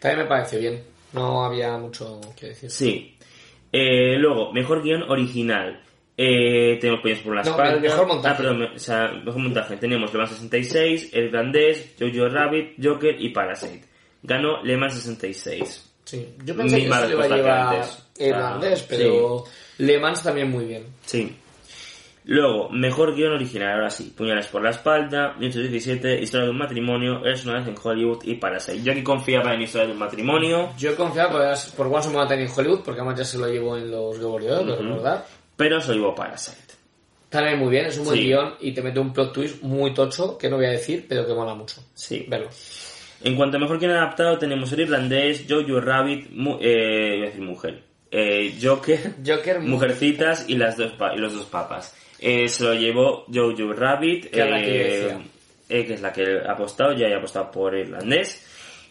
[0.00, 0.82] También me parece bien.
[1.12, 2.70] No había mucho que decir.
[2.70, 3.16] Sí.
[3.72, 5.82] Eh, luego, mejor guion original.
[6.18, 7.74] Eh, tenemos Peñas por la No, espalda.
[7.74, 8.34] el mejor montaje.
[8.34, 9.76] Ah, perdón, o sea, mejor montaje.
[9.76, 13.84] Tenemos Le Mans 66, El Irlandés, Jojo Rabbit, Joker y Parasite.
[14.22, 15.94] Ganó Le Mans 66.
[16.04, 16.34] Sí.
[16.44, 18.05] Yo pensé que se le iba a llevar antes.
[18.20, 19.44] Irlandés, Ah, pero
[19.78, 20.84] Le Mans también muy bien.
[21.04, 21.36] Sí.
[22.28, 24.12] Luego, mejor guion original, ahora sí.
[24.16, 28.34] Puñales por la espalda, 1917, Historia de un matrimonio, Es una vez en Hollywood y
[28.34, 28.82] Parasite.
[28.82, 32.26] Yo aquí confiaba en Historia de un matrimonio, Yo confiaba por, por Once Upon a
[32.26, 34.76] Time in Hollywood, porque además ya se lo llevó en los Globos de Oro.
[34.94, 35.24] ¿verdad?
[35.56, 36.56] pero soy llevó Parasite.
[37.28, 38.24] También muy bien, es un buen Sí.
[38.24, 41.26] guion y te mete un plot twist muy tocho, que no voy a decir, pero
[41.26, 41.80] que mola mucho.
[41.94, 42.24] Sí.
[42.28, 42.48] Verlo.
[43.22, 47.28] En cuanto a mejor guion adaptado, tenemos el irlandés, Jojo Rabbit, mu- eh, iba a
[47.28, 51.94] decir mujer, eh, Joker, Joker, Mujercitas y, las dos y los dos papas.
[52.18, 55.18] Eh, se lo llevó Jojo Rabbit, Que es la que eh,
[55.68, 58.42] eh, que es la que ha apostado, ya he apostado por irlandés.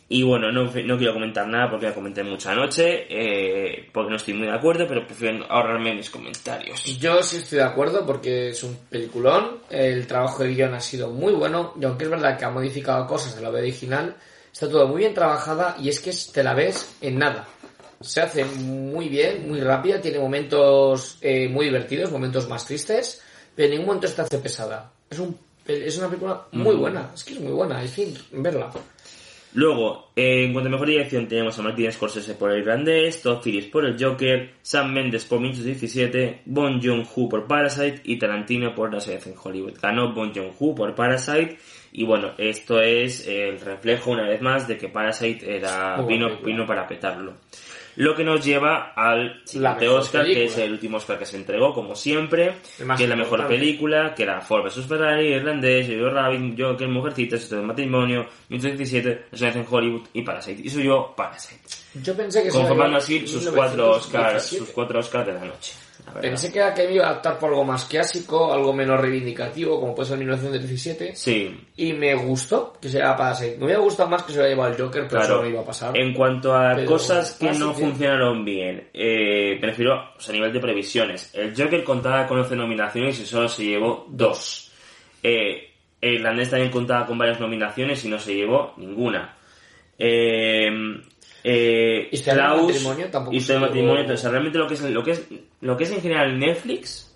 [0.07, 4.17] Y bueno, no, no quiero comentar nada porque ya comenté mucho anoche, eh, porque no
[4.17, 6.83] estoy muy de acuerdo, pero prefiero ahorrarme mis comentarios.
[6.99, 11.09] Yo sí estoy de acuerdo porque es un peliculón, el trabajo de guion ha sido
[11.09, 14.15] muy bueno y aunque es verdad que ha modificado cosas de la obra original,
[14.53, 17.47] está todo muy bien trabajada y es que te la ves en nada.
[18.01, 23.21] Se hace muy bien, muy rápida, tiene momentos eh, muy divertidos, momentos más tristes,
[23.55, 24.91] pero en ningún momento se te hace pesada.
[25.09, 28.71] Es, un, es una película muy buena, es que es muy buena, es que verla.
[29.55, 33.41] Luego, eh, en cuanto a mejor dirección, tenemos a Martin Scorsese por el irlandés, Todd
[33.41, 38.93] Phillips por el Joker, Sam Mendes por 1917, Bon Joon-ho por Parasite y Tarantino por
[38.93, 39.79] La Ciudad en Hollywood.
[39.81, 41.57] Ganó Bon Joon-ho por Parasite
[41.93, 46.65] y bueno, esto es el reflejo una vez más de que Parasite era vino, vino
[46.67, 47.35] para petarlo.
[47.97, 50.45] Lo que nos lleva al siguiente Oscar, que película.
[50.45, 53.55] es el último Oscar que se entregó, como siempre, que es la mejor importante.
[53.55, 59.25] película, que era Ford vs Ferrari, Irlandés, Jojo Rabbit, Joker, Mujercitas, Historia de matrimonio, 1917,
[59.31, 60.61] La Ciudad en Hollywood y Parasite.
[60.63, 61.61] Y soy yo Parasite.
[62.03, 64.65] Yo pensé que Conformando así sus cuatro Oscars, 1917.
[64.65, 65.73] sus cuatro Oscars de la noche.
[66.13, 66.21] La.
[66.21, 70.09] Pensé que me iba a optar por algo más clásico, algo menos reivindicativo, como puede
[70.09, 71.15] ser 1917.
[71.15, 73.51] Sí, Y me gustó que se haya pasado.
[73.57, 75.65] Me hubiera gustado más que se hubiera llevado el Joker, pero eso no iba a
[75.65, 75.97] pasar.
[75.97, 80.35] En cuanto a Pero cosas que no funcionaron bien, eh, me refiero o sea, a
[80.35, 81.33] nivel de previsiones.
[81.33, 84.71] El Joker contaba con 11 nominaciones y solo se llevó dos.
[85.23, 85.71] Eh,
[86.01, 89.35] el irlandés también contaba con varias nominaciones y no se llevó ninguna.
[89.97, 90.69] Eh,
[91.47, 95.03] eh, de Klaus- matrimonio tampoco se llevó- matrimonio, o sea, realmente lo que es lo
[95.03, 95.27] que es
[95.61, 97.15] lo que es en general Netflix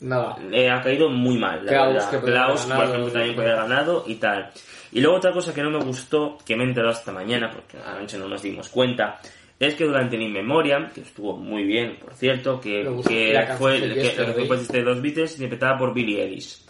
[0.00, 0.36] Nada.
[0.50, 1.64] le ha caído muy mal.
[1.64, 2.10] La Klaus, verdad.
[2.10, 4.50] que Klaus, haber por ganado, ejemplo, también y- podría haber ganado y tal.
[4.92, 7.76] Y luego otra cosa que no me gustó, que me he enterado hasta mañana, porque
[7.84, 9.20] anoche no nos dimos cuenta,
[9.60, 13.80] es que durante el In Memoriam, que estuvo muy bien, por cierto, que, que fue
[13.80, 13.94] que, el
[14.34, 16.64] que fue de los Beatles, interpretada por Billie Ellis.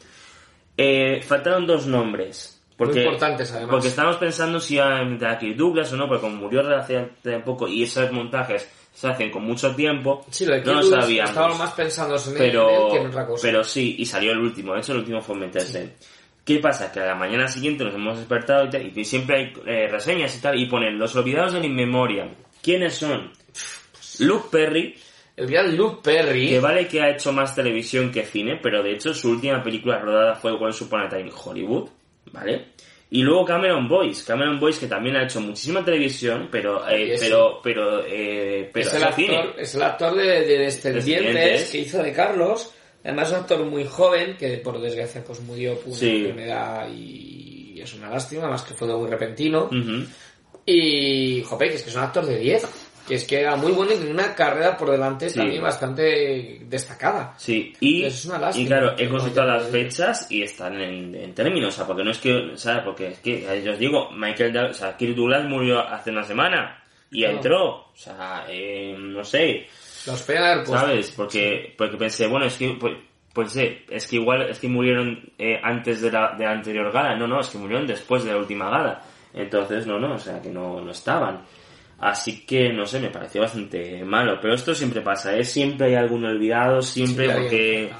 [0.76, 2.57] Eh, faltaron dos nombres.
[2.78, 3.70] Porque, Muy importantes, además.
[3.72, 7.08] Porque estábamos pensando si a meter a Kirk Douglas o no, porque como murió hace
[7.44, 11.30] poco y esos montajes se hacen con mucho tiempo, Sí, lo de no lo sabíamos
[11.30, 13.42] Estaba más pensando en él pero, que en otra cosa.
[13.46, 15.96] pero sí, y salió el último, de hecho el último fue meterse.
[16.44, 16.90] ¿Qué pasa?
[16.92, 20.36] Que a la mañana siguiente nos hemos despertado y, tal, y siempre hay eh, reseñas
[20.36, 22.28] y tal, y ponen los olvidados del In Memoriam.
[22.62, 23.32] ¿Quiénes son?
[24.20, 24.96] Luke Perry,
[25.36, 26.48] El gran Luke Perry.
[26.48, 29.98] que vale que ha hecho más televisión que cine, pero de hecho su última película
[29.98, 31.88] rodada fue Once Upon a Time Hollywood,
[32.32, 32.66] ¿vale?
[33.10, 37.60] Y luego Cameron Boyce, Cameron Boyce que también ha hecho muchísima televisión, pero eh, pero
[37.62, 39.44] pero eh, pero es, el actor, cine.
[39.56, 41.70] es el actor de, de Descendientes Descendientes.
[41.70, 42.74] que hizo de Carlos.
[43.02, 46.06] Además es un actor muy joven que por desgracia pues murió por Sí.
[46.06, 49.70] una enfermedad y es una lástima, más que fue muy repentino.
[50.66, 52.87] Y, jope, que es que es un actor de 10.
[53.08, 55.38] Que es que era muy bueno y tenía una carrera por delante Sí.
[55.38, 57.34] también bastante destacada.
[57.38, 61.34] Sí, y, Es una lástima y claro, he consultado las fechas y están en, en
[61.34, 62.82] términos, o sea, porque no es que, ¿sabes?
[62.84, 66.82] Porque es que, ya os digo, Michael, o sea, Kirk Douglas murió hace una semana
[67.10, 69.66] y entró, o sea, eh, no sé,
[70.06, 70.76] Los haber puesto.
[70.76, 71.10] ¿sabes?
[71.12, 72.94] Porque, porque pensé, bueno, es que, pues,
[73.32, 76.92] pues sí, es que igual, es que murieron eh, antes de la, de la anterior
[76.92, 79.02] gala, no, no, es que murieron después de la última gala,
[79.32, 81.42] entonces, no, no, o sea, que no, no estaban.
[82.00, 84.38] Así que, no sé, me pareció bastante malo.
[84.40, 85.44] Pero esto siempre pasa, ¿eh?
[85.44, 87.92] Siempre hay algún olvidado, siempre, Sí, porque...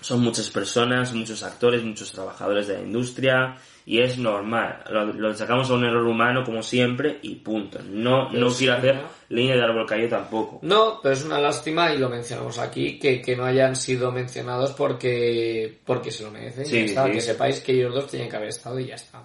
[0.00, 3.56] son muchas personas, muchos actores, muchos trabajadores de la industria
[3.86, 4.84] y es normal.
[4.90, 7.80] Lo, lo sacamos a un error humano como siempre y punto.
[7.82, 9.08] No, no quiero hacer ¿no?
[9.30, 10.60] línea de árbol caído tampoco.
[10.62, 14.72] No, pero es una lástima y lo mencionamos aquí, que, que no hayan sido mencionados
[14.72, 16.66] porque, porque se lo merecen.
[16.66, 17.10] Sí, y ya está.
[17.10, 19.22] Que sepáis que ellos dos tenían que haber estado y ya está.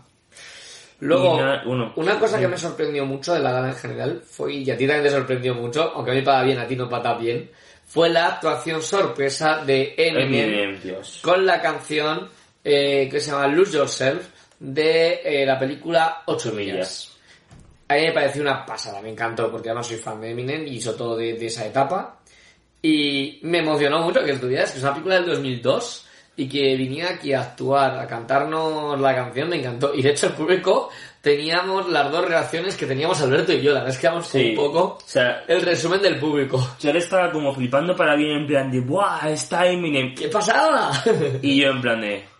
[1.00, 1.36] Luego,
[1.66, 4.78] uno- una cosa que me sorprendió mucho de la gala en general fue, y a
[4.78, 7.52] ti también te sorprendió mucho, aunque a mí para bien, a ti no para bien,
[7.86, 10.80] fue la actuación sorpresa de Eminem, Eminem,
[11.22, 12.30] con la canción
[12.64, 14.28] eh, que se llama Lose Yourself
[14.60, 17.12] de eh, la película 8 Ocho millas.
[17.88, 20.82] A mí me pareció una pasada, me encantó, porque además soy fan de Eminem y
[20.82, 22.20] sobre todo de, de esa etapa.
[22.82, 27.12] Y me emocionó mucho que estuvieras, que es una película del 2002 y que viniera
[27.12, 29.94] aquí a actuar, a cantarnos la canción, me encantó.
[29.96, 30.90] Y de hecho el público
[31.22, 34.50] teníamos las dos reacciones que teníamos Alberto y yo, la verdad es que vamos Sí.
[34.50, 36.76] un poco O sea, el resumen del público.
[36.80, 39.30] yo le estaba como flipando para bien en plan de ¡Buah!
[39.30, 40.14] Está Eminem.
[40.14, 40.92] ¿Qué pasaba?
[41.42, 42.35] Y yo en plan de...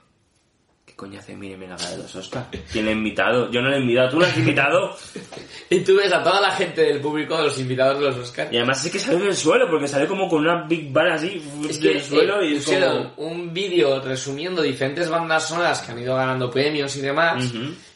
[0.96, 2.48] ¿Qué coño hace Eminem en la gala de los Oscars?
[2.72, 3.52] ¿Quién le ha invitado?
[3.52, 4.12] Yo no le he invitado.
[4.12, 4.96] ¿Tú lo has invitado?
[5.70, 8.54] y tú ves a toda la gente del público, de los invitados de los Oscars.
[8.54, 11.44] Y además es que salió del suelo, porque salió como con una Big Bang así
[11.70, 13.14] Es que del suelo eh, y es como...
[13.18, 17.44] un vídeo resumiendo diferentes bandas sonoras que han ido ganando premios y demás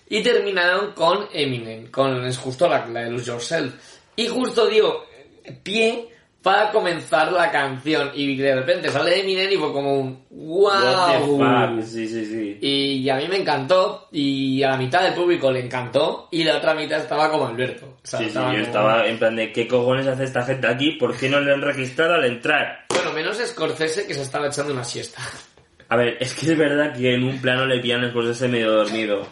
[0.09, 3.75] y terminaron con Eminem, con es justo la, la de Lose Yourself.
[4.17, 5.05] Y justo dio
[5.63, 6.09] pie
[6.41, 11.81] para comenzar la canción y de repente sale Eminem y fue como un wow.
[11.83, 12.57] Sí, sí, sí.
[12.61, 16.57] Y a mí me encantó y a la mitad del público le encantó y la
[16.57, 17.97] otra mitad estaba como Alberto.
[18.01, 20.67] O sea, Sí, sí, yo como- estaba en plan de ¿qué cojones hace esta gente
[20.67, 20.91] aquí?
[20.93, 22.85] ¿Por qué no le han registrado al entrar?
[22.89, 25.21] Bueno, menos Scorsese que se estaba echando una siesta.
[25.89, 28.47] A ver, es que es verdad que en un plano le pillan después de ese
[28.47, 29.27] medio dormido.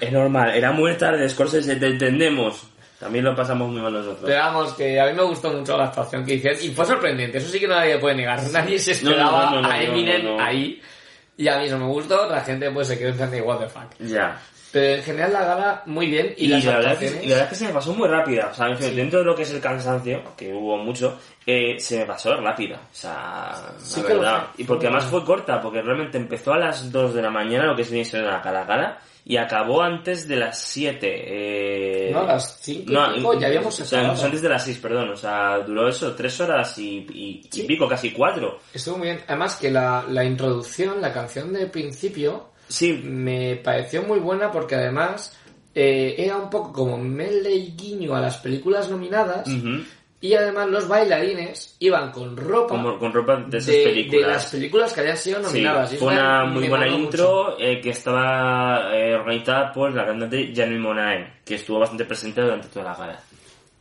[0.00, 2.68] Es normal, era muy tarde, Scorsese, te entendemos.
[2.98, 4.22] También lo pasamos muy mal nosotros.
[4.24, 7.38] Pero vamos, que a mí me gustó mucho la actuación que hicieron y fue sorprendente,
[7.38, 8.40] eso sí que nadie puede negar.
[8.52, 10.80] Nadie se esperaba No, no, no, a Eminem ahí
[11.36, 13.58] y a mí eso me gustó, la gente pues se quedó en plan de what
[13.58, 13.92] the fuck.
[14.00, 14.40] Ya.
[14.72, 17.24] Pero en general la gala muy bien y, Y, las la verdad, es actuaciones...
[17.24, 18.48] y la verdad es que se me pasó muy rápida.
[18.50, 18.94] O sea, en fin, Sí.
[18.96, 22.76] dentro de lo que es el cansancio, que hubo mucho, eh, se me pasó rápida.
[22.76, 24.46] O sea, Sí la verdad.
[24.58, 27.76] Y porque además fue corta, porque realmente empezó a las 2 de la mañana, lo
[27.76, 30.98] que es viene siendo la cada gala, y acabó antes de las 7.
[31.10, 32.10] Eh...
[32.12, 35.10] No, a las cinco y pico ya habíamos O sea, antes de las 6, perdón.
[35.10, 38.58] O sea, duró eso, 3 horas y, y, pico, casi 4.
[38.72, 39.20] Estuvo muy bien.
[39.26, 44.74] Además que la, la introducción, la canción del principio, Sí, me pareció muy buena porque
[44.74, 45.36] además
[45.74, 49.48] eh, era un poco como mele y guiño a las películas nominadas
[50.20, 54.26] y además los bailarines iban con ropa con ropa de esas de, películas.
[54.26, 55.94] de las películas que habían sido nominadas.
[55.96, 60.78] Fue una muy me buena intro eh, que estaba eh, organizada por la cantante Janelle
[60.78, 63.20] Monae, que estuvo bastante presente durante toda la gala.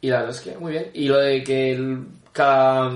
[0.01, 0.91] Y la verdad es que muy bien.
[0.93, 2.91] Y lo de que el- cada,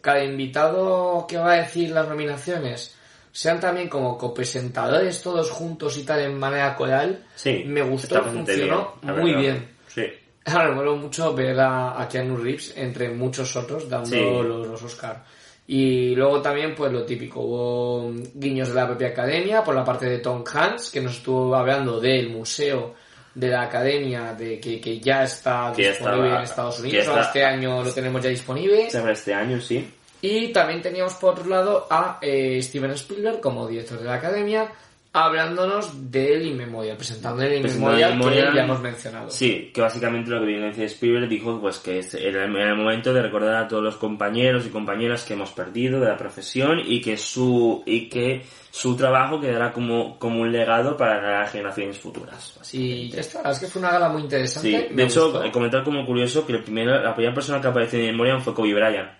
[0.00, 2.96] cada invitado que va a decir las nominaciones
[3.32, 8.94] sean también como copresentadores todos juntos y tal en manera coral, Sí, me gustó, funcionó
[9.00, 9.40] bien, muy verdad.
[9.40, 9.68] bien.
[9.86, 10.02] Sí.
[10.46, 14.16] Me mola mucho ver a, a Keanu Reeves entre muchos otros dando Sí.
[14.20, 15.22] los, los Oscar.
[15.66, 20.06] Y luego también, pues lo típico, hubo guiños de la propia academia por la parte
[20.06, 22.94] de Tom Hanks, que nos estuvo hablando del museo
[23.34, 27.06] de la academia de que, que ya está Que disponible estaba- en Estados Unidos.
[27.06, 28.88] está- Este año lo tenemos ya disponible.
[28.88, 29.88] Este año, sí.
[30.22, 34.68] Y también teníamos por otro lado a eh, Steven Spielberg como director de la academia,
[35.12, 39.30] hablándonos del Inmemorial, presentando el Presentando Inmemorial el que ya hemos mencionado.
[39.30, 43.12] Sí, que básicamente lo que viene a decir Spielberg dijo pues que era el, momento
[43.12, 47.00] de recordar a todos los compañeros y compañeras que hemos perdido de la profesión y
[47.00, 52.56] que su y que su trabajo quedará como, como un legado para las generaciones futuras.
[52.72, 54.88] Y ya está, es que fue una gala muy interesante.
[54.90, 55.44] Sí, de hecho, gustó.
[55.44, 58.54] eh, comentar como curioso que el primero, la primera persona que apareció en Memoriam fue
[58.54, 59.10] Kobe Bryant,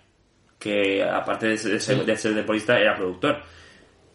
[0.57, 2.05] que aparte de de ser- Sí.
[2.05, 3.43] de ser deportista era productor.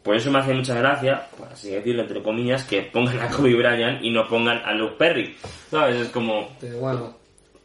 [0.05, 3.55] Por eso me hace mucha gracia, por así decirlo, entre comillas, que pongan a Kobe
[3.55, 5.35] Bryant y no pongan a Luke Perry.
[5.71, 5.99] ¿Sabes?
[5.99, 7.17] Es como, Pero bueno,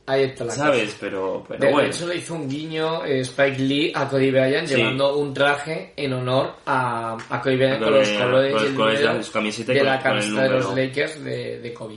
[0.07, 0.85] ahí está la ¿sabes?
[0.87, 0.97] cosa.
[1.01, 1.89] Pero, pero De, de bueno.
[1.89, 4.75] hecho le hizo un guiño eh, Spike Lee a Cody Bryant Sí.
[4.77, 8.63] llevando un traje en honor a, a Cody Bryant con los colores, con y los
[8.71, 10.75] el colores de su camiseta de la camiseta de los.
[10.75, 11.97] Lakers de, de Kobe.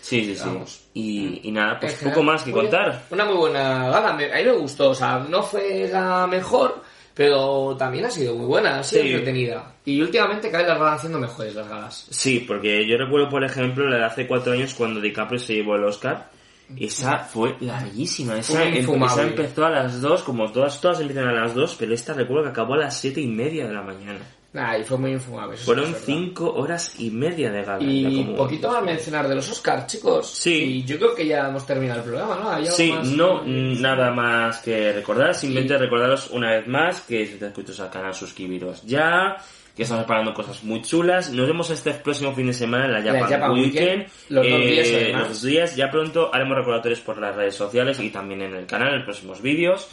[0.00, 0.42] Sí, sí, sí.
[0.46, 0.80] Vamos.
[0.94, 3.02] Y, y nada, pues general, poco más que contar.
[3.10, 6.82] Una muy buena gala, a mí me gustó, o sea, no fue la mejor,
[7.14, 9.08] pero también ha sido muy buena, ha sido Sí.
[9.12, 9.74] entretenida.
[9.84, 12.06] Y últimamente cada vez las van haciendo mejores las galas.
[12.10, 15.76] Sí, porque yo recuerdo, por ejemplo, la de hace cuatro años cuando DiCaprio se llevó
[15.76, 16.30] el Oscar.
[16.78, 18.38] Esa fue larguísima.
[18.38, 22.14] Esa, esa empezó a las dos, como todas, todas empiezan a las dos, pero esta
[22.14, 24.20] recuerdo que acabó a las siete y media de la mañana.
[24.52, 25.56] Nah, y fue muy infumable.
[25.56, 27.82] Fueron cinco horas y media de gala.
[27.82, 30.26] Y como- poquito más mencionar de los Oscars, chicos.
[30.30, 30.52] Sí.
[30.52, 32.50] Y yo creo que ya hemos terminado el programa, ¿no?
[32.50, 33.06] ¿Hay algo Sí, más?
[33.08, 35.80] no, nada más que recordar, simplemente Sí.
[35.80, 39.38] recordaros una vez más que si te suscritos al canal, suscribiros ya,
[39.74, 41.30] que estamos preparando cosas muy chulas.
[41.32, 43.88] Nos vemos este próximo fin de semana en la La Japan, Japan Weekend.
[43.88, 47.54] Weekend, los dos días, Eh, los dos días, ya pronto haremos recordatorios por las redes
[47.54, 49.88] sociales y también en el canal, en próximos vídeos.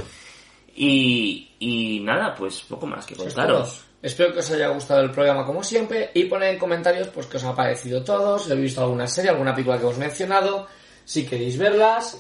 [0.75, 3.85] Y, y nada, pues poco más que contaros.
[4.01, 7.37] Espero que os haya gustado el programa como siempre y poned en comentarios pues qué
[7.37, 10.67] os ha parecido todo, si habéis visto alguna serie, alguna película que os he mencionado,
[11.03, 12.17] si queréis verlas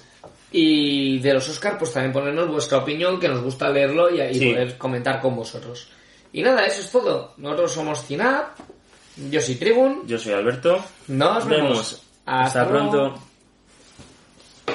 [0.51, 4.33] y de los Oscar pues también ponernos vuestra opinión que nos gusta leerlo y, y
[4.35, 4.51] Sí.
[4.51, 5.87] poder comentar con vosotros.
[6.33, 7.33] Y nada, eso es todo.
[7.37, 8.57] Nosotros somos Cinap,
[9.29, 10.83] yo soy Tribun, Yo soy Alberto.
[11.07, 12.01] nos vemos.
[12.25, 13.17] Hasta pronto.